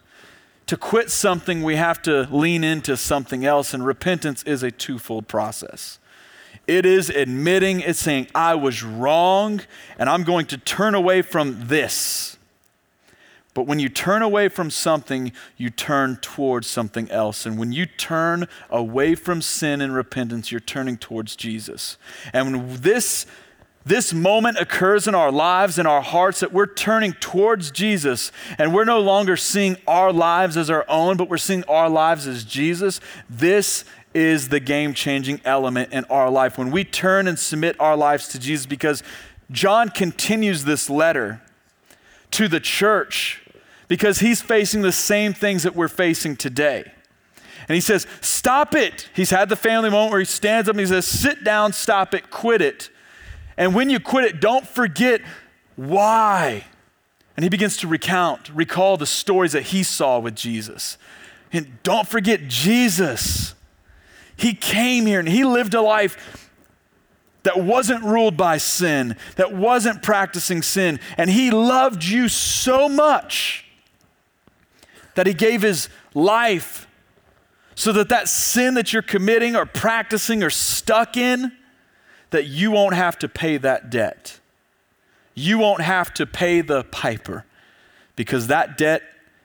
To 0.67 0.78
quit 0.78 1.12
something, 1.12 1.62
we 1.62 1.75
have 1.75 2.01
to 2.04 2.28
lean 2.32 2.63
into 2.63 2.97
something 2.97 3.45
else, 3.45 3.73
and 3.73 3.86
repentance 3.86 4.41
is 4.43 4.63
a 4.63 4.71
twofold 4.71 5.28
process. 5.28 5.99
It 6.65 6.88
is 6.88 7.12
admitting, 7.12 7.82
it's 7.82 7.99
saying, 7.99 8.28
I 8.34 8.56
was 8.56 8.82
wrong, 8.82 9.62
and 9.99 10.10
I'm 10.10 10.23
going 10.23 10.47
to 10.47 10.58
turn 10.58 10.95
away 10.95 11.21
from 11.21 11.67
this. 11.67 12.35
But 13.56 13.68
when 13.68 13.80
you 13.80 13.88
turn 13.88 14.22
away 14.22 14.50
from 14.50 14.70
something, 14.70 15.32
you 15.56 15.70
turn 15.70 16.18
towards 16.18 16.68
something 16.68 17.10
else. 17.10 17.46
And 17.46 17.58
when 17.58 17.72
you 17.72 17.86
turn 17.86 18.48
away 18.70 19.15
from 19.15 19.41
sin 19.41 19.82
and 19.82 19.96
repentance, 19.96 20.52
you're 20.52 20.60
turning 20.60 20.98
towards 20.98 21.36
Jesus. 21.36 21.98
And 22.34 22.70
when 22.70 22.82
this 22.82 23.26
this 23.88 24.12
moment 24.12 24.58
occurs 24.58 25.08
in 25.08 25.13
our 25.13 25.32
lives, 25.32 25.78
in 25.78 25.86
our 25.86 26.02
hearts, 26.02 26.39
that 26.39 26.52
we're 26.52 26.65
turning 26.65 27.13
towards 27.13 27.70
Jesus 27.70 28.32
and 28.58 28.74
we're 28.74 28.84
no 28.84 29.00
longer 29.00 29.38
seeing 29.38 29.78
our 29.88 30.12
lives 30.12 30.58
as 30.58 30.72
our 30.72 30.84
own, 30.89 31.18
but 31.18 31.30
we're 31.30 31.38
seeing 31.38 31.63
our 31.65 31.88
lives 31.88 32.28
as 32.28 32.44
Jesus. 32.44 33.00
This 33.30 33.86
is 34.15 34.50
the 34.50 34.60
game 34.60 34.96
changing 34.96 35.39
element 35.46 35.94
in 35.94 36.04
our 36.06 36.32
life. 36.32 36.58
When 36.58 36.72
we 36.72 36.84
turn 36.84 37.28
and 37.28 37.38
submit 37.38 37.80
our 37.80 37.96
lives 37.96 38.28
to 38.30 38.39
Jesus, 38.39 38.65
because 38.65 39.04
John 39.52 39.89
continues 39.89 40.63
this 40.63 40.89
letter 40.89 41.44
to 42.32 42.48
the 42.48 42.60
church 42.60 43.45
because 43.88 44.19
he's 44.19 44.41
facing 44.41 44.82
the 44.82 44.91
same 44.91 45.34
things 45.34 45.63
that 45.63 45.76
we're 45.76 45.88
facing 45.88 46.36
today. 46.36 46.91
And 47.67 47.76
he 47.76 47.82
says, 47.82 48.06
Stop 48.21 48.76
it. 48.76 49.10
He's 49.15 49.32
had 49.32 49.50
the 49.50 49.56
family 49.56 49.89
moment 49.89 50.12
where 50.12 50.19
he 50.19 50.26
stands 50.26 50.69
up 50.69 50.74
and 50.74 50.80
he 50.80 50.86
says, 50.86 51.06
Sit 51.06 51.43
down, 51.43 51.74
stop 51.74 52.13
it, 52.13 52.30
quit 52.30 52.62
it. 52.62 52.89
And 53.58 53.74
when 53.74 53.89
you 53.89 54.00
quit 54.00 54.26
it, 54.26 54.39
don't 54.39 54.67
forget 54.67 55.21
why. 55.76 56.65
And 57.36 57.43
he 57.43 57.50
begins 57.50 57.78
to 57.78 57.88
recount, 57.88 58.50
recall 58.50 58.98
the 58.98 59.06
stories 59.06 59.52
that 59.54 59.63
he 59.63 59.84
saw 59.84 60.19
with 60.19 60.36
Jesus. 60.36 60.98
And 61.52 61.82
don't 61.84 62.08
forget 62.08 62.48
Jesus. 62.48 63.56
He 64.38 64.54
came 64.54 65.06
here 65.06 65.19
and 65.19 65.30
he 65.30 65.43
lived 65.43 65.74
a 65.74 65.82
life 65.82 66.52
that 67.43 67.60
wasn't 67.60 68.04
ruled 68.04 68.36
by 68.36 68.58
sin, 68.58 69.15
that 69.36 69.54
wasn't 69.54 70.02
practicing 70.02 70.62
sin. 70.62 71.00
And 71.17 71.30
he 71.30 71.52
loved 71.52 72.04
you 72.04 72.28
so 72.28 72.89
much 72.89 73.64
that 75.15 75.28
he 75.28 75.34
gave 75.34 75.62
his 75.62 75.89
life 76.13 76.88
so 77.75 77.91
that 77.91 78.10
that 78.10 78.30
sin 78.30 78.73
that 78.75 78.93
you're 78.93 79.01
committing 79.01 79.56
or 79.56 79.65
practicing 79.65 80.41
or 80.41 80.49
stuck 80.49 81.17
in, 81.17 81.51
that 82.30 82.45
you 82.45 82.71
won't 82.71 82.95
have 82.95 83.19
to 83.19 83.28
pay 83.28 83.58
that 83.58 83.89
debt. 83.89 84.39
You 85.34 85.58
won't 85.58 85.82
have 85.82 86.13
to 86.13 86.25
pay 86.25 86.62
the 86.62 86.86
piper 86.86 87.45
because 88.15 88.47
that 88.47 88.78
debt 88.78 89.01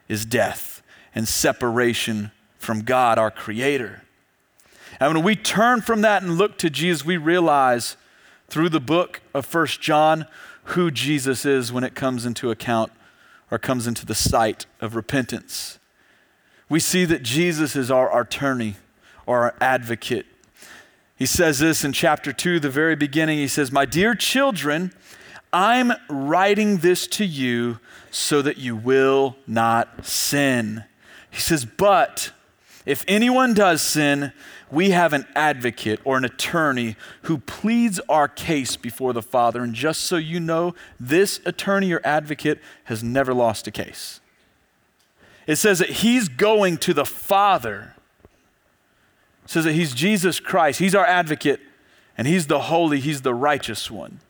is 0.09 0.25
death 0.25 0.83
and 1.13 1.27
separation 1.27 2.31
from 2.57 2.83
God, 2.83 3.19
our 3.19 3.31
Creator. 3.33 4.03
And 5.01 5.15
when 5.15 5.25
we 5.25 5.35
turn 5.35 5.81
from 5.81 6.03
that 6.03 6.23
and 6.23 6.39
look 6.39 6.57
to 6.59 6.71
Jesus, 6.71 7.05
we 7.05 7.17
realize 7.17 7.97
through 8.49 8.69
the 8.69 8.81
book 8.81 9.21
of 9.35 9.45
First 9.45 9.81
John 9.81 10.27
who 10.65 10.91
Jesus 10.91 11.45
is 11.45 11.73
when 11.73 11.83
it 11.83 11.95
comes 11.95 12.25
into 12.25 12.51
account 12.51 12.93
or 13.51 13.59
comes 13.59 13.87
into 13.87 14.07
the 14.07 14.15
sight 14.15 14.67
of 14.81 14.95
repentance. 14.95 15.79
We 16.69 16.81
see 16.81 17.05
that 17.05 17.23
Jesus 17.23 17.75
is 17.75 17.91
our 17.91 18.21
attorney 18.21 18.77
or 19.27 19.43
our 19.43 19.55
advocate. 19.61 20.27
He 21.17 21.27
says 21.27 21.59
this 21.59 21.85
in 21.85 21.93
chapter 21.93 22.33
2, 22.33 22.61
the 22.61 22.71
very 22.71 22.97
beginning. 22.97 23.39
He 23.39 23.49
says, 23.49 23.71
My 23.71 23.85
dear 23.85 24.15
children, 24.15 24.93
I'm 25.53 25.93
writing 26.09 26.79
this 26.79 27.07
to 27.09 27.25
you 27.25 27.81
so 28.11 28.41
that 28.43 28.57
you 28.57 28.77
will 28.77 29.37
not 29.47 30.07
sin. 30.07 30.85
He 31.31 31.41
says, 31.41 31.65
But 31.65 32.33
if 32.87 33.05
anyone 33.07 33.53
does 33.53 33.83
sin, 33.83 34.33
we 34.71 34.91
have 34.91 35.13
an 35.13 35.27
advocate 35.35 36.01
or 36.05 36.17
an 36.17 36.25
attorney 36.25 36.97
who 37.23 37.39
pleads 37.39 38.01
our 38.09 38.29
case 38.29 38.77
before 38.77 39.13
the 39.13 39.23
Father. 39.23 39.63
And 39.63 39.75
just 39.75 40.03
so 40.03 40.17
you 40.17 40.41
know, 40.41 40.75
this 40.99 41.41
attorney 41.45 41.93
or 41.93 42.01
advocate 42.05 42.61
has 42.85 43.03
never 43.03 43.35
lost 43.35 43.67
a 43.67 43.71
case. 43.71 44.21
It 45.47 45.57
says 45.57 45.81
that 45.81 45.91
he's 45.91 46.29
going 46.29 46.77
to 46.79 46.95
the 46.95 47.05
Father. 47.05 47.95
It 49.45 49.51
says 49.51 49.65
that 49.65 49.73
he's 49.73 49.93
Jesus 49.93 50.39
Christ. 50.39 50.79
He's 50.79 50.95
our 50.95 51.07
advocate, 51.07 51.61
and 52.17 52.29
he's 52.29 52.47
the 52.47 52.61
holy, 52.61 53.01
he's 53.01 53.23
the 53.23 53.35
righteous 53.35 53.91
one. 53.91 54.21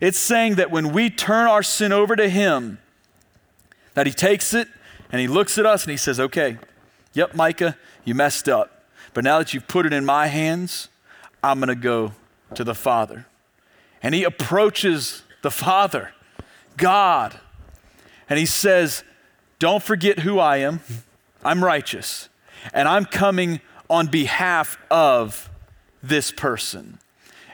It's 0.00 0.18
saying 0.18 0.54
that 0.54 0.70
when 0.70 0.92
we 0.92 1.10
turn 1.10 1.46
our 1.46 1.62
sin 1.62 1.92
over 1.92 2.16
to 2.16 2.28
him, 2.28 2.78
that 3.94 4.06
he 4.06 4.12
takes 4.12 4.54
it 4.54 4.68
and 5.10 5.20
he 5.20 5.26
looks 5.26 5.58
at 5.58 5.66
us 5.66 5.84
and 5.84 5.90
he 5.90 5.96
says, 5.96 6.20
Okay, 6.20 6.58
yep, 7.12 7.34
Micah, 7.34 7.76
you 8.04 8.14
messed 8.14 8.48
up. 8.48 8.75
But 9.16 9.24
now 9.24 9.38
that 9.38 9.54
you've 9.54 9.66
put 9.66 9.86
it 9.86 9.94
in 9.94 10.04
my 10.04 10.26
hands, 10.26 10.90
I'm 11.42 11.58
going 11.58 11.68
to 11.68 11.74
go 11.74 12.12
to 12.54 12.64
the 12.64 12.74
Father. 12.74 13.24
And 14.02 14.14
he 14.14 14.24
approaches 14.24 15.22
the 15.40 15.50
Father, 15.50 16.12
God, 16.76 17.40
and 18.28 18.38
he 18.38 18.44
says, 18.44 19.04
Don't 19.58 19.82
forget 19.82 20.18
who 20.18 20.38
I 20.38 20.58
am. 20.58 20.80
I'm 21.42 21.64
righteous. 21.64 22.28
And 22.74 22.86
I'm 22.86 23.06
coming 23.06 23.62
on 23.88 24.08
behalf 24.08 24.76
of 24.90 25.48
this 26.02 26.30
person. 26.30 26.98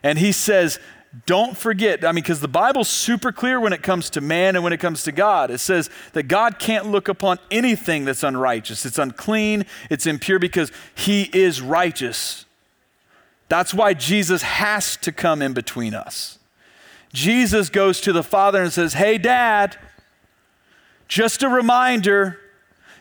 And 0.02 0.18
he 0.18 0.32
says, 0.32 0.80
don't 1.26 1.56
forget, 1.56 2.04
I 2.04 2.12
mean, 2.12 2.22
because 2.22 2.40
the 2.40 2.48
Bible's 2.48 2.88
super 2.88 3.32
clear 3.32 3.60
when 3.60 3.74
it 3.74 3.82
comes 3.82 4.08
to 4.10 4.22
man 4.22 4.56
and 4.56 4.64
when 4.64 4.72
it 4.72 4.80
comes 4.80 5.02
to 5.04 5.12
God. 5.12 5.50
It 5.50 5.58
says 5.58 5.90
that 6.14 6.24
God 6.24 6.58
can't 6.58 6.86
look 6.86 7.06
upon 7.06 7.38
anything 7.50 8.06
that's 8.06 8.22
unrighteous. 8.22 8.86
It's 8.86 8.98
unclean, 8.98 9.66
it's 9.90 10.06
impure 10.06 10.38
because 10.38 10.72
he 10.94 11.24
is 11.34 11.60
righteous. 11.60 12.46
That's 13.48 13.74
why 13.74 13.92
Jesus 13.92 14.40
has 14.42 14.96
to 14.98 15.12
come 15.12 15.42
in 15.42 15.52
between 15.52 15.94
us. 15.94 16.38
Jesus 17.12 17.68
goes 17.68 18.00
to 18.00 18.12
the 18.12 18.22
Father 18.22 18.62
and 18.62 18.72
says, 18.72 18.94
Hey, 18.94 19.18
Dad, 19.18 19.76
just 21.08 21.42
a 21.42 21.48
reminder, 21.48 22.38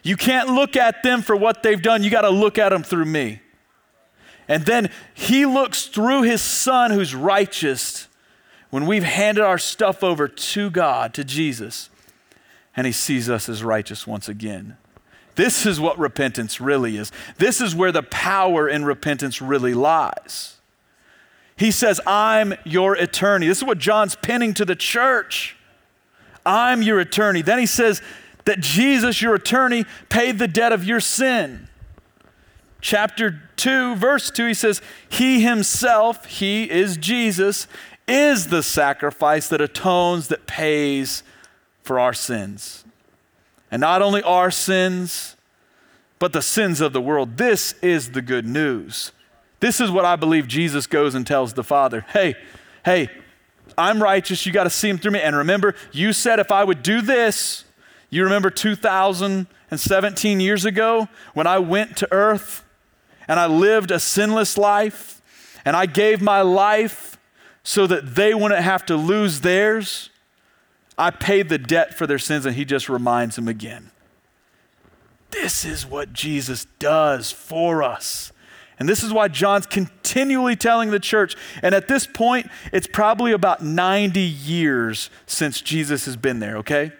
you 0.03 0.17
can't 0.17 0.49
look 0.49 0.75
at 0.75 1.03
them 1.03 1.21
for 1.21 1.35
what 1.35 1.63
they've 1.63 1.81
done. 1.81 2.03
You 2.03 2.09
got 2.09 2.21
to 2.21 2.29
look 2.29 2.57
at 2.57 2.69
them 2.69 2.83
through 2.83 3.05
me. 3.05 3.40
And 4.51 4.65
then 4.65 4.91
he 5.13 5.45
looks 5.45 5.85
through 5.85 6.23
his 6.23 6.41
son 6.41 6.91
who's 6.91 7.15
righteous 7.15 8.09
when 8.69 8.85
we've 8.85 9.01
handed 9.01 9.45
our 9.45 9.57
stuff 9.57 10.03
over 10.03 10.27
to 10.27 10.69
God, 10.69 11.13
to 11.13 11.23
Jesus, 11.23 11.89
and 12.75 12.85
he 12.85 12.91
sees 12.91 13.29
us 13.29 13.47
as 13.47 13.63
righteous 13.63 14.05
once 14.05 14.27
again. 14.27 14.75
This 15.35 15.65
is 15.65 15.79
what 15.79 15.97
repentance 15.97 16.59
really 16.59 16.97
is. 16.97 17.13
This 17.37 17.61
is 17.61 17.73
where 17.73 17.93
the 17.93 18.03
power 18.03 18.67
in 18.67 18.83
repentance 18.83 19.41
really 19.41 19.73
lies. 19.73 20.57
He 21.55 21.71
says, 21.71 22.01
I'm 22.05 22.53
your 22.65 22.95
attorney. 22.95 23.47
This 23.47 23.59
is 23.59 23.63
what 23.63 23.77
John's 23.77 24.17
penning 24.17 24.53
to 24.55 24.65
the 24.65 24.75
church. 24.75 25.55
I'm 26.45 26.81
your 26.81 26.99
attorney. 26.99 27.41
Then 27.41 27.59
he 27.59 27.65
says 27.65 28.01
that 28.43 28.59
Jesus, 28.59 29.21
your 29.21 29.33
attorney, 29.33 29.85
paid 30.09 30.39
the 30.39 30.47
debt 30.49 30.73
of 30.73 30.83
your 30.83 30.99
sin 30.99 31.69
chapter 32.81 33.41
2, 33.55 33.95
verse 33.95 34.29
2, 34.31 34.47
he 34.47 34.53
says, 34.53 34.81
He 35.09 35.41
himself, 35.41 36.25
He 36.25 36.69
is 36.69 36.97
Jesus, 36.97 37.67
is 38.07 38.47
the 38.47 38.63
sacrifice 38.63 39.47
that 39.47 39.61
atones, 39.61 40.27
that 40.27 40.47
pays 40.47 41.23
for 41.83 41.99
our 41.99 42.13
sins. 42.13 42.83
And 43.69 43.79
not 43.79 44.01
only 44.01 44.21
our 44.23 44.51
sins, 44.51 45.37
but 46.19 46.33
the 46.33 46.41
sins 46.41 46.81
of 46.81 46.93
the 46.93 47.01
world. 47.01 47.37
This 47.37 47.73
is 47.81 48.11
the 48.11 48.21
good 48.21 48.45
news. 48.45 49.11
This 49.59 49.79
is 49.79 49.89
what 49.89 50.05
I 50.05 50.15
believe 50.15 50.47
Jesus 50.47 50.85
goes 50.85 51.15
and 51.15 51.25
tells 51.25 51.53
the 51.53 51.63
Father 51.63 52.05
Hey, 52.09 52.35
hey, 52.85 53.09
I'm 53.77 54.03
righteous. 54.03 54.45
You 54.45 54.51
got 54.51 54.65
to 54.65 54.69
see 54.69 54.89
him 54.89 54.97
through 54.97 55.11
me. 55.11 55.21
And 55.21 55.35
remember, 55.35 55.73
you 55.91 56.13
said 56.13 56.39
if 56.39 56.51
I 56.51 56.63
would 56.63 56.83
do 56.83 57.01
this, 57.01 57.63
you 58.11 58.23
remember 58.23 58.49
2017 58.49 60.39
years 60.39 60.65
ago 60.65 61.07
when 61.33 61.47
I 61.47 61.59
went 61.59 61.97
to 61.97 62.07
earth 62.11 62.63
and 63.31 63.39
I 63.39 63.45
lived 63.45 63.91
a 63.91 63.99
sinless 64.01 64.57
life 64.57 65.21
and 65.63 65.73
I 65.73 65.85
gave 65.85 66.21
my 66.21 66.41
life 66.41 67.17
so 67.63 67.87
that 67.87 68.15
they 68.15 68.33
wouldn't 68.33 68.59
have 68.59 68.85
to 68.87 68.97
lose 68.97 69.39
theirs, 69.39 70.09
I 70.97 71.11
paid 71.11 71.47
the 71.47 71.57
debt 71.57 71.93
for 71.93 72.05
their 72.05 72.19
sins 72.19 72.45
and 72.45 72.57
he 72.57 72.65
just 72.65 72.89
reminds 72.89 73.37
them 73.37 73.47
again. 73.47 73.91
This 75.29 75.63
is 75.63 75.85
what 75.85 76.11
Jesus 76.11 76.65
does 76.77 77.31
for 77.31 77.81
us. 77.81 78.33
And 78.77 78.89
this 78.89 79.01
is 79.01 79.13
why 79.13 79.29
John's 79.29 79.65
continually 79.65 80.57
telling 80.57 80.91
the 80.91 80.99
church. 80.99 81.37
And 81.63 81.73
at 81.73 81.87
this 81.87 82.05
point, 82.05 82.51
it's 82.73 82.87
probably 82.87 83.31
about 83.31 83.63
90 83.63 84.19
years 84.19 85.09
since 85.25 85.61
Jesus 85.61 86.03
has 86.03 86.17
been 86.17 86.39
there, 86.39 86.57
okay? 86.57 86.91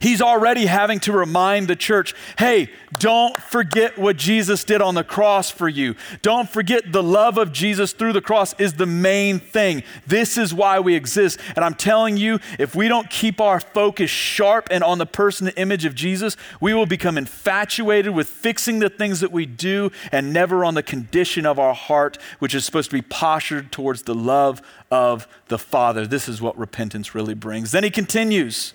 He's 0.00 0.22
already 0.22 0.66
having 0.66 1.00
to 1.00 1.12
remind 1.12 1.68
the 1.68 1.76
church 1.76 2.14
hey, 2.38 2.70
don't 2.98 3.36
forget 3.36 3.98
what 3.98 4.16
Jesus 4.16 4.64
did 4.64 4.80
on 4.80 4.94
the 4.94 5.04
cross 5.04 5.50
for 5.50 5.68
you. 5.68 5.94
Don't 6.22 6.48
forget 6.48 6.90
the 6.92 7.02
love 7.02 7.36
of 7.38 7.52
Jesus 7.52 7.92
through 7.92 8.12
the 8.12 8.20
cross 8.20 8.54
is 8.58 8.74
the 8.74 8.86
main 8.86 9.38
thing. 9.38 9.82
This 10.06 10.38
is 10.38 10.54
why 10.54 10.80
we 10.80 10.94
exist. 10.94 11.38
And 11.54 11.64
I'm 11.64 11.74
telling 11.74 12.16
you, 12.16 12.38
if 12.58 12.74
we 12.74 12.88
don't 12.88 13.10
keep 13.10 13.40
our 13.40 13.60
focus 13.60 14.10
sharp 14.10 14.68
and 14.70 14.82
on 14.82 14.98
the 14.98 15.06
person 15.06 15.48
and 15.48 15.58
image 15.58 15.84
of 15.84 15.94
Jesus, 15.94 16.36
we 16.60 16.72
will 16.72 16.86
become 16.86 17.18
infatuated 17.18 18.14
with 18.14 18.28
fixing 18.28 18.78
the 18.78 18.90
things 18.90 19.20
that 19.20 19.32
we 19.32 19.46
do 19.46 19.90
and 20.10 20.32
never 20.32 20.64
on 20.64 20.74
the 20.74 20.82
condition 20.82 21.44
of 21.44 21.58
our 21.58 21.74
heart, 21.74 22.18
which 22.38 22.54
is 22.54 22.64
supposed 22.64 22.90
to 22.90 22.96
be 22.96 23.02
postured 23.02 23.70
towards 23.70 24.02
the 24.02 24.14
love 24.14 24.62
of 24.90 25.28
the 25.48 25.58
Father. 25.58 26.06
This 26.06 26.28
is 26.28 26.40
what 26.40 26.56
repentance 26.56 27.14
really 27.14 27.34
brings. 27.34 27.72
Then 27.72 27.84
he 27.84 27.90
continues. 27.90 28.74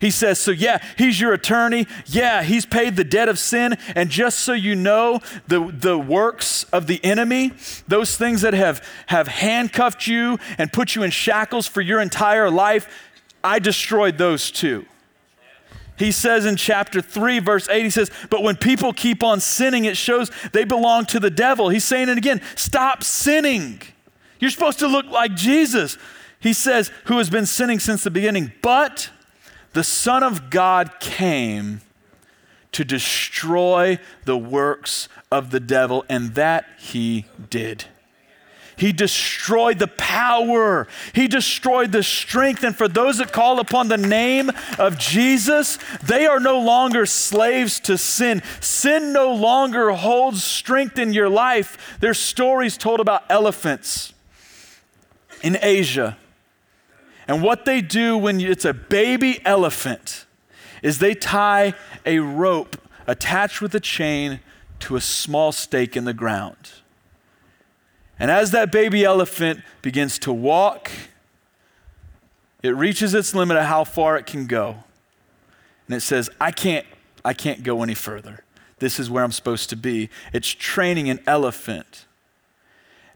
He 0.00 0.10
says, 0.10 0.38
So, 0.38 0.50
yeah, 0.50 0.82
he's 0.96 1.20
your 1.20 1.32
attorney. 1.32 1.86
Yeah, 2.06 2.42
he's 2.42 2.66
paid 2.66 2.96
the 2.96 3.04
debt 3.04 3.28
of 3.28 3.38
sin. 3.38 3.76
And 3.94 4.10
just 4.10 4.40
so 4.40 4.52
you 4.52 4.74
know, 4.74 5.20
the, 5.46 5.72
the 5.72 5.98
works 5.98 6.64
of 6.64 6.86
the 6.86 7.02
enemy, 7.04 7.52
those 7.88 8.16
things 8.16 8.42
that 8.42 8.54
have, 8.54 8.86
have 9.06 9.28
handcuffed 9.28 10.06
you 10.06 10.38
and 10.58 10.72
put 10.72 10.94
you 10.94 11.02
in 11.02 11.10
shackles 11.10 11.66
for 11.66 11.80
your 11.80 12.00
entire 12.00 12.50
life, 12.50 12.88
I 13.42 13.58
destroyed 13.58 14.18
those 14.18 14.50
too. 14.50 14.86
He 15.96 16.10
says 16.10 16.44
in 16.44 16.56
chapter 16.56 17.00
3, 17.00 17.38
verse 17.38 17.68
8, 17.68 17.84
he 17.84 17.90
says, 17.90 18.10
But 18.28 18.42
when 18.42 18.56
people 18.56 18.92
keep 18.92 19.22
on 19.22 19.38
sinning, 19.40 19.84
it 19.84 19.96
shows 19.96 20.30
they 20.52 20.64
belong 20.64 21.06
to 21.06 21.20
the 21.20 21.30
devil. 21.30 21.68
He's 21.68 21.84
saying 21.84 22.08
it 22.08 22.18
again 22.18 22.40
stop 22.56 23.04
sinning. 23.04 23.80
You're 24.40 24.50
supposed 24.50 24.80
to 24.80 24.88
look 24.88 25.06
like 25.06 25.34
Jesus. 25.34 25.96
He 26.40 26.52
says, 26.52 26.90
Who 27.04 27.18
has 27.18 27.30
been 27.30 27.46
sinning 27.46 27.78
since 27.78 28.02
the 28.02 28.10
beginning. 28.10 28.52
But 28.60 29.10
the 29.74 29.84
Son 29.84 30.22
of 30.22 30.50
God 30.50 30.98
came 31.00 31.82
to 32.72 32.84
destroy 32.84 33.98
the 34.24 34.36
works 34.36 35.08
of 35.30 35.50
the 35.50 35.60
devil, 35.60 36.04
and 36.08 36.34
that 36.34 36.66
he 36.78 37.26
did. 37.50 37.84
He 38.76 38.92
destroyed 38.92 39.78
the 39.78 39.86
power. 39.86 40.88
He 41.12 41.28
destroyed 41.28 41.92
the 41.92 42.02
strength. 42.02 42.64
And 42.64 42.76
for 42.76 42.88
those 42.88 43.18
that 43.18 43.32
call 43.32 43.60
upon 43.60 43.86
the 43.86 43.96
name 43.96 44.50
of 44.78 44.98
Jesus, 44.98 45.78
they 46.02 46.26
are 46.26 46.40
no 46.40 46.58
longer 46.58 47.06
slaves 47.06 47.78
to 47.80 47.96
sin. 47.96 48.42
Sin 48.60 49.12
no 49.12 49.32
longer 49.32 49.92
holds 49.92 50.42
strength 50.42 50.98
in 50.98 51.12
your 51.12 51.28
life. 51.28 51.96
There's 52.00 52.18
stories 52.18 52.76
told 52.76 52.98
about 52.98 53.22
elephants 53.30 54.12
in 55.42 55.56
Asia. 55.62 56.16
And 57.26 57.42
what 57.42 57.64
they 57.64 57.80
do 57.80 58.16
when 58.16 58.40
it's 58.40 58.64
a 58.64 58.74
baby 58.74 59.40
elephant 59.44 60.26
is 60.82 60.98
they 60.98 61.14
tie 61.14 61.74
a 62.04 62.18
rope 62.18 62.76
attached 63.06 63.60
with 63.60 63.74
a 63.74 63.80
chain 63.80 64.40
to 64.80 64.96
a 64.96 65.00
small 65.00 65.52
stake 65.52 65.96
in 65.96 66.04
the 66.04 66.12
ground. 66.12 66.72
And 68.18 68.30
as 68.30 68.50
that 68.52 68.70
baby 68.70 69.04
elephant 69.04 69.60
begins 69.82 70.18
to 70.20 70.32
walk, 70.32 70.90
it 72.62 72.76
reaches 72.76 73.14
its 73.14 73.34
limit 73.34 73.56
of 73.56 73.64
how 73.64 73.84
far 73.84 74.16
it 74.16 74.26
can 74.26 74.46
go. 74.46 74.84
And 75.86 75.96
it 75.96 76.00
says, 76.00 76.30
I 76.40 76.50
can't, 76.50 76.86
I 77.24 77.34
can't 77.34 77.62
go 77.62 77.82
any 77.82 77.94
further. 77.94 78.44
This 78.78 78.98
is 78.98 79.10
where 79.10 79.24
I'm 79.24 79.32
supposed 79.32 79.70
to 79.70 79.76
be. 79.76 80.10
It's 80.32 80.48
training 80.48 81.08
an 81.08 81.20
elephant. 81.26 82.03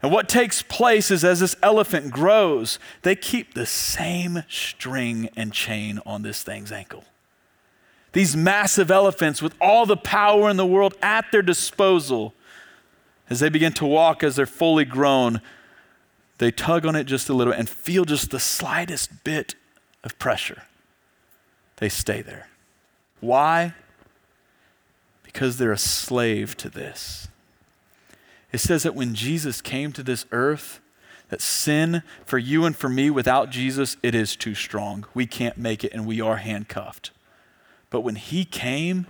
And 0.01 0.11
what 0.11 0.29
takes 0.29 0.61
place 0.61 1.11
is 1.11 1.25
as 1.25 1.41
this 1.41 1.55
elephant 1.61 2.11
grows, 2.11 2.79
they 3.01 3.15
keep 3.15 3.53
the 3.53 3.65
same 3.65 4.43
string 4.47 5.29
and 5.35 5.51
chain 5.51 5.99
on 6.05 6.21
this 6.21 6.41
thing's 6.41 6.71
ankle. 6.71 7.03
These 8.13 8.35
massive 8.35 8.89
elephants, 8.89 9.41
with 9.41 9.53
all 9.61 9.85
the 9.85 9.97
power 9.97 10.49
in 10.49 10.57
the 10.57 10.65
world 10.65 10.95
at 11.01 11.25
their 11.31 11.41
disposal, 11.41 12.33
as 13.29 13.39
they 13.39 13.49
begin 13.49 13.73
to 13.73 13.85
walk, 13.85 14.23
as 14.23 14.35
they're 14.35 14.45
fully 14.45 14.85
grown, 14.85 15.41
they 16.39 16.51
tug 16.51 16.85
on 16.85 16.95
it 16.95 17.03
just 17.03 17.29
a 17.29 17.33
little 17.33 17.53
and 17.53 17.69
feel 17.69 18.05
just 18.05 18.31
the 18.31 18.39
slightest 18.39 19.23
bit 19.23 19.55
of 20.03 20.17
pressure. 20.17 20.63
They 21.77 21.89
stay 21.89 22.21
there. 22.21 22.49
Why? 23.19 23.73
Because 25.23 25.57
they're 25.57 25.71
a 25.71 25.77
slave 25.77 26.57
to 26.57 26.69
this. 26.69 27.28
It 28.51 28.59
says 28.59 28.83
that 28.83 28.95
when 28.95 29.13
Jesus 29.13 29.61
came 29.61 29.91
to 29.93 30.03
this 30.03 30.25
earth, 30.31 30.79
that 31.29 31.41
sin 31.41 32.01
for 32.25 32.37
you 32.37 32.65
and 32.65 32.75
for 32.75 32.89
me 32.89 33.09
without 33.09 33.51
Jesus, 33.51 33.97
it 34.01 34.15
is 34.15 34.35
too 34.35 34.55
strong. 34.55 35.05
We 35.13 35.27
can't 35.27 35.57
make 35.57 35.83
it 35.83 35.93
and 35.93 36.07
we 36.07 36.19
are 36.19 36.37
handcuffed. 36.37 37.11
But 37.89 38.01
when 38.01 38.15
he 38.15 38.45
came, 38.45 39.05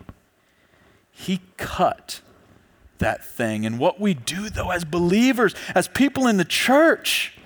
he 1.12 1.42
cut 1.58 2.22
that 3.00 3.24
thing. 3.24 3.66
And 3.66 3.80
what 3.80 4.00
we 4.00 4.14
do, 4.14 4.50
though, 4.50 4.72
as 4.72 4.84
believers, 4.86 5.56
as 5.74 5.88
people 5.88 6.28
in 6.28 6.38
the 6.38 6.46
church, 6.46 7.38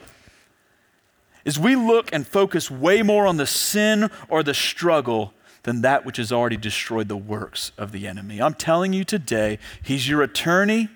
is 1.45 1.59
we 1.59 1.75
look 1.75 2.11
and 2.11 2.25
focus 2.25 2.71
way 2.71 3.01
more 3.01 3.27
on 3.27 3.37
the 3.37 3.45
sin 3.45 4.09
or 4.29 4.43
the 4.43 4.53
struggle 4.53 5.33
than 5.63 5.81
that 5.81 6.05
which 6.05 6.17
has 6.17 6.31
already 6.31 6.57
destroyed 6.57 7.07
the 7.07 7.17
works 7.17 7.71
of 7.77 7.91
the 7.91 8.07
enemy. 8.07 8.41
I'm 8.41 8.53
telling 8.53 8.93
you 8.93 9.03
today, 9.03 9.59
he's 9.81 10.07
your 10.07 10.21
attorney. 10.21 10.89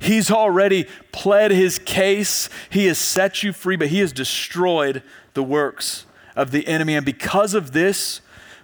He's 0.00 0.30
already 0.30 0.86
pled 1.12 1.52
his 1.52 1.78
case. 1.78 2.48
He 2.70 2.86
has 2.86 2.98
set 2.98 3.42
you 3.42 3.52
free, 3.52 3.76
but 3.76 3.88
he 3.88 4.00
has 4.00 4.12
destroyed 4.12 5.02
the 5.34 5.42
works 5.42 6.06
of 6.34 6.50
the 6.50 6.66
enemy. 6.66 6.96
And 6.96 7.06
because 7.06 7.54
of 7.54 7.72
this, 7.72 8.20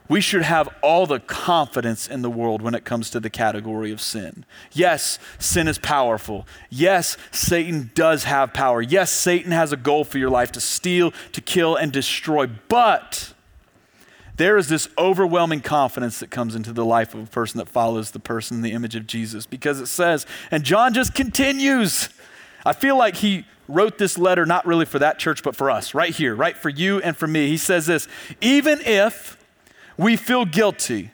we 0.08 0.20
should 0.20 0.42
have 0.42 0.68
all 0.82 1.06
the 1.06 1.20
confidence 1.20 2.08
in 2.08 2.22
the 2.22 2.30
world 2.30 2.62
when 2.62 2.74
it 2.74 2.84
comes 2.84 3.10
to 3.10 3.20
the 3.20 3.30
category 3.30 3.92
of 3.92 4.00
sin. 4.00 4.44
Yes, 4.72 5.18
sin 5.38 5.68
is 5.68 5.78
powerful. 5.78 6.46
Yes, 6.70 7.16
Satan 7.32 7.90
does 7.94 8.24
have 8.24 8.54
power. 8.54 8.80
Yes, 8.80 9.10
Satan 9.10 9.52
has 9.52 9.72
a 9.72 9.76
goal 9.76 10.04
for 10.04 10.18
your 10.18 10.30
life 10.30 10.52
to 10.52 10.60
steal, 10.60 11.12
to 11.32 11.40
kill, 11.40 11.76
and 11.76 11.92
destroy. 11.92 12.46
But 12.46 13.34
there 14.36 14.58
is 14.58 14.68
this 14.68 14.88
overwhelming 14.98 15.60
confidence 15.60 16.20
that 16.20 16.30
comes 16.30 16.54
into 16.54 16.72
the 16.72 16.84
life 16.84 17.14
of 17.14 17.22
a 17.22 17.26
person 17.26 17.58
that 17.58 17.68
follows 17.68 18.10
the 18.10 18.18
person 18.18 18.58
in 18.58 18.62
the 18.62 18.72
image 18.72 18.94
of 18.94 19.06
Jesus 19.06 19.46
because 19.46 19.80
it 19.80 19.86
says, 19.86 20.26
and 20.50 20.62
John 20.62 20.92
just 20.92 21.14
continues. 21.14 22.10
I 22.64 22.72
feel 22.72 22.98
like 22.98 23.16
he 23.16 23.46
wrote 23.66 23.98
this 23.98 24.18
letter 24.18 24.44
not 24.44 24.66
really 24.66 24.84
for 24.84 24.98
that 24.98 25.18
church, 25.18 25.42
but 25.42 25.56
for 25.56 25.70
us, 25.70 25.94
right 25.94 26.14
here, 26.14 26.34
right 26.34 26.56
for 26.56 26.68
you 26.68 27.00
and 27.00 27.16
for 27.16 27.26
me. 27.26 27.48
He 27.48 27.56
says 27.56 27.86
this 27.86 28.08
even 28.40 28.80
if 28.82 29.38
we 29.96 30.16
feel 30.16 30.44
guilty. 30.44 31.12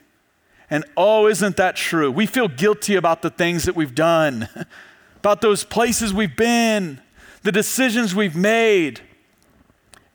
And 0.69 0.85
oh, 0.97 1.27
isn't 1.27 1.57
that 1.57 1.75
true? 1.75 2.11
We 2.11 2.25
feel 2.25 2.47
guilty 2.47 2.95
about 2.95 3.21
the 3.21 3.29
things 3.29 3.65
that 3.65 3.75
we've 3.75 3.93
done, 3.93 4.49
about 5.17 5.41
those 5.41 5.63
places 5.63 6.13
we've 6.13 6.35
been, 6.35 6.99
the 7.43 7.51
decisions 7.51 8.15
we've 8.15 8.35
made. 8.35 9.01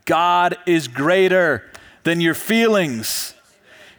God 0.05 0.57
is 0.67 0.89
greater 0.89 1.71
than 2.09 2.23
your 2.23 2.35
feelings. 2.35 3.35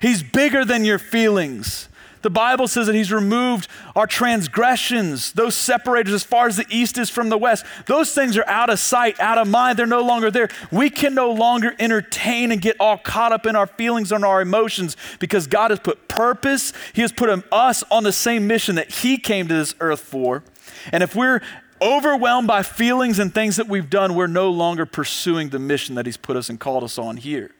He's 0.01 0.23
bigger 0.23 0.65
than 0.65 0.83
your 0.83 0.97
feelings. 0.97 1.87
The 2.23 2.31
Bible 2.31 2.67
says 2.67 2.87
that 2.87 2.95
He's 2.95 3.11
removed 3.11 3.67
our 3.95 4.07
transgressions, 4.07 5.31
those 5.33 5.53
separators 5.55 6.13
as 6.13 6.23
far 6.23 6.47
as 6.47 6.57
the 6.57 6.65
east 6.71 6.97
is 6.97 7.11
from 7.11 7.29
the 7.29 7.37
west. 7.37 7.65
Those 7.85 8.11
things 8.13 8.35
are 8.35 8.47
out 8.47 8.71
of 8.71 8.79
sight, 8.79 9.19
out 9.19 9.37
of 9.37 9.47
mind. 9.47 9.77
They're 9.77 9.85
no 9.85 10.01
longer 10.01 10.31
there. 10.31 10.49
We 10.71 10.89
can 10.89 11.13
no 11.13 11.31
longer 11.31 11.75
entertain 11.77 12.51
and 12.51 12.59
get 12.59 12.75
all 12.79 12.97
caught 12.97 13.31
up 13.31 13.45
in 13.45 13.55
our 13.55 13.67
feelings 13.67 14.11
and 14.11 14.25
our 14.25 14.41
emotions 14.41 14.97
because 15.19 15.45
God 15.45 15.69
has 15.69 15.79
put 15.79 16.07
purpose. 16.07 16.73
He 16.93 17.03
has 17.03 17.11
put 17.11 17.29
us 17.53 17.83
on 17.91 18.03
the 18.03 18.11
same 18.11 18.47
mission 18.47 18.73
that 18.75 18.89
He 18.89 19.19
came 19.19 19.47
to 19.47 19.53
this 19.53 19.75
earth 19.79 20.01
for. 20.01 20.43
And 20.91 21.03
if 21.03 21.15
we're 21.15 21.41
overwhelmed 21.79 22.47
by 22.47 22.63
feelings 22.63 23.19
and 23.19 23.31
things 23.31 23.57
that 23.57 23.69
we've 23.69 23.89
done, 23.89 24.15
we're 24.15 24.25
no 24.25 24.49
longer 24.49 24.87
pursuing 24.87 25.49
the 25.49 25.59
mission 25.59 25.93
that 25.93 26.07
He's 26.07 26.17
put 26.17 26.35
us 26.35 26.49
and 26.49 26.59
called 26.59 26.83
us 26.83 26.97
on 26.97 27.17
here. 27.17 27.51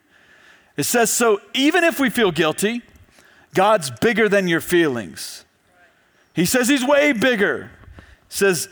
It 0.79 0.85
says, 0.85 1.09
so 1.11 1.41
even 1.53 1.83
if 1.83 1.99
we 1.99 2.09
feel 2.09 2.31
guilty, 2.31 2.83
God's 3.53 3.91
bigger 3.91 4.29
than 4.29 4.47
your 4.47 4.61
feelings. 4.61 5.43
He 6.33 6.45
says 6.45 6.69
he's 6.69 6.85
way 6.85 7.11
bigger. 7.11 7.69
He 7.97 8.01
Says 8.29 8.69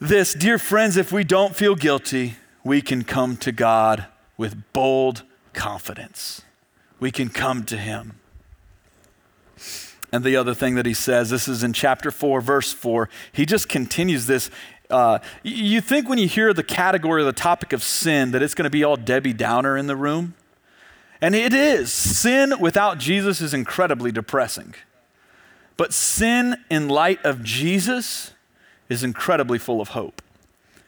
this, 0.00 0.32
dear 0.32 0.58
friends, 0.58 0.96
if 0.96 1.12
we 1.12 1.22
don't 1.22 1.54
feel 1.54 1.74
guilty, 1.74 2.36
we 2.64 2.80
can 2.80 3.04
come 3.04 3.36
to 3.36 3.52
God 3.52 4.06
with 4.38 4.72
bold 4.72 5.24
confidence. 5.52 6.40
We 7.00 7.10
can 7.10 7.28
come 7.28 7.64
to 7.64 7.76
him. 7.76 8.18
And 10.10 10.24
the 10.24 10.36
other 10.36 10.54
thing 10.54 10.74
that 10.76 10.86
he 10.86 10.94
says, 10.94 11.28
this 11.28 11.48
is 11.48 11.62
in 11.62 11.74
chapter 11.74 12.10
4, 12.10 12.40
verse 12.40 12.72
4, 12.72 13.10
he 13.30 13.44
just 13.44 13.68
continues 13.68 14.26
this. 14.26 14.50
Uh, 14.88 15.18
you 15.42 15.82
think 15.82 16.08
when 16.08 16.16
you 16.16 16.28
hear 16.28 16.54
the 16.54 16.62
category 16.62 17.20
or 17.20 17.26
the 17.26 17.34
topic 17.34 17.74
of 17.74 17.82
sin 17.82 18.30
that 18.30 18.40
it's 18.40 18.54
going 18.54 18.64
to 18.64 18.70
be 18.70 18.82
all 18.82 18.96
Debbie 18.96 19.34
Downer 19.34 19.76
in 19.76 19.86
the 19.86 19.96
room? 19.96 20.34
And 21.20 21.34
it 21.34 21.52
is. 21.52 21.92
Sin 21.92 22.54
without 22.58 22.98
Jesus 22.98 23.40
is 23.40 23.52
incredibly 23.52 24.10
depressing. 24.10 24.74
But 25.76 25.92
sin 25.92 26.56
in 26.70 26.88
light 26.88 27.24
of 27.24 27.42
Jesus 27.42 28.32
is 28.88 29.04
incredibly 29.04 29.58
full 29.58 29.80
of 29.80 29.90
hope. 29.90 30.22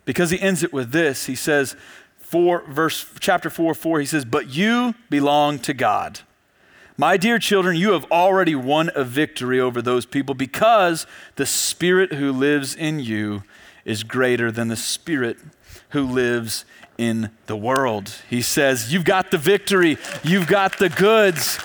Because 0.05 0.31
he 0.31 0.41
ends 0.41 0.63
it 0.63 0.73
with 0.73 0.91
this. 0.93 1.27
He 1.27 1.35
says, 1.35 1.77
4 2.19 2.65
verse 2.67 3.07
chapter 3.21 3.51
4 3.51 3.75
4 3.75 4.01
he 4.01 4.07
says, 4.07 4.25
"But 4.25 4.49
you 4.49 4.95
belong 5.11 5.59
to 5.61 5.75
God." 5.75 6.21
My 6.97 7.17
dear 7.17 7.39
children, 7.39 7.77
you 7.77 7.93
have 7.93 8.11
already 8.11 8.55
won 8.55 8.91
a 8.95 9.05
victory 9.05 9.61
over 9.61 9.83
those 9.83 10.07
people 10.07 10.35
because 10.35 11.07
the 11.37 11.47
spirit 11.47 12.15
who 12.15 12.33
lives 12.33 12.75
in 12.75 13.01
you 13.01 13.43
is 13.85 14.03
greater 14.03 14.51
than 14.51 14.69
the 14.69 14.77
spirit 14.77 15.39
who 15.91 16.03
lives 16.07 16.65
in 17.03 17.31
the 17.47 17.57
world. 17.57 18.15
He 18.31 18.43
says, 18.43 18.93
You've 18.93 19.05
got 19.05 19.33
the 19.33 19.39
victory, 19.39 19.99
you've 20.23 20.47
got 20.47 20.79
the 20.79 20.89
goods, 20.89 21.59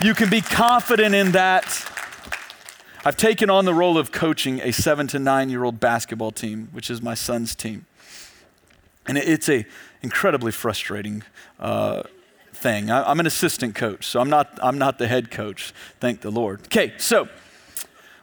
you 0.00 0.14
can 0.14 0.28
be 0.28 0.40
confident 0.40 1.14
in 1.14 1.32
that. 1.32 1.86
I've 3.04 3.16
taken 3.16 3.48
on 3.48 3.64
the 3.64 3.72
role 3.72 3.96
of 3.96 4.10
coaching 4.10 4.60
a 4.60 4.72
seven 4.72 5.06
to 5.08 5.18
nine 5.18 5.48
year 5.48 5.64
old 5.64 5.78
basketball 5.78 6.32
team, 6.32 6.68
which 6.72 6.90
is 6.90 7.00
my 7.00 7.14
son's 7.14 7.54
team. 7.54 7.86
And 9.06 9.16
it's 9.16 9.48
a 9.48 9.64
incredibly 10.02 10.52
frustrating 10.52 11.22
uh, 11.58 12.02
thing. 12.52 12.90
I, 12.90 13.10
am 13.10 13.20
an 13.20 13.26
assistant 13.26 13.74
coach, 13.74 14.06
so 14.06 14.20
I'm 14.20 14.28
not, 14.28 14.58
I'm 14.62 14.76
not 14.76 14.98
the 14.98 15.06
head 15.06 15.30
coach, 15.30 15.72
thank 16.00 16.20
the 16.20 16.30
Lord. 16.30 16.62
Okay, 16.66 16.94
so 16.98 17.28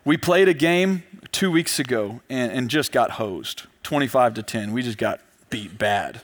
we 0.03 0.17
played 0.17 0.47
a 0.47 0.53
game 0.53 1.03
two 1.31 1.49
weeks 1.49 1.79
ago 1.79 2.21
and, 2.29 2.51
and 2.51 2.69
just 2.69 2.91
got 2.91 3.11
hosed 3.11 3.63
25 3.83 4.35
to 4.35 4.43
10. 4.43 4.73
We 4.73 4.83
just 4.83 4.97
got 4.97 5.21
beat 5.49 5.77
bad. 5.77 6.21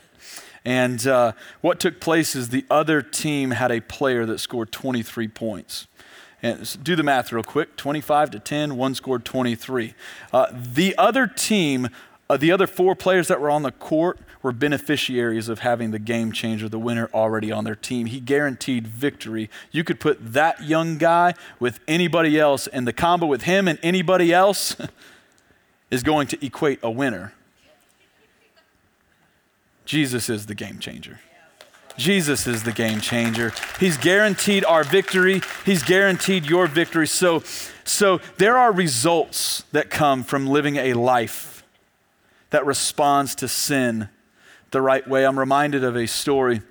And 0.64 1.06
uh, 1.06 1.32
what 1.60 1.78
took 1.78 2.00
place 2.00 2.34
is 2.34 2.48
the 2.48 2.64
other 2.70 3.02
team 3.02 3.50
had 3.50 3.70
a 3.70 3.80
player 3.80 4.24
that 4.26 4.38
scored 4.38 4.72
23 4.72 5.28
points. 5.28 5.86
And 6.42 6.84
do 6.84 6.94
the 6.94 7.02
math 7.02 7.32
real 7.32 7.42
quick 7.42 7.76
25 7.76 8.30
to 8.32 8.38
10, 8.38 8.76
one 8.76 8.94
scored 8.94 9.24
23. 9.24 9.94
Uh, 10.32 10.46
the 10.52 10.96
other 10.98 11.26
team, 11.26 11.88
uh, 12.28 12.36
the 12.36 12.52
other 12.52 12.66
four 12.66 12.94
players 12.94 13.28
that 13.28 13.40
were 13.40 13.50
on 13.50 13.62
the 13.62 13.72
court, 13.72 14.18
were 14.42 14.52
beneficiaries 14.52 15.48
of 15.48 15.60
having 15.60 15.90
the 15.90 15.98
game 15.98 16.30
changer, 16.30 16.68
the 16.68 16.78
winner, 16.78 17.08
already 17.14 17.50
on 17.50 17.64
their 17.64 17.74
team. 17.74 18.06
He 18.06 18.20
guaranteed 18.20 18.86
victory. 18.86 19.48
You 19.70 19.84
could 19.84 20.00
put 20.00 20.34
that 20.34 20.62
young 20.62 20.98
guy 20.98 21.32
with 21.58 21.80
anybody 21.88 22.38
else, 22.38 22.66
and 22.66 22.86
the 22.86 22.92
combo 22.92 23.26
with 23.26 23.42
him 23.42 23.66
and 23.66 23.78
anybody 23.82 24.32
else 24.34 24.76
is 25.90 26.02
going 26.02 26.26
to 26.26 26.44
equate 26.44 26.78
a 26.82 26.90
winner. 26.90 27.32
Jesus 29.84 30.28
is 30.28 30.46
the 30.46 30.54
game 30.54 30.78
changer. 30.78 31.20
Jesus 31.96 32.46
is 32.46 32.64
the 32.64 32.72
game 32.72 33.00
changer. 33.00 33.52
He's 33.78 33.96
guaranteed 33.96 34.64
our 34.64 34.82
victory. 34.82 35.42
He's 35.64 35.82
guaranteed 35.82 36.46
your 36.46 36.66
victory. 36.66 37.06
So, 37.06 37.42
so 37.84 38.20
there 38.38 38.56
are 38.58 38.72
results 38.72 39.62
that 39.72 39.90
come 39.90 40.24
from 40.24 40.46
living 40.46 40.76
a 40.76 40.94
life 40.94 41.64
that 42.50 42.66
responds 42.66 43.34
to 43.36 43.48
sin 43.48 44.08
the 44.70 44.80
right 44.80 45.06
way. 45.06 45.24
I'm 45.24 45.38
reminded 45.38 45.84
of 45.84 45.96
a 45.96 46.06
story 46.06 46.62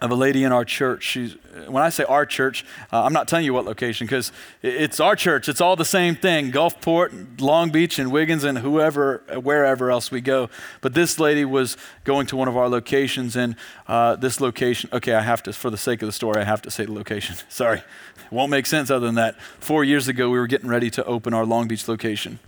of 0.00 0.10
a 0.10 0.14
lady 0.14 0.44
in 0.44 0.52
our 0.52 0.64
church. 0.64 1.04
She's, 1.04 1.36
when 1.66 1.82
I 1.82 1.88
say 1.88 2.04
our 2.04 2.26
church, 2.26 2.64
uh, 2.92 3.02
I'm 3.04 3.12
not 3.12 3.28
telling 3.28 3.44
you 3.44 3.54
what 3.54 3.64
location 3.64 4.06
because 4.06 4.32
it's 4.62 5.00
our 5.00 5.16
church. 5.16 5.48
It's 5.48 5.60
all 5.60 5.76
the 5.76 5.84
same 5.84 6.14
thing 6.14 6.52
Gulfport, 6.52 7.40
Long 7.40 7.70
Beach, 7.70 7.98
and 7.98 8.10
Wiggins, 8.10 8.44
and 8.44 8.58
whoever, 8.58 9.22
wherever 9.42 9.90
else 9.90 10.10
we 10.10 10.20
go. 10.20 10.50
But 10.80 10.94
this 10.94 11.18
lady 11.18 11.44
was 11.44 11.76
going 12.04 12.26
to 12.28 12.36
one 12.36 12.48
of 12.48 12.56
our 12.56 12.68
locations, 12.68 13.36
and 13.36 13.56
uh, 13.86 14.16
this 14.16 14.40
location, 14.40 14.90
okay, 14.92 15.14
I 15.14 15.22
have 15.22 15.42
to, 15.44 15.52
for 15.52 15.70
the 15.70 15.78
sake 15.78 16.02
of 16.02 16.06
the 16.06 16.12
story, 16.12 16.40
I 16.40 16.44
have 16.44 16.62
to 16.62 16.70
say 16.70 16.84
the 16.84 16.92
location. 16.92 17.36
Sorry. 17.48 17.78
It 17.78 18.32
won't 18.32 18.50
make 18.50 18.66
sense 18.66 18.90
other 18.90 19.06
than 19.06 19.14
that. 19.16 19.40
Four 19.60 19.84
years 19.84 20.08
ago, 20.08 20.28
we 20.28 20.38
were 20.38 20.46
getting 20.46 20.68
ready 20.68 20.90
to 20.90 21.04
open 21.04 21.34
our 21.34 21.46
Long 21.46 21.68
Beach 21.68 21.88
location, 21.88 22.40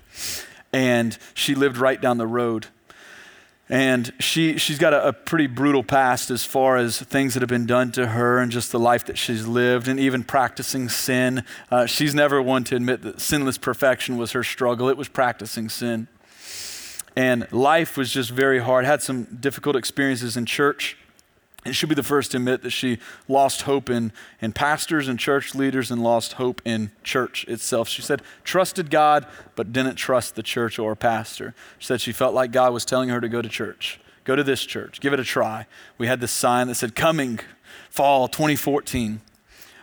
and 0.72 1.16
she 1.32 1.54
lived 1.54 1.76
right 1.76 2.00
down 2.00 2.18
the 2.18 2.26
road. 2.26 2.66
And 3.68 4.12
she, 4.20 4.58
she's 4.58 4.78
got 4.78 4.94
a, 4.94 5.08
a, 5.08 5.12
pretty 5.12 5.48
brutal 5.48 5.82
past 5.82 6.30
as 6.30 6.44
far 6.44 6.76
as 6.76 7.00
things 7.00 7.34
that 7.34 7.40
have 7.40 7.48
been 7.48 7.66
done 7.66 7.90
to 7.92 8.08
her 8.08 8.38
and 8.38 8.52
just 8.52 8.70
the 8.70 8.78
life 8.78 9.04
that 9.06 9.18
she's 9.18 9.44
lived, 9.44 9.88
and 9.88 9.98
even 9.98 10.22
practicing 10.22 10.88
sin. 10.88 11.42
Uh, 11.68 11.86
she's 11.86 12.14
never 12.14 12.40
one 12.40 12.62
to 12.64 12.76
admit 12.76 13.02
that 13.02 13.20
sinless 13.20 13.58
perfection 13.58 14.16
was 14.16 14.32
her 14.32 14.44
struggle, 14.44 14.88
it 14.88 14.96
was 14.96 15.08
practicing 15.08 15.68
sin. 15.68 16.06
And 17.16 17.50
life 17.50 17.96
was 17.96 18.12
just 18.12 18.30
very 18.30 18.60
hard, 18.60 18.84
had 18.84 19.02
some 19.02 19.24
difficult 19.40 19.74
experiences 19.74 20.36
in 20.36 20.46
church. 20.46 20.96
And 21.66 21.74
she'll 21.74 21.88
be 21.88 21.96
the 21.96 22.04
first 22.04 22.30
to 22.30 22.36
admit 22.36 22.62
that 22.62 22.70
she 22.70 22.98
lost 23.26 23.62
hope 23.62 23.90
in, 23.90 24.12
in 24.40 24.52
pastors 24.52 25.08
and 25.08 25.18
church 25.18 25.52
leaders 25.52 25.90
and 25.90 26.00
lost 26.00 26.34
hope 26.34 26.62
in 26.64 26.92
church 27.02 27.44
itself. 27.48 27.88
She 27.88 28.02
said, 28.02 28.22
trusted 28.44 28.88
God, 28.88 29.26
but 29.56 29.72
didn't 29.72 29.96
trust 29.96 30.36
the 30.36 30.44
church 30.44 30.78
or 30.78 30.94
pastor. 30.94 31.56
She 31.80 31.86
said 31.88 32.00
she 32.00 32.12
felt 32.12 32.34
like 32.34 32.52
God 32.52 32.72
was 32.72 32.84
telling 32.84 33.08
her 33.08 33.20
to 33.20 33.28
go 33.28 33.42
to 33.42 33.48
church. 33.48 33.98
Go 34.22 34.36
to 34.36 34.44
this 34.44 34.64
church, 34.64 35.00
give 35.00 35.12
it 35.12 35.18
a 35.18 35.24
try. 35.24 35.66
We 35.98 36.06
had 36.06 36.20
this 36.20 36.30
sign 36.30 36.68
that 36.68 36.76
said, 36.76 36.94
Coming 36.94 37.40
fall 37.90 38.28
2014. 38.28 39.20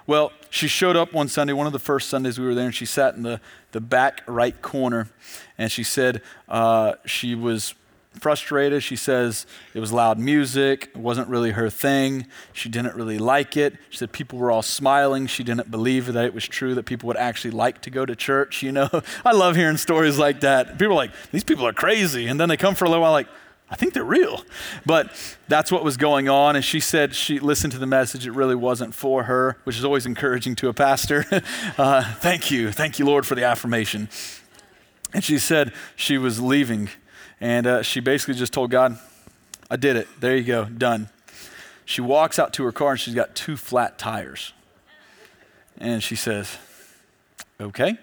Well, 0.07 0.31
she 0.49 0.69
showed 0.69 0.95
up 0.95 1.11
one 1.11 1.27
Sunday, 1.27 1.51
one 1.51 1.67
of 1.67 1.73
the 1.73 1.79
first 1.79 2.07
Sundays 2.07 2.39
we 2.39 2.45
were 2.45 2.55
there, 2.55 2.67
and 2.67 2.75
she 2.75 2.85
sat 2.85 3.15
in 3.15 3.23
the, 3.23 3.41
the 3.73 3.81
back 3.81 4.21
right 4.25 4.61
corner. 4.61 5.09
And 5.57 5.69
she 5.69 5.83
said 5.83 6.21
uh, 6.47 6.93
she 7.05 7.35
was 7.35 7.73
frustrated. 8.19 8.83
She 8.83 8.95
says 8.95 9.45
it 9.73 9.79
was 9.79 9.91
loud 9.91 10.19
music, 10.19 10.91
it 10.95 10.97
wasn't 10.97 11.27
really 11.27 11.51
her 11.51 11.69
thing. 11.69 12.27
She 12.51 12.69
didn't 12.69 12.95
really 12.95 13.17
like 13.17 13.57
it. 13.57 13.75
She 13.89 13.97
said 13.97 14.11
people 14.11 14.39
were 14.39 14.51
all 14.51 14.61
smiling. 14.61 15.27
She 15.27 15.43
didn't 15.43 15.69
believe 15.71 16.11
that 16.13 16.25
it 16.25 16.33
was 16.33 16.47
true 16.47 16.75
that 16.75 16.83
people 16.83 17.07
would 17.07 17.17
actually 17.17 17.51
like 17.51 17.81
to 17.81 17.89
go 17.89 18.05
to 18.05 18.15
church. 18.15 18.63
You 18.63 18.71
know, 18.71 18.89
I 19.25 19.31
love 19.31 19.55
hearing 19.55 19.77
stories 19.77 20.17
like 20.17 20.41
that. 20.41 20.77
People 20.77 20.93
are 20.93 20.95
like, 20.95 21.11
these 21.31 21.43
people 21.43 21.65
are 21.67 21.73
crazy. 21.73 22.27
And 22.27 22.39
then 22.39 22.49
they 22.49 22.57
come 22.57 22.75
for 22.75 22.85
a 22.85 22.89
little 22.89 23.01
while, 23.01 23.11
like, 23.11 23.27
I 23.69 23.75
think 23.75 23.93
they're 23.93 24.03
real. 24.03 24.43
But 24.85 25.11
that's 25.47 25.71
what 25.71 25.83
was 25.83 25.97
going 25.97 26.29
on. 26.29 26.55
And 26.55 26.63
she 26.63 26.79
said 26.79 27.15
she 27.15 27.39
listened 27.39 27.73
to 27.73 27.79
the 27.79 27.87
message. 27.87 28.27
It 28.27 28.31
really 28.31 28.55
wasn't 28.55 28.93
for 28.93 29.23
her, 29.23 29.57
which 29.63 29.77
is 29.77 29.83
always 29.83 30.05
encouraging 30.05 30.55
to 30.57 30.69
a 30.69 30.73
pastor. 30.73 31.25
uh, 31.77 32.03
thank 32.15 32.51
you. 32.51 32.71
Thank 32.71 32.99
you, 32.99 33.05
Lord, 33.05 33.25
for 33.25 33.33
the 33.33 33.43
affirmation. 33.43 34.09
And 35.13 35.23
she 35.23 35.39
said 35.39 35.73
she 35.95 36.17
was 36.17 36.39
leaving 36.39 36.89
and 37.43 37.67
uh, 37.67 37.81
she 37.81 37.99
basically 37.99 38.35
just 38.35 38.53
told 38.53 38.71
God, 38.71 38.97
I 39.69 39.75
did 39.75 39.97
it. 39.97 40.07
There 40.21 40.33
you 40.33 40.45
go, 40.45 40.63
done. 40.63 41.09
She 41.83 41.99
walks 41.99 42.39
out 42.39 42.53
to 42.53 42.63
her 42.63 42.71
car 42.71 42.91
and 42.91 42.99
she's 42.99 43.13
got 43.13 43.35
two 43.35 43.57
flat 43.57 43.99
tires. 43.99 44.53
And 45.77 46.01
she 46.01 46.15
says, 46.15 46.57
Okay. 47.59 47.97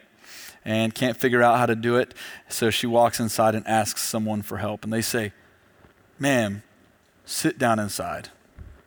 And 0.63 0.95
can't 0.95 1.17
figure 1.17 1.43
out 1.43 1.57
how 1.57 1.65
to 1.65 1.75
do 1.75 1.97
it. 1.97 2.13
So 2.51 2.69
she 2.69 2.87
walks 2.87 3.19
inside 3.19 3.55
and 3.55 3.67
asks 3.67 4.03
someone 4.03 4.43
for 4.43 4.59
help. 4.59 4.85
And 4.85 4.93
they 4.93 5.01
say, 5.01 5.33
Ma'am, 6.19 6.63
sit 7.25 7.59
down 7.59 7.79
inside 7.79 8.29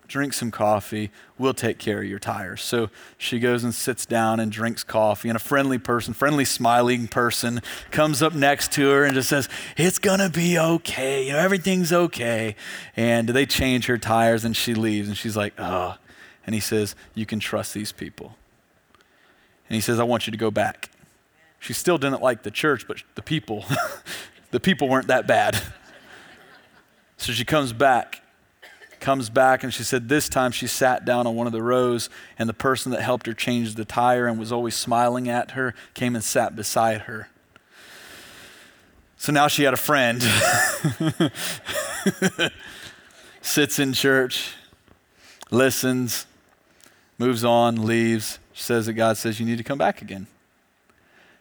drink 0.08 0.34
some 0.34 0.52
coffee. 0.52 1.12
We'll 1.38 1.54
take 1.54 1.78
care 1.80 2.00
of 2.00 2.06
your 2.06 2.20
tires. 2.20 2.62
So 2.62 2.90
she 3.18 3.40
goes 3.40 3.64
and 3.64 3.74
sits 3.74 4.06
down 4.06 4.40
and 4.40 4.52
drinks 4.52 4.84
coffee. 4.84 5.30
And 5.30 5.36
a 5.36 5.40
friendly 5.40 5.78
person, 5.78 6.14
friendly, 6.14 6.46
smiling 6.46 7.08
person, 7.08 7.62
comes 7.92 8.22
up 8.22 8.34
next 8.34 8.72
to 8.74 8.90
her 8.90 9.04
and 9.04 9.14
just 9.14 9.30
says, 9.30 9.50
It's 9.78 10.00
going 10.00 10.20
to 10.20 10.30
be 10.30 10.58
okay. 10.58 11.28
You 11.28 11.34
know, 11.34 11.40
everything's 11.40 11.94
okay. 11.94 12.56
And 12.96 13.30
they 13.30 13.46
change 13.46 13.88
her 13.88 13.98
tires 13.98 14.46
and 14.46 14.56
she 14.56 14.74
leaves. 14.74 15.08
And 15.08 15.18
she's 15.18 15.38
like, 15.38 15.54
Oh. 15.58 15.96
And 16.46 16.54
he 16.54 16.62
says, 16.62 16.96
You 17.14 17.26
can 17.26 17.40
trust 17.40 17.74
these 17.74 17.92
people. 17.92 18.36
And 19.70 19.76
he 19.76 19.82
says, 19.82 20.00
I 20.00 20.04
want 20.04 20.28
you 20.28 20.32
to 20.32 20.38
go 20.38 20.52
back. 20.52 20.90
She 21.60 21.74
still 21.74 21.98
didn't 21.98 22.22
like 22.22 22.44
the 22.44 22.52
church, 22.52 22.88
but 22.88 23.02
the 23.16 23.22
people, 23.22 23.66
the 24.52 24.60
people 24.60 24.90
weren't 24.90 25.08
that 25.08 25.28
bad. 25.28 25.58
So 27.16 27.32
she 27.32 27.46
comes 27.46 27.72
back 27.72 28.23
comes 29.04 29.30
back 29.30 29.64
and 29.64 29.74
she 29.74 29.84
said 29.84 30.10
this 30.10 30.30
time 30.30 30.52
she 30.52 30.66
sat 30.66 31.06
down 31.06 31.28
on 31.28 31.36
one 31.36 31.46
of 31.46 31.54
the 31.54 31.62
rows 31.62 32.10
and 32.40 32.50
the 32.50 32.54
person 32.54 32.92
that 32.94 33.02
helped 33.02 33.28
her 33.28 33.34
change 33.34 33.76
the 33.76 33.86
tire 33.86 34.26
and 34.26 34.40
was 34.40 34.52
always 34.52 34.76
smiling 34.76 35.30
at 35.30 35.52
her 35.52 35.76
came 35.94 36.16
and 36.16 36.24
sat 36.24 36.56
beside 36.56 37.02
her. 37.02 37.30
So 39.18 39.32
now 39.32 39.48
she 39.48 39.64
had 39.64 39.74
a 39.74 39.78
friend. 39.78 40.22
Sits 43.42 43.78
in 43.78 43.94
church, 43.94 44.54
listens, 45.52 46.26
moves 47.18 47.44
on, 47.44 47.86
leaves, 47.86 48.40
says 48.54 48.86
that 48.86 48.94
God 48.94 49.18
says 49.18 49.40
you 49.40 49.46
need 49.46 49.58
to 49.58 49.64
come 49.64 49.78
back 49.78 50.02
again. 50.02 50.28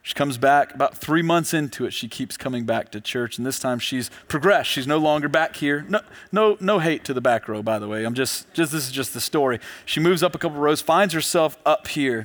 She 0.04 0.14
comes 0.14 0.36
back 0.36 0.74
about 0.74 0.96
three 0.98 1.22
months 1.22 1.54
into 1.54 1.86
it. 1.86 1.92
She 1.92 2.08
keeps 2.08 2.36
coming 2.36 2.64
back 2.64 2.90
to 2.90 3.00
church, 3.00 3.38
and 3.38 3.46
this 3.46 3.60
time 3.60 3.78
she's 3.78 4.10
progressed. 4.26 4.68
She's 4.68 4.86
no 4.86 4.98
longer 4.98 5.28
back 5.28 5.56
here. 5.56 5.86
No, 5.88 6.00
no, 6.32 6.56
no 6.60 6.80
hate 6.80 7.04
to 7.04 7.14
the 7.14 7.20
back 7.20 7.48
row, 7.48 7.62
by 7.62 7.78
the 7.78 7.86
way. 7.86 8.04
I'm 8.04 8.14
just, 8.14 8.52
just 8.52 8.72
this 8.72 8.86
is 8.86 8.92
just 8.92 9.14
the 9.14 9.20
story. 9.20 9.60
She 9.84 10.00
moves 10.00 10.24
up 10.24 10.34
a 10.34 10.38
couple 10.38 10.58
rows, 10.58 10.82
finds 10.82 11.14
herself 11.14 11.56
up 11.64 11.86
here, 11.86 12.24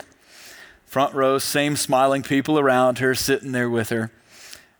front 0.85 1.13
row, 1.13 1.37
same 1.37 1.75
smiling 1.75 2.23
people 2.23 2.57
around 2.57 2.97
her, 2.97 3.13
sitting 3.13 3.51
there 3.51 3.69
with 3.69 3.89
her, 3.89 4.11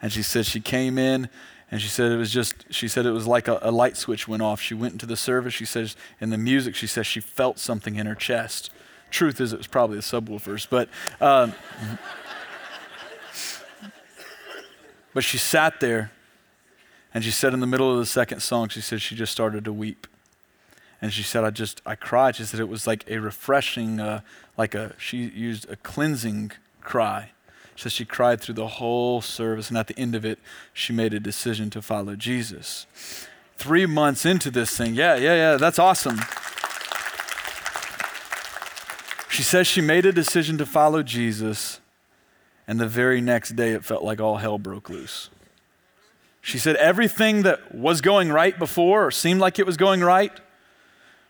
and 0.02 0.12
she 0.12 0.24
said 0.24 0.48
she 0.48 0.60
came 0.60 0.98
in. 0.98 1.30
And 1.70 1.82
she 1.82 1.90
said 1.90 2.14
it 2.14 2.16
was 2.18 2.32
just, 2.32 2.74
she 2.74 2.88
said 2.88 3.06
it 3.06 3.12
was 3.12 3.28
like 3.28 3.50
a, 3.50 3.60
a 3.62 3.72
light 3.72 3.98
switch 3.98 4.26
went 4.26 4.42
off. 4.42 4.62
She 4.62 4.74
went 4.74 4.94
into 4.94 5.06
the 5.06 5.18
service. 5.18 5.54
She 5.54 5.66
says, 5.66 5.98
in 6.22 6.30
the 6.30 6.38
music, 6.38 6.76
she 6.76 6.88
says 6.88 7.06
she 7.06 7.20
felt 7.20 7.60
something 7.60 7.98
in 7.98 8.06
her 8.06 8.16
chest. 8.16 8.72
Truth 9.12 9.42
is, 9.42 9.52
it 9.52 9.58
was 9.58 9.68
probably 9.68 9.98
the 9.98 10.02
subwoofers. 10.02 10.66
But 10.70 10.88
um, 11.20 11.54
But 15.18 15.24
she 15.24 15.40
sat 15.40 15.80
there 15.80 16.12
and 17.12 17.24
she 17.24 17.32
said 17.32 17.52
in 17.52 17.60
the 17.60 17.66
middle 17.66 17.92
of 17.92 17.98
the 17.98 18.06
second 18.06 18.42
song, 18.42 18.70
she 18.70 18.82
said 18.82 19.02
she 19.02 19.16
just 19.16 19.32
started 19.32 19.66
to 19.66 19.74
weep. 19.74 20.06
And 21.02 21.12
she 21.12 21.24
said, 21.24 21.44
I 21.44 21.50
just, 21.50 21.82
I 21.88 21.96
cried. 21.96 22.36
She 22.36 22.44
said 22.44 22.60
it 22.60 22.70
was 22.70 22.86
like 22.86 23.04
a 23.10 23.18
refreshing, 23.18 24.00
uh, 24.00 24.22
like 24.60 24.76
a, 24.76 24.94
she 25.00 25.18
used 25.18 25.68
a 25.72 25.76
cleansing 25.76 26.52
cry. 26.82 27.32
She 27.74 27.82
said 27.82 27.94
she 27.94 28.06
cried 28.06 28.42
through 28.42 28.54
the 28.54 28.68
whole 28.68 29.22
service. 29.22 29.70
And 29.70 29.78
at 29.80 29.88
the 29.88 29.98
end 29.98 30.14
of 30.14 30.24
it, 30.24 30.38
she 30.72 30.94
made 30.94 31.16
a 31.16 31.20
decision 31.20 31.72
to 31.72 31.82
follow 31.82 32.16
Jesus. 32.16 32.86
Three 33.56 33.88
months 33.88 34.24
into 34.24 34.52
this 34.52 34.78
thing, 34.78 34.94
yeah, 34.94 35.16
yeah, 35.16 35.34
yeah, 35.34 35.56
that's 35.56 35.80
awesome. 35.80 36.20
She 39.32 39.42
says 39.42 39.66
she 39.66 39.82
made 39.82 40.06
a 40.06 40.12
decision 40.12 40.60
to 40.60 40.66
follow 40.68 41.02
Jesus 41.02 41.80
and 42.68 42.80
the 42.80 42.88
very 42.88 43.22
next 43.22 43.56
day, 43.56 43.72
it 43.72 43.86
felt 43.86 44.04
like 44.04 44.20
all 44.20 44.38
hell 44.38 44.60
broke 44.60 44.90
loose. 44.90 45.30
She 46.42 46.58
said 46.58 46.76
everything 46.78 47.44
that 47.44 47.74
was 47.74 48.02
going 48.02 48.32
right 48.32 48.58
before, 48.58 49.08
or 49.08 49.12
seemed 49.12 49.40
like 49.40 49.60
it 49.60 49.66
was 49.66 49.78
going 49.78 50.02
right, 50.02 50.32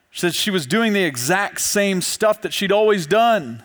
she 0.09 0.21
said 0.21 0.33
she 0.33 0.51
was 0.51 0.65
doing 0.65 0.93
the 0.93 1.03
exact 1.03 1.61
same 1.61 2.01
stuff 2.01 2.41
that 2.41 2.53
she'd 2.53 2.71
always 2.71 3.05
done. 3.05 3.63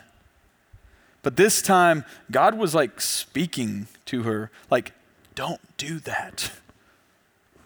But 1.23 1.37
this 1.37 1.62
time, 1.62 2.05
God 2.31 2.59
was 2.59 2.75
like 2.75 3.01
speaking 3.01 3.87
to 4.07 4.25
her, 4.25 4.51
like, 4.70 4.93
don't 5.35 5.61
do 5.77 5.99
that. 6.01 6.53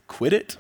Quit 0.06 0.32
it. 0.32 0.56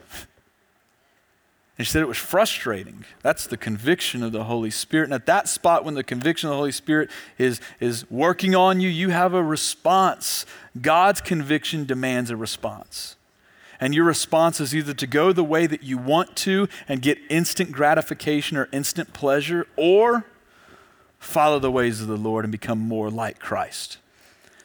And 1.78 1.86
she 1.86 1.92
said 1.92 2.02
it 2.02 2.08
was 2.08 2.16
frustrating. 2.16 3.04
That's 3.22 3.46
the 3.46 3.58
conviction 3.58 4.22
of 4.22 4.32
the 4.32 4.44
Holy 4.44 4.70
Spirit. 4.70 5.04
And 5.04 5.14
at 5.14 5.26
that 5.26 5.46
spot, 5.48 5.84
when 5.84 5.94
the 5.94 6.02
conviction 6.02 6.48
of 6.48 6.52
the 6.52 6.56
Holy 6.56 6.72
Spirit 6.72 7.10
is, 7.36 7.60
is 7.80 8.10
working 8.10 8.54
on 8.54 8.80
you, 8.80 8.88
you 8.88 9.10
have 9.10 9.34
a 9.34 9.42
response. 9.42 10.46
God's 10.80 11.20
conviction 11.20 11.84
demands 11.84 12.30
a 12.30 12.36
response. 12.36 13.16
And 13.78 13.94
your 13.94 14.04
response 14.04 14.58
is 14.58 14.74
either 14.74 14.94
to 14.94 15.06
go 15.06 15.32
the 15.32 15.44
way 15.44 15.66
that 15.66 15.82
you 15.82 15.98
want 15.98 16.34
to 16.36 16.66
and 16.88 17.02
get 17.02 17.18
instant 17.28 17.72
gratification 17.72 18.56
or 18.56 18.70
instant 18.72 19.12
pleasure, 19.12 19.66
or 19.76 20.24
follow 21.18 21.58
the 21.58 21.70
ways 21.70 22.00
of 22.00 22.08
the 22.08 22.16
Lord 22.16 22.46
and 22.46 22.52
become 22.52 22.78
more 22.78 23.10
like 23.10 23.38
Christ. 23.38 23.98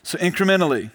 So, 0.01 0.17
incrementally, 0.17 0.91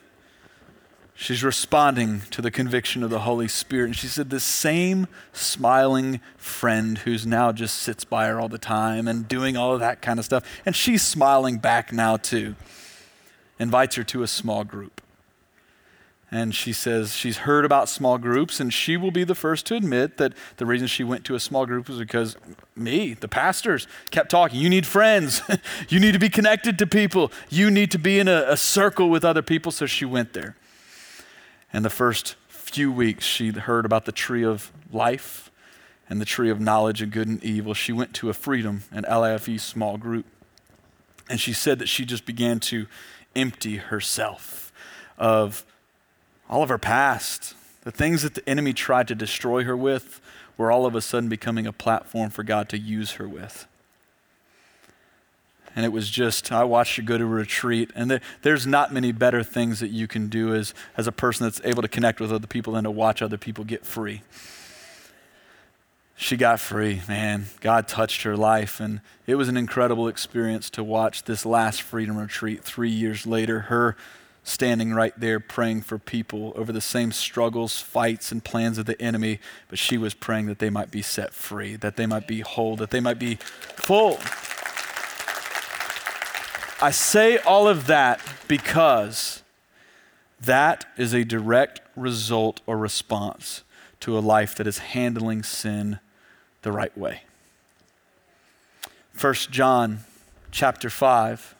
she's 1.16 1.42
responding 1.42 2.20
to 2.30 2.42
the 2.42 2.50
conviction 2.50 3.02
of 3.02 3.10
the 3.10 3.20
Holy 3.20 3.48
Spirit. 3.48 3.86
And 3.86 3.96
she 3.96 4.06
said, 4.06 4.30
This 4.30 4.44
same 4.44 5.08
smiling 5.32 6.20
friend 6.36 6.98
who's 6.98 7.26
now 7.26 7.50
just 7.50 7.78
sits 7.78 8.04
by 8.04 8.26
her 8.26 8.40
all 8.40 8.48
the 8.48 8.58
time 8.58 9.08
and 9.08 9.26
doing 9.26 9.56
all 9.56 9.72
of 9.72 9.80
that 9.80 10.02
kind 10.02 10.18
of 10.18 10.24
stuff, 10.24 10.44
and 10.64 10.76
she's 10.76 11.02
smiling 11.02 11.58
back 11.58 11.92
now 11.92 12.16
too, 12.16 12.54
invites 13.58 13.96
her 13.96 14.04
to 14.04 14.22
a 14.22 14.28
small 14.28 14.62
group. 14.62 15.00
And 16.28 16.52
she 16.52 16.72
says 16.72 17.14
she's 17.14 17.38
heard 17.38 17.64
about 17.64 17.88
small 17.88 18.18
groups, 18.18 18.58
and 18.58 18.74
she 18.74 18.96
will 18.96 19.12
be 19.12 19.22
the 19.22 19.34
first 19.34 19.64
to 19.66 19.76
admit 19.76 20.16
that 20.16 20.32
the 20.56 20.66
reason 20.66 20.88
she 20.88 21.04
went 21.04 21.24
to 21.26 21.36
a 21.36 21.40
small 21.40 21.66
group 21.66 21.88
was 21.88 21.98
because 21.98 22.36
me, 22.74 23.14
the 23.14 23.28
pastors, 23.28 23.86
kept 24.10 24.30
talking. 24.32 24.58
You 24.58 24.68
need 24.68 24.86
friends. 24.86 25.40
you 25.88 26.00
need 26.00 26.12
to 26.12 26.18
be 26.18 26.28
connected 26.28 26.78
to 26.80 26.86
people. 26.86 27.30
You 27.48 27.70
need 27.70 27.92
to 27.92 27.98
be 27.98 28.18
in 28.18 28.26
a, 28.26 28.44
a, 28.48 28.56
circle 28.56 29.08
with 29.08 29.24
other 29.24 29.40
people. 29.40 29.70
So 29.70 29.86
she 29.86 30.04
went 30.04 30.32
there. 30.32 30.56
And 31.72 31.84
the 31.84 31.90
first 31.90 32.36
few 32.48 32.90
weeks, 32.90 33.24
she 33.24 33.50
heard 33.50 33.84
about 33.84 34.04
the 34.04 34.12
tree 34.12 34.44
of 34.44 34.72
life 34.92 35.50
and 36.08 36.20
the 36.20 36.24
tree 36.24 36.50
of 36.50 36.60
knowledge 36.60 37.02
of 37.02 37.10
good 37.10 37.28
and 37.28 37.42
evil. 37.42 37.74
She 37.74 37.92
went 37.92 38.14
to 38.14 38.30
a 38.30 38.32
freedom 38.32 38.84
and 38.92 39.04
LIFE 39.08 39.60
small 39.60 39.96
group. 39.96 40.26
And 41.28 41.40
she 41.40 41.52
said 41.52 41.78
that 41.80 41.88
she 41.88 42.04
just 42.04 42.24
began 42.24 42.60
to 42.60 42.86
empty 43.34 43.76
herself 43.76 44.72
of 45.18 45.64
all 46.48 46.62
of 46.62 46.68
her 46.68 46.78
past, 46.78 47.54
the 47.82 47.90
things 47.90 48.22
that 48.22 48.34
the 48.34 48.48
enemy 48.48 48.72
tried 48.72 49.08
to 49.08 49.14
destroy 49.14 49.64
her 49.64 49.76
with, 49.76 50.20
were 50.56 50.70
all 50.70 50.86
of 50.86 50.94
a 50.94 51.00
sudden 51.00 51.28
becoming 51.28 51.66
a 51.66 51.72
platform 51.72 52.30
for 52.30 52.42
God 52.42 52.68
to 52.68 52.78
use 52.78 53.12
her 53.12 53.28
with. 53.28 53.66
And 55.76 55.84
it 55.84 55.90
was 55.90 56.08
just, 56.08 56.50
I 56.50 56.64
watched 56.64 56.96
her 56.96 57.02
go 57.02 57.18
to 57.18 57.24
a 57.24 57.26
retreat, 57.26 57.90
and 57.94 58.10
there, 58.10 58.20
there's 58.40 58.66
not 58.66 58.94
many 58.94 59.12
better 59.12 59.42
things 59.42 59.78
that 59.80 59.90
you 59.90 60.08
can 60.08 60.28
do 60.28 60.54
as, 60.54 60.72
as 60.96 61.06
a 61.06 61.12
person 61.12 61.44
that's 61.44 61.60
able 61.64 61.82
to 61.82 61.88
connect 61.88 62.18
with 62.18 62.32
other 62.32 62.46
people 62.46 62.72
than 62.72 62.84
to 62.84 62.90
watch 62.90 63.20
other 63.20 63.36
people 63.36 63.62
get 63.62 63.84
free. 63.84 64.22
She 66.16 66.38
got 66.38 66.60
free, 66.60 67.02
man. 67.06 67.44
God 67.60 67.88
touched 67.88 68.22
her 68.22 68.38
life, 68.38 68.80
and 68.80 69.02
it 69.26 69.34
was 69.34 69.50
an 69.50 69.58
incredible 69.58 70.08
experience 70.08 70.70
to 70.70 70.82
watch 70.82 71.24
this 71.24 71.44
last 71.44 71.82
freedom 71.82 72.16
retreat 72.16 72.64
three 72.64 72.90
years 72.90 73.26
later. 73.26 73.60
Her 73.60 73.98
standing 74.42 74.94
right 74.94 75.12
there 75.18 75.40
praying 75.40 75.82
for 75.82 75.98
people 75.98 76.54
over 76.56 76.72
the 76.72 76.80
same 76.80 77.12
struggles, 77.12 77.80
fights, 77.80 78.32
and 78.32 78.42
plans 78.42 78.78
of 78.78 78.86
the 78.86 79.00
enemy, 79.02 79.40
but 79.68 79.78
she 79.78 79.98
was 79.98 80.14
praying 80.14 80.46
that 80.46 80.58
they 80.58 80.70
might 80.70 80.90
be 80.90 81.02
set 81.02 81.34
free, 81.34 81.76
that 81.76 81.96
they 81.96 82.06
might 82.06 82.26
be 82.26 82.40
whole, 82.40 82.76
that 82.76 82.90
they 82.90 83.00
might 83.00 83.18
be 83.18 83.34
full. 83.74 84.18
I 86.80 86.90
say 86.90 87.38
all 87.38 87.68
of 87.68 87.86
that 87.86 88.20
because 88.48 89.42
that 90.40 90.84
is 90.98 91.14
a 91.14 91.24
direct 91.24 91.80
result 91.96 92.60
or 92.66 92.76
response 92.76 93.62
to 94.00 94.18
a 94.18 94.20
life 94.20 94.54
that 94.56 94.66
is 94.66 94.78
handling 94.78 95.42
sin 95.42 96.00
the 96.62 96.72
right 96.72 96.96
way. 96.96 97.22
1 99.18 99.34
John 99.50 100.00
chapter 100.50 100.90
5 100.90 101.54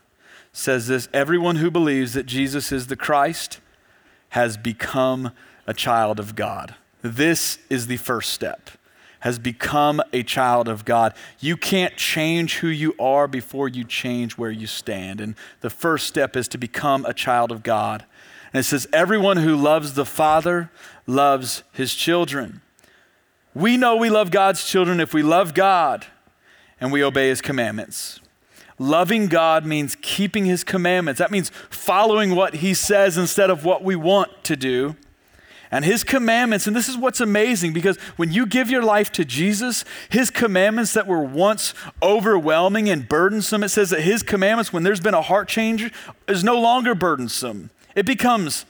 says 0.52 0.86
this 0.86 1.08
Everyone 1.14 1.56
who 1.56 1.70
believes 1.70 2.12
that 2.12 2.26
Jesus 2.26 2.70
is 2.70 2.88
the 2.88 2.96
Christ 2.96 3.60
has 4.30 4.58
become 4.58 5.32
a 5.66 5.72
child 5.72 6.20
of 6.20 6.36
God. 6.36 6.74
This 7.00 7.58
is 7.70 7.86
the 7.86 7.96
first 7.96 8.32
step. 8.32 8.70
Has 9.20 9.38
become 9.38 10.02
a 10.12 10.22
child 10.22 10.68
of 10.68 10.84
God. 10.84 11.14
You 11.40 11.56
can't 11.56 11.96
change 11.96 12.58
who 12.58 12.68
you 12.68 12.94
are 12.98 13.26
before 13.26 13.68
you 13.68 13.84
change 13.84 14.36
where 14.36 14.50
you 14.50 14.66
stand. 14.66 15.20
And 15.20 15.34
the 15.60 15.70
first 15.70 16.06
step 16.06 16.36
is 16.36 16.48
to 16.48 16.58
become 16.58 17.04
a 17.04 17.14
child 17.14 17.50
of 17.50 17.62
God. 17.62 18.04
And 18.52 18.60
it 18.60 18.64
says, 18.64 18.86
Everyone 18.92 19.38
who 19.38 19.56
loves 19.56 19.94
the 19.94 20.04
Father 20.04 20.70
loves 21.06 21.62
his 21.72 21.94
children. 21.94 22.60
We 23.54 23.76
know 23.76 23.96
we 23.96 24.10
love 24.10 24.30
God's 24.30 24.68
children 24.68 25.00
if 25.00 25.14
we 25.14 25.22
love 25.22 25.54
God 25.54 26.06
and 26.80 26.92
we 26.92 27.02
obey 27.02 27.28
his 27.28 27.40
commandments. 27.40 28.20
Loving 28.78 29.28
God 29.28 29.64
means 29.64 29.96
keeping 30.02 30.44
his 30.44 30.62
commandments. 30.62 31.18
That 31.18 31.30
means 31.30 31.50
following 31.70 32.34
what 32.34 32.56
he 32.56 32.74
says 32.74 33.16
instead 33.16 33.48
of 33.48 33.64
what 33.64 33.82
we 33.82 33.96
want 33.96 34.44
to 34.44 34.56
do. 34.56 34.96
And 35.70 35.84
his 35.84 36.04
commandments, 36.04 36.66
and 36.66 36.76
this 36.76 36.88
is 36.88 36.96
what's 36.96 37.20
amazing 37.20 37.72
because 37.72 37.96
when 38.16 38.32
you 38.32 38.46
give 38.46 38.70
your 38.70 38.82
life 38.82 39.10
to 39.12 39.24
Jesus, 39.24 39.84
his 40.08 40.30
commandments 40.30 40.92
that 40.94 41.06
were 41.06 41.22
once 41.22 41.74
overwhelming 42.02 42.88
and 42.88 43.08
burdensome, 43.08 43.62
it 43.62 43.70
says 43.70 43.90
that 43.90 44.02
his 44.02 44.22
commandments, 44.22 44.72
when 44.72 44.82
there's 44.82 45.00
been 45.00 45.14
a 45.14 45.22
heart 45.22 45.48
change, 45.48 45.92
is 46.28 46.44
no 46.44 46.58
longer 46.60 46.94
burdensome. 46.94 47.70
It 47.94 48.06
becomes 48.06 48.66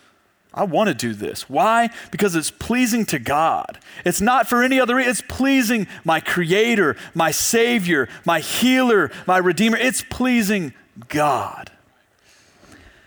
I 0.57 0.65
want 0.65 0.89
to 0.89 0.95
do 0.95 1.13
this. 1.13 1.51
Why? 1.51 1.91
Because 2.11 2.35
it's 2.35 2.51
pleasing 2.51 3.05
to 3.07 3.19
God. 3.19 3.79
It's 4.07 4.23
not 4.23 4.49
for 4.49 4.63
any 4.63 4.81
other 4.81 4.97
reason. 4.97 5.11
It's 5.11 5.21
pleasing 5.21 5.87
my 6.03 6.19
creator, 6.19 6.97
my 7.15 7.31
savior, 7.31 8.09
my 8.25 8.41
healer, 8.41 9.11
my 9.27 9.37
redeemer. 9.37 9.77
It's 9.77 10.03
pleasing 10.03 10.73
God. 11.09 11.71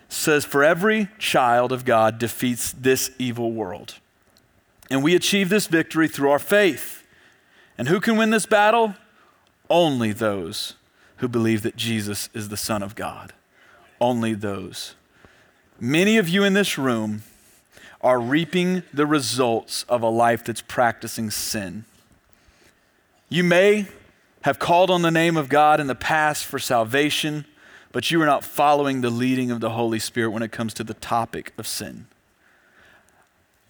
Says 0.09 0.43
for 0.43 0.63
every 0.63 1.07
child 1.19 1.71
of 1.71 1.85
God 1.85 2.17
defeats 2.17 2.71
this 2.71 3.11
evil 3.19 3.51
world. 3.51 3.99
And 4.89 5.03
we 5.03 5.15
achieve 5.15 5.49
this 5.49 5.67
victory 5.67 6.07
through 6.07 6.31
our 6.31 6.39
faith. 6.39 7.05
And 7.77 7.87
who 7.87 8.01
can 8.01 8.17
win 8.17 8.31
this 8.31 8.47
battle? 8.47 8.95
Only 9.69 10.11
those 10.11 10.73
who 11.17 11.27
believe 11.27 11.61
that 11.61 11.75
Jesus 11.75 12.27
is 12.33 12.49
the 12.49 12.57
son 12.57 12.81
of 12.81 12.95
God. 12.95 13.33
Only 14.01 14.33
those. 14.33 14.95
Many 15.79 16.17
of 16.17 16.27
you 16.27 16.43
in 16.43 16.53
this 16.53 16.77
room 16.77 17.21
are 18.01 18.19
reaping 18.19 18.83
the 18.93 19.05
results 19.05 19.83
of 19.83 20.01
a 20.01 20.09
life 20.09 20.43
that's 20.43 20.61
practicing 20.61 21.29
sin. 21.29 21.85
You 23.27 23.43
may 23.43 23.87
have 24.41 24.57
called 24.57 24.89
on 24.89 25.01
the 25.01 25.11
name 25.11 25.37
of 25.37 25.49
God 25.49 25.79
in 25.79 25.87
the 25.87 25.95
past 25.95 26.45
for 26.45 26.59
salvation, 26.59 27.45
but 27.91 28.11
you 28.11 28.21
are 28.21 28.25
not 28.25 28.43
following 28.43 29.01
the 29.01 29.09
leading 29.09 29.51
of 29.51 29.59
the 29.59 29.71
Holy 29.71 29.99
Spirit 29.99 30.31
when 30.31 30.43
it 30.43 30.51
comes 30.51 30.73
to 30.75 30.83
the 30.83 30.93
topic 30.93 31.53
of 31.57 31.67
sin. 31.67 32.07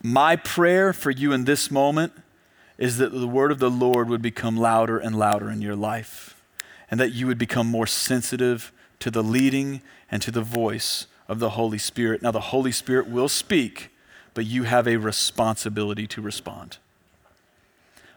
My 0.02 0.36
prayer 0.36 0.94
for 0.94 1.12
you 1.12 1.34
in 1.34 1.46
this 1.46 1.70
moment 1.70 2.14
is 2.78 2.98
that 2.98 3.12
the 3.12 3.28
word 3.28 3.52
of 3.52 3.60
the 3.60 3.70
Lord 3.72 4.10
would 4.10 4.22
become 4.22 4.56
louder 4.56 4.98
and 4.98 5.18
louder 5.18 5.50
in 5.50 5.62
your 5.62 5.76
life, 5.76 6.42
and 6.90 7.00
that 7.00 7.12
you 7.12 7.28
would 7.28 7.38
become 7.38 7.68
more 7.68 7.88
sensitive 7.88 8.72
to 9.00 9.12
the 9.12 9.24
leading 9.24 9.82
and 10.10 10.22
to 10.22 10.32
the 10.32 10.42
voice 10.42 11.08
of 11.28 11.40
the 11.40 11.52
Holy 11.52 11.78
Spirit. 11.78 12.22
Now, 12.22 12.32
the 12.32 12.40
Holy 12.40 12.72
Spirit 12.72 13.08
will 13.10 13.30
speak 13.30 13.92
but 14.34 14.46
you 14.46 14.64
have 14.64 14.88
a 14.88 14.96
responsibility 14.96 16.08
to 16.08 16.22
respond. 16.22 16.78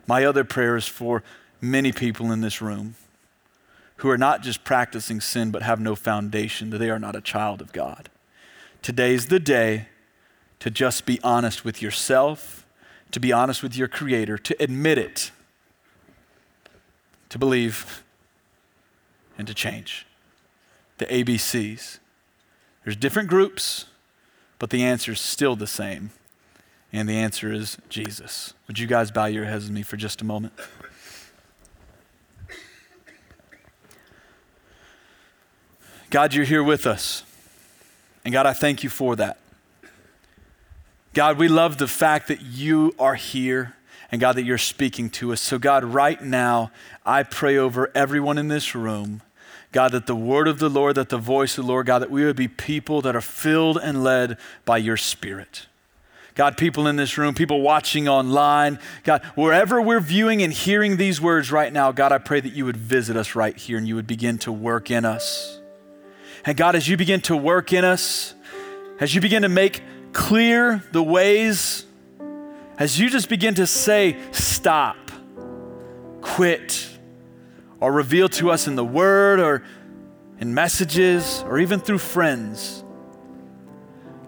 My 0.06 0.24
other 0.24 0.44
prayer 0.44 0.76
is 0.76 0.86
for 0.86 1.22
many 1.60 1.90
people 1.90 2.30
in 2.30 2.40
this 2.40 2.60
room 2.60 2.94
who 4.02 4.10
are 4.10 4.18
not 4.18 4.42
just 4.42 4.62
practicing 4.64 5.20
sin 5.20 5.50
but 5.50 5.62
have 5.62 5.80
no 5.80 5.94
foundation, 5.94 6.70
that 6.70 6.78
they 6.78 6.90
are 6.90 6.98
not 6.98 7.16
a 7.16 7.20
child 7.20 7.60
of 7.60 7.72
God. 7.72 8.08
Today's 8.82 9.26
the 9.26 9.40
day 9.40 9.88
to 10.60 10.70
just 10.70 11.06
be 11.06 11.18
honest 11.24 11.64
with 11.64 11.82
yourself, 11.82 12.64
to 13.10 13.18
be 13.18 13.32
honest 13.32 13.62
with 13.62 13.76
your 13.76 13.88
Creator, 13.88 14.38
to 14.38 14.62
admit 14.62 14.98
it, 14.98 15.32
to 17.30 17.38
believe, 17.38 18.04
and 19.36 19.46
to 19.48 19.54
change. 19.54 20.06
The 20.98 21.06
ABCs. 21.06 21.98
There's 22.84 22.96
different 22.96 23.28
groups 23.28 23.86
but 24.62 24.70
the 24.70 24.84
answer 24.84 25.10
is 25.10 25.20
still 25.20 25.56
the 25.56 25.66
same. 25.66 26.12
And 26.92 27.08
the 27.08 27.16
answer 27.16 27.52
is 27.52 27.78
Jesus. 27.88 28.54
Would 28.68 28.78
you 28.78 28.86
guys 28.86 29.10
bow 29.10 29.24
your 29.24 29.44
heads 29.44 29.64
with 29.64 29.72
me 29.72 29.82
for 29.82 29.96
just 29.96 30.22
a 30.22 30.24
moment? 30.24 30.52
God, 36.12 36.34
you're 36.34 36.44
here 36.44 36.62
with 36.62 36.86
us. 36.86 37.24
And 38.22 38.34
God, 38.34 38.44
I 38.44 38.52
thank 38.52 38.84
you 38.84 38.90
for 38.90 39.16
that. 39.16 39.38
God, 41.14 41.38
we 41.38 41.48
love 41.48 41.78
the 41.78 41.88
fact 41.88 42.28
that 42.28 42.42
you 42.42 42.94
are 42.98 43.14
here 43.14 43.76
and 44.10 44.20
God, 44.20 44.36
that 44.36 44.44
you're 44.44 44.58
speaking 44.58 45.08
to 45.08 45.32
us. 45.32 45.40
So, 45.40 45.58
God, 45.58 45.84
right 45.84 46.22
now, 46.22 46.70
I 47.06 47.22
pray 47.22 47.56
over 47.56 47.90
everyone 47.94 48.36
in 48.36 48.48
this 48.48 48.74
room 48.74 49.22
God, 49.72 49.92
that 49.92 50.06
the 50.06 50.14
word 50.14 50.48
of 50.48 50.58
the 50.58 50.68
Lord, 50.68 50.96
that 50.96 51.08
the 51.08 51.16
voice 51.16 51.56
of 51.56 51.64
the 51.64 51.72
Lord, 51.72 51.86
God, 51.86 52.00
that 52.00 52.10
we 52.10 52.26
would 52.26 52.36
be 52.36 52.46
people 52.46 53.00
that 53.00 53.16
are 53.16 53.22
filled 53.22 53.78
and 53.78 54.04
led 54.04 54.36
by 54.66 54.76
your 54.76 54.98
Spirit. 54.98 55.66
God, 56.34 56.58
people 56.58 56.86
in 56.86 56.96
this 56.96 57.16
room, 57.16 57.32
people 57.32 57.62
watching 57.62 58.06
online, 58.06 58.78
God, 59.02 59.24
wherever 59.34 59.80
we're 59.80 59.98
viewing 59.98 60.42
and 60.42 60.52
hearing 60.52 60.98
these 60.98 61.22
words 61.22 61.50
right 61.50 61.72
now, 61.72 61.90
God, 61.90 62.12
I 62.12 62.18
pray 62.18 62.40
that 62.40 62.52
you 62.52 62.66
would 62.66 62.76
visit 62.76 63.16
us 63.16 63.34
right 63.34 63.56
here 63.56 63.78
and 63.78 63.88
you 63.88 63.94
would 63.94 64.06
begin 64.06 64.36
to 64.40 64.52
work 64.52 64.90
in 64.90 65.06
us. 65.06 65.61
And 66.44 66.56
God, 66.56 66.74
as 66.74 66.88
you 66.88 66.96
begin 66.96 67.20
to 67.22 67.36
work 67.36 67.72
in 67.72 67.84
us, 67.84 68.34
as 69.00 69.14
you 69.14 69.20
begin 69.20 69.42
to 69.42 69.48
make 69.48 69.82
clear 70.12 70.82
the 70.92 71.02
ways 71.02 71.86
as 72.82 72.98
you 72.98 73.10
just 73.10 73.28
begin 73.28 73.54
to 73.54 73.66
say, 73.66 74.16
stop, 74.32 74.96
quit, 76.20 76.88
or 77.78 77.92
reveal 77.92 78.28
to 78.30 78.50
us 78.50 78.66
in 78.66 78.74
the 78.74 78.84
word 78.84 79.38
or 79.38 79.62
in 80.40 80.52
messages 80.52 81.44
or 81.46 81.60
even 81.60 81.78
through 81.78 81.98
friends, 81.98 82.82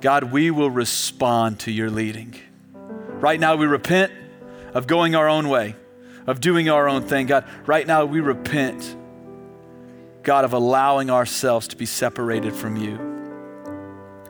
God, 0.01 0.31
we 0.31 0.53
will 0.53 0.71
respond 0.71 1.59
to 1.61 1.73
your 1.73 1.91
leading. 1.91 2.37
Right 2.75 3.41
now, 3.41 3.57
we 3.57 3.67
repent 3.67 4.13
of 4.75 4.87
going 4.87 5.15
our 5.15 5.29
own 5.29 5.49
way, 5.49 5.75
of 6.27 6.41
doing 6.41 6.69
our 6.69 6.89
own 6.89 7.03
thing. 7.03 7.27
God, 7.27 7.45
right 7.67 7.87
now, 7.87 8.05
we 8.05 8.21
repent, 8.21 8.95
God, 10.25 10.45
of 10.45 10.53
allowing 10.53 11.11
ourselves 11.11 11.69
to 11.69 11.77
be 11.77 11.87
separated 11.87 12.55
from 12.55 12.77
you. 12.77 12.97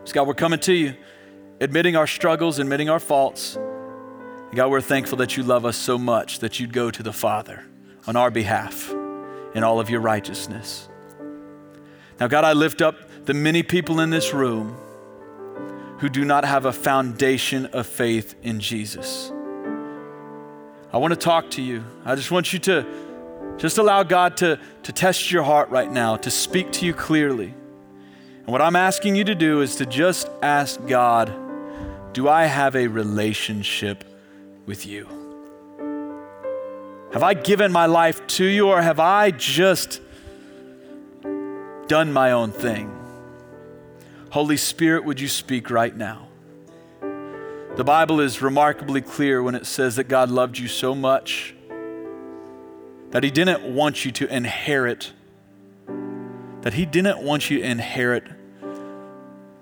So, 0.05 0.12
God, 0.12 0.26
we're 0.26 0.34
coming 0.34 0.59
to 0.61 0.72
you, 0.72 0.95
admitting 1.61 1.97
our 1.97 2.07
struggles, 2.07 2.59
admitting 2.59 2.90
our 2.90 3.01
faults. 3.01 3.57
And 3.57 4.55
God, 4.55 4.70
we're 4.70 4.80
thankful 4.80 5.18
that 5.18 5.36
you 5.36 5.42
love 5.45 5.64
us 5.64 5.76
so 5.76 5.97
much 5.97 6.40
that 6.40 6.61
you'd 6.61 6.72
go 6.72 6.90
to 6.90 7.03
the 7.03 7.12
Father 7.12 7.64
on 8.07 8.16
our 8.16 8.30
behalf 8.30 8.92
in 9.55 9.62
all 9.62 9.80
of 9.80 9.88
your 9.88 10.01
righteousness. 10.01 10.88
Now, 12.20 12.26
God, 12.26 12.45
I 12.45 12.53
lift 12.53 12.82
up 12.82 12.97
the 13.24 13.34
many 13.34 13.62
people 13.62 14.01
in 14.01 14.11
this 14.11 14.34
room 14.34 14.76
who 15.99 16.09
do 16.09 16.24
not 16.24 16.45
have 16.45 16.66
a 16.66 16.72
foundation 16.72 17.66
of 17.66 17.86
faith 17.86 18.34
in 18.42 18.61
Jesus. 18.61 19.32
I 20.92 20.99
want 20.99 21.12
to 21.12 21.18
talk 21.18 21.51
to 21.53 21.62
you. 21.62 21.84
I 22.05 22.14
just 22.14 22.30
want 22.30 22.53
you 22.53 22.59
to 22.61 22.86
just 23.57 23.78
allow 23.78 24.02
God 24.02 24.36
to, 24.38 24.59
to 24.82 24.92
test 24.92 25.30
your 25.30 25.42
heart 25.42 25.70
right 25.70 25.90
now, 25.90 26.16
to 26.16 26.30
speak 26.30 26.72
to 26.72 26.86
you 26.86 26.92
clearly. 26.92 27.55
And 28.38 28.48
what 28.48 28.61
I'm 28.61 28.76
asking 28.76 29.16
you 29.16 29.24
to 29.24 29.34
do 29.34 29.62
is 29.62 29.76
to 29.76 29.86
just 29.86 30.28
ask 30.42 30.84
God, 30.86 31.32
do 32.12 32.28
I 32.28 32.44
have 32.44 32.76
a 32.76 32.86
relationship 32.88 34.05
with 34.66 34.86
you? 34.86 35.09
Have 37.12 37.22
I 37.22 37.34
given 37.34 37.70
my 37.70 37.86
life 37.86 38.26
to 38.26 38.44
you 38.44 38.68
or 38.68 38.82
have 38.82 38.98
I 38.98 39.30
just 39.30 40.00
done 41.86 42.12
my 42.12 42.32
own 42.32 42.50
thing? 42.50 42.90
Holy 44.30 44.57
Spirit, 44.57 45.05
would 45.05 45.20
you 45.20 45.28
speak 45.28 45.70
right 45.70 45.96
now? 45.96 46.26
The 47.76 47.84
Bible 47.84 48.20
is 48.20 48.42
remarkably 48.42 49.00
clear 49.00 49.42
when 49.42 49.55
it 49.55 49.64
says 49.66 49.96
that 49.96 50.09
God 50.09 50.30
loved 50.30 50.59
you 50.59 50.68
so 50.68 50.94
much 50.94 51.55
that 53.14 53.22
He 53.22 53.30
didn't 53.30 53.62
want 53.62 54.04
you 54.04 54.10
to 54.10 54.26
inherit, 54.26 55.12
that 56.62 56.74
He 56.74 56.84
didn't 56.84 57.22
want 57.22 57.48
you 57.48 57.60
to 57.60 57.64
inherit 57.64 58.24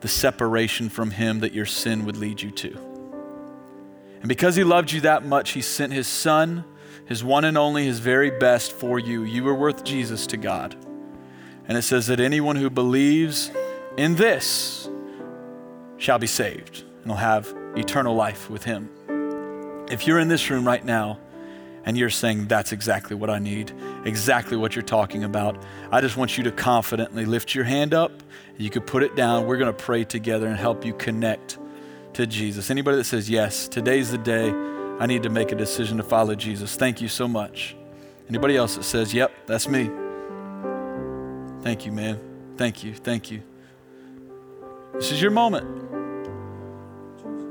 the 0.01 0.09
separation 0.09 0.89
from 0.89 1.11
Him 1.11 1.41
that 1.41 1.53
your 1.53 1.67
sin 1.67 2.07
would 2.07 2.17
lead 2.17 2.41
you 2.41 2.51
to. 2.51 2.71
And 4.21 4.29
because 4.29 4.57
He 4.57 4.65
loved 4.65 4.91
you 4.91 5.03
that 5.03 5.27
much, 5.27 5.51
He 5.51 5.61
sent 5.61 5.93
His 5.93 6.07
Son, 6.07 6.65
His 7.05 7.23
one 7.23 7.45
and 7.45 7.59
only, 7.59 7.85
His 7.85 7.99
very 7.99 8.31
best 8.31 8.73
for 8.73 8.99
you. 8.99 9.23
You 9.25 9.45
were 9.45 9.55
worth 9.55 9.85
Jesus 9.85 10.27
to 10.29 10.39
God. 10.39 10.75
And 11.69 11.77
it 11.77 11.83
says 11.83 12.07
that 12.07 12.21
anyone 12.21 12.57
who 12.57 12.71
believes 12.71 13.51
in 13.99 14.15
this 14.15 14.89
shall 15.99 16.19
be 16.19 16.27
saved 16.27 16.85
and 17.03 17.09
will 17.09 17.17
have 17.17 17.55
eternal 17.77 18.15
life 18.15 18.49
with 18.49 18.65
him. 18.65 18.89
If 19.91 20.07
you're 20.07 20.21
in 20.21 20.29
this 20.29 20.49
room 20.49 20.67
right 20.67 20.83
now 20.83 21.19
and 21.85 21.97
you're 21.97 22.11
saying, 22.11 22.47
That's 22.47 22.73
exactly 22.73 23.17
what 23.17 23.31
I 23.31 23.39
need, 23.39 23.73
exactly 24.05 24.57
what 24.57 24.75
you're 24.75 24.83
talking 24.83 25.25
about, 25.25 25.63
I 25.91 26.01
just 26.01 26.17
want 26.17 26.37
you 26.39 26.45
to 26.45 26.53
confidently 26.53 27.25
lift 27.25 27.55
your 27.55 27.65
hand 27.65 27.95
up. 27.95 28.13
You 28.59 28.71
could 28.71 28.87
put 28.87 29.03
it 29.03 29.17
down. 29.17 29.47
We're 29.47 29.57
going 29.57 29.75
to 29.75 29.83
pray 29.83 30.05
together 30.05 30.47
and 30.47 30.57
help 30.57 30.85
you 30.85 30.95
connect 30.95 31.59
to 32.15 32.27
Jesus. 32.27 32.71
Anybody 32.71 32.99
that 32.99 33.05
says, 33.05 33.29
Yes, 33.29 33.69
today's 33.69 34.11
the 34.11 34.19
day 34.19 34.51
I 35.01 35.07
need 35.07 35.23
to 35.25 35.31
make 35.31 35.53
a 35.53 35.57
decision 35.57 35.97
to 35.97 36.03
follow 36.03 36.35
Jesus, 36.35 36.77
thank 36.77 37.01
you 37.01 37.09
so 37.09 37.27
much. 37.27 37.77
Anybody 38.29 38.57
else 38.57 38.77
that 38.77 38.85
says, 38.85 39.13
Yep, 39.13 39.33
that's 39.47 39.69
me. 39.69 39.91
Thank 41.63 41.87
you, 41.87 41.93
man. 41.93 42.21
Thank 42.57 42.85
you. 42.85 42.95
Thank 42.95 43.31
you. 43.31 43.43
This 44.95 45.11
is 45.11 45.23
your 45.23 45.31
moment. 45.31 45.92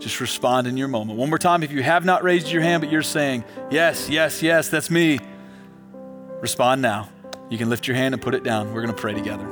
Just 0.02 0.20
respond 0.20 0.66
in 0.66 0.78
your 0.78 0.88
moment. 0.88 1.20
One 1.20 1.30
more 1.30 1.38
time, 1.38 1.62
if 1.62 1.72
you 1.72 1.84
have 1.84 2.04
not 2.04 2.24
raised 2.24 2.52
your 2.52 2.64
hand, 2.64 2.82
but 2.82 2.92
you're 2.92 3.04
saying, 3.04 3.44
Yes, 3.70 4.10
yes, 4.10 4.42
yes, 4.42 4.68
that's 4.68 4.90
me, 4.90 5.20
respond 6.42 6.82
now. 6.82 7.08
You 7.52 7.58
can 7.60 7.70
lift 7.70 7.88
your 7.88 7.96
hand 7.96 8.16
and 8.16 8.22
put 8.22 8.34
it 8.34 8.44
down. 8.44 8.74
We're 8.74 8.82
going 8.82 8.96
to 8.96 9.00
pray 9.00 9.14
together. 9.14 9.48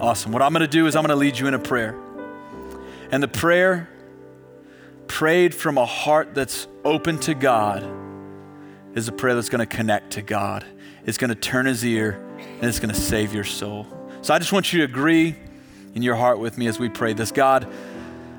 Awesome. 0.00 0.32
What 0.32 0.42
I'm 0.42 0.52
going 0.52 0.60
to 0.62 0.66
do 0.66 0.88
is 0.88 0.96
I'm 0.96 1.02
going 1.02 1.10
to 1.10 1.16
lead 1.16 1.38
you 1.38 1.46
in 1.46 1.54
a 1.54 1.58
prayer. 1.58 1.96
And 3.12 3.22
the 3.22 3.28
prayer, 3.28 3.88
prayed 5.06 5.54
from 5.54 5.78
a 5.78 5.86
heart 5.86 6.34
that's 6.34 6.66
open 6.84 7.18
to 7.20 7.34
God, 7.34 7.88
is 8.94 9.06
a 9.06 9.12
prayer 9.12 9.36
that's 9.36 9.48
going 9.48 9.66
to 9.66 9.76
connect 9.76 10.12
to 10.14 10.22
God. 10.22 10.66
It's 11.04 11.16
going 11.16 11.28
to 11.28 11.36
turn 11.36 11.66
his 11.66 11.84
ear 11.84 12.20
and 12.38 12.64
it's 12.64 12.80
going 12.80 12.92
to 12.92 13.00
save 13.00 13.32
your 13.32 13.44
soul. 13.44 13.86
So 14.22 14.34
I 14.34 14.40
just 14.40 14.52
want 14.52 14.72
you 14.72 14.80
to 14.80 14.84
agree 14.84 15.36
in 15.94 16.02
your 16.02 16.16
heart 16.16 16.40
with 16.40 16.58
me 16.58 16.66
as 16.66 16.80
we 16.80 16.88
pray 16.88 17.12
this. 17.12 17.30
God, 17.30 17.72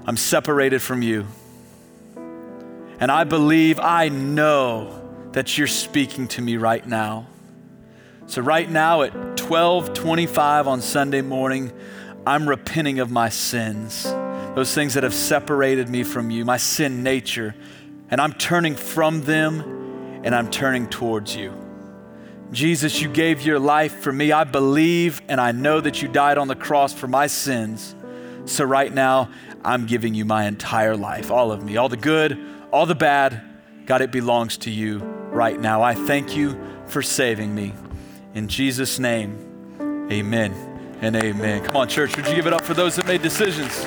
I'm 0.07 0.15
separated 0.15 0.81
from 0.81 1.01
you. 1.01 1.27
And 2.99 3.11
I 3.11 3.25
believe, 3.25 3.77
I 3.77 4.07
know 4.07 5.03
that 5.33 5.57
you're 5.57 5.67
speaking 5.67 6.29
to 6.29 6.41
me 6.41 6.55
right 6.55 6.87
now. 6.87 7.27
So 8.25 8.41
right 8.41 8.69
now 8.69 9.01
at 9.01 9.13
12:25 9.35 10.65
on 10.65 10.81
Sunday 10.81 11.21
morning, 11.21 11.73
I'm 12.25 12.47
repenting 12.47 12.99
of 12.99 13.11
my 13.11 13.27
sins. 13.27 14.03
Those 14.55 14.73
things 14.73 14.93
that 14.93 15.03
have 15.03 15.13
separated 15.13 15.89
me 15.89 16.03
from 16.03 16.31
you, 16.31 16.45
my 16.45 16.57
sin 16.57 17.03
nature, 17.03 17.53
and 18.09 18.21
I'm 18.21 18.33
turning 18.33 18.75
from 18.75 19.21
them 19.23 20.21
and 20.23 20.33
I'm 20.33 20.49
turning 20.49 20.87
towards 20.87 21.35
you. 21.35 21.53
Jesus, 22.53 23.01
you 23.01 23.09
gave 23.09 23.41
your 23.41 23.59
life 23.59 23.99
for 23.99 24.13
me. 24.13 24.31
I 24.31 24.45
believe 24.45 25.21
and 25.27 25.39
I 25.41 25.51
know 25.51 25.81
that 25.81 26.01
you 26.01 26.07
died 26.07 26.37
on 26.37 26.47
the 26.47 26.55
cross 26.55 26.93
for 26.93 27.07
my 27.07 27.27
sins. 27.27 27.93
So, 28.45 28.63
right 28.63 28.93
now, 28.93 29.29
I'm 29.67 29.85
giving 29.85 30.13
you 30.13 30.23
my 30.23 30.45
entire 30.45 30.95
life, 30.95 31.29
all 31.29 31.51
of 31.51 31.61
me, 31.61 31.75
all 31.75 31.89
the 31.89 31.97
good, 31.97 32.39
all 32.71 32.85
the 32.85 32.95
bad. 32.95 33.41
God, 33.85 34.01
it 34.01 34.11
belongs 34.11 34.57
to 34.59 34.71
you 34.71 34.99
right 34.99 35.59
now. 35.59 35.83
I 35.83 35.93
thank 35.93 36.37
you 36.37 36.57
for 36.85 37.01
saving 37.01 37.53
me. 37.53 37.73
In 38.33 38.47
Jesus' 38.47 38.97
name, 38.97 40.07
amen 40.09 40.53
and 41.01 41.17
amen. 41.17 41.65
Come 41.65 41.75
on, 41.75 41.89
church, 41.89 42.15
would 42.15 42.25
you 42.27 42.35
give 42.35 42.47
it 42.47 42.53
up 42.53 42.63
for 42.63 42.73
those 42.73 42.95
that 42.95 43.07
made 43.07 43.21
decisions? 43.21 43.85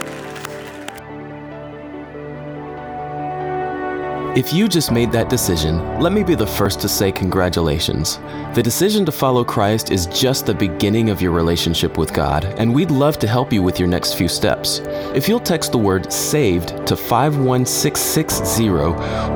If 4.36 4.52
you 4.52 4.68
just 4.68 4.92
made 4.92 5.10
that 5.10 5.28
decision, 5.28 5.98
let 5.98 6.12
me 6.12 6.22
be 6.22 6.36
the 6.36 6.46
first 6.46 6.80
to 6.82 6.88
say 6.88 7.10
congratulations. 7.10 8.20
The 8.54 8.62
decision 8.62 9.04
to 9.06 9.12
follow 9.12 9.42
Christ 9.42 9.90
is 9.90 10.06
just 10.06 10.46
the 10.46 10.54
beginning 10.54 11.10
of 11.10 11.20
your 11.20 11.32
relationship 11.32 11.98
with 11.98 12.12
God, 12.12 12.44
and 12.44 12.72
we'd 12.72 12.92
love 12.92 13.18
to 13.20 13.26
help 13.26 13.52
you 13.52 13.60
with 13.60 13.80
your 13.80 13.88
next 13.88 14.14
few 14.14 14.28
steps. 14.28 14.82
If 15.14 15.28
you'll 15.28 15.40
text 15.40 15.72
the 15.72 15.78
word 15.78 16.12
SAVED 16.12 16.86
to 16.86 16.94
51660, 16.96 18.68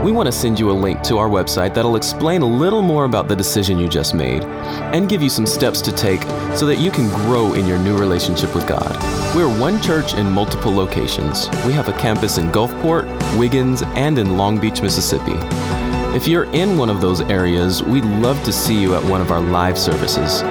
we 0.04 0.12
want 0.12 0.26
to 0.26 0.32
send 0.32 0.60
you 0.60 0.70
a 0.70 0.72
link 0.72 1.02
to 1.02 1.18
our 1.18 1.28
website 1.28 1.74
that'll 1.74 1.96
explain 1.96 2.42
a 2.42 2.46
little 2.46 2.82
more 2.82 3.04
about 3.04 3.26
the 3.26 3.34
decision 3.34 3.80
you 3.80 3.88
just 3.88 4.14
made 4.14 4.44
and 4.94 5.08
give 5.08 5.22
you 5.22 5.28
some 5.28 5.46
steps 5.46 5.80
to 5.82 5.90
take 5.90 6.22
so 6.56 6.66
that 6.66 6.78
you 6.78 6.92
can 6.92 7.08
grow 7.26 7.54
in 7.54 7.66
your 7.66 7.80
new 7.80 7.98
relationship 7.98 8.54
with 8.54 8.68
God. 8.68 8.96
We're 9.34 9.48
one 9.58 9.82
church 9.82 10.14
in 10.14 10.30
multiple 10.30 10.72
locations. 10.72 11.48
We 11.66 11.72
have 11.72 11.88
a 11.88 11.92
campus 11.94 12.38
in 12.38 12.52
Gulfport, 12.52 13.08
Wiggins, 13.36 13.82
and 13.96 14.18
in 14.18 14.36
Long 14.36 14.60
Beach, 14.60 14.83
Mississippi. 14.84 15.32
If 16.14 16.28
you're 16.28 16.44
in 16.52 16.76
one 16.76 16.90
of 16.90 17.00
those 17.00 17.22
areas, 17.22 17.82
we'd 17.82 18.04
love 18.04 18.40
to 18.44 18.52
see 18.52 18.78
you 18.78 18.94
at 18.94 19.02
one 19.02 19.22
of 19.22 19.32
our 19.32 19.40
live 19.40 19.78
services. 19.78 20.42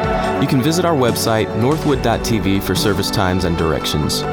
You 0.41 0.47
can 0.47 0.61
visit 0.61 0.83
our 0.83 0.95
website, 0.95 1.55
northwood.tv, 1.57 2.63
for 2.63 2.73
service 2.73 3.11
times 3.11 3.45
and 3.45 3.55
directions. 3.55 4.23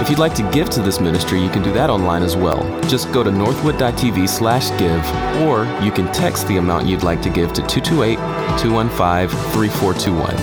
If 0.00 0.08
you'd 0.08 0.18
like 0.18 0.34
to 0.36 0.50
give 0.50 0.70
to 0.70 0.82
this 0.82 1.00
ministry, 1.00 1.40
you 1.40 1.50
can 1.50 1.62
do 1.62 1.72
that 1.74 1.90
online 1.90 2.22
as 2.22 2.34
well. 2.34 2.62
Just 2.88 3.12
go 3.12 3.22
to 3.22 3.30
northwood.tv 3.30 4.26
slash 4.28 4.70
give, 4.78 5.04
or 5.42 5.66
you 5.84 5.92
can 5.92 6.10
text 6.12 6.48
the 6.48 6.56
amount 6.56 6.86
you'd 6.86 7.02
like 7.02 7.20
to 7.22 7.30
give 7.30 7.52
to 7.52 7.62
228 7.66 8.16
215 8.58 9.28
3421. 9.52 10.34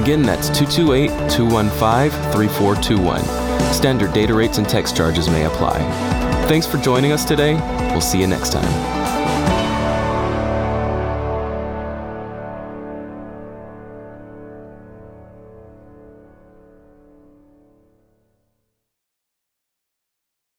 Again, 0.00 0.22
that's 0.22 0.48
228 0.48 1.08
215 1.28 2.32
3421. 2.32 3.22
Standard 3.74 4.12
data 4.12 4.32
rates 4.32 4.58
and 4.58 4.68
text 4.68 4.96
charges 4.96 5.28
may 5.28 5.44
apply. 5.44 6.17
Thanks 6.48 6.66
for 6.66 6.78
joining 6.78 7.12
us 7.12 7.26
today. 7.26 7.56
We'll 7.92 8.00
see 8.00 8.18
you 8.18 8.26
next 8.26 8.52
time. 8.52 8.97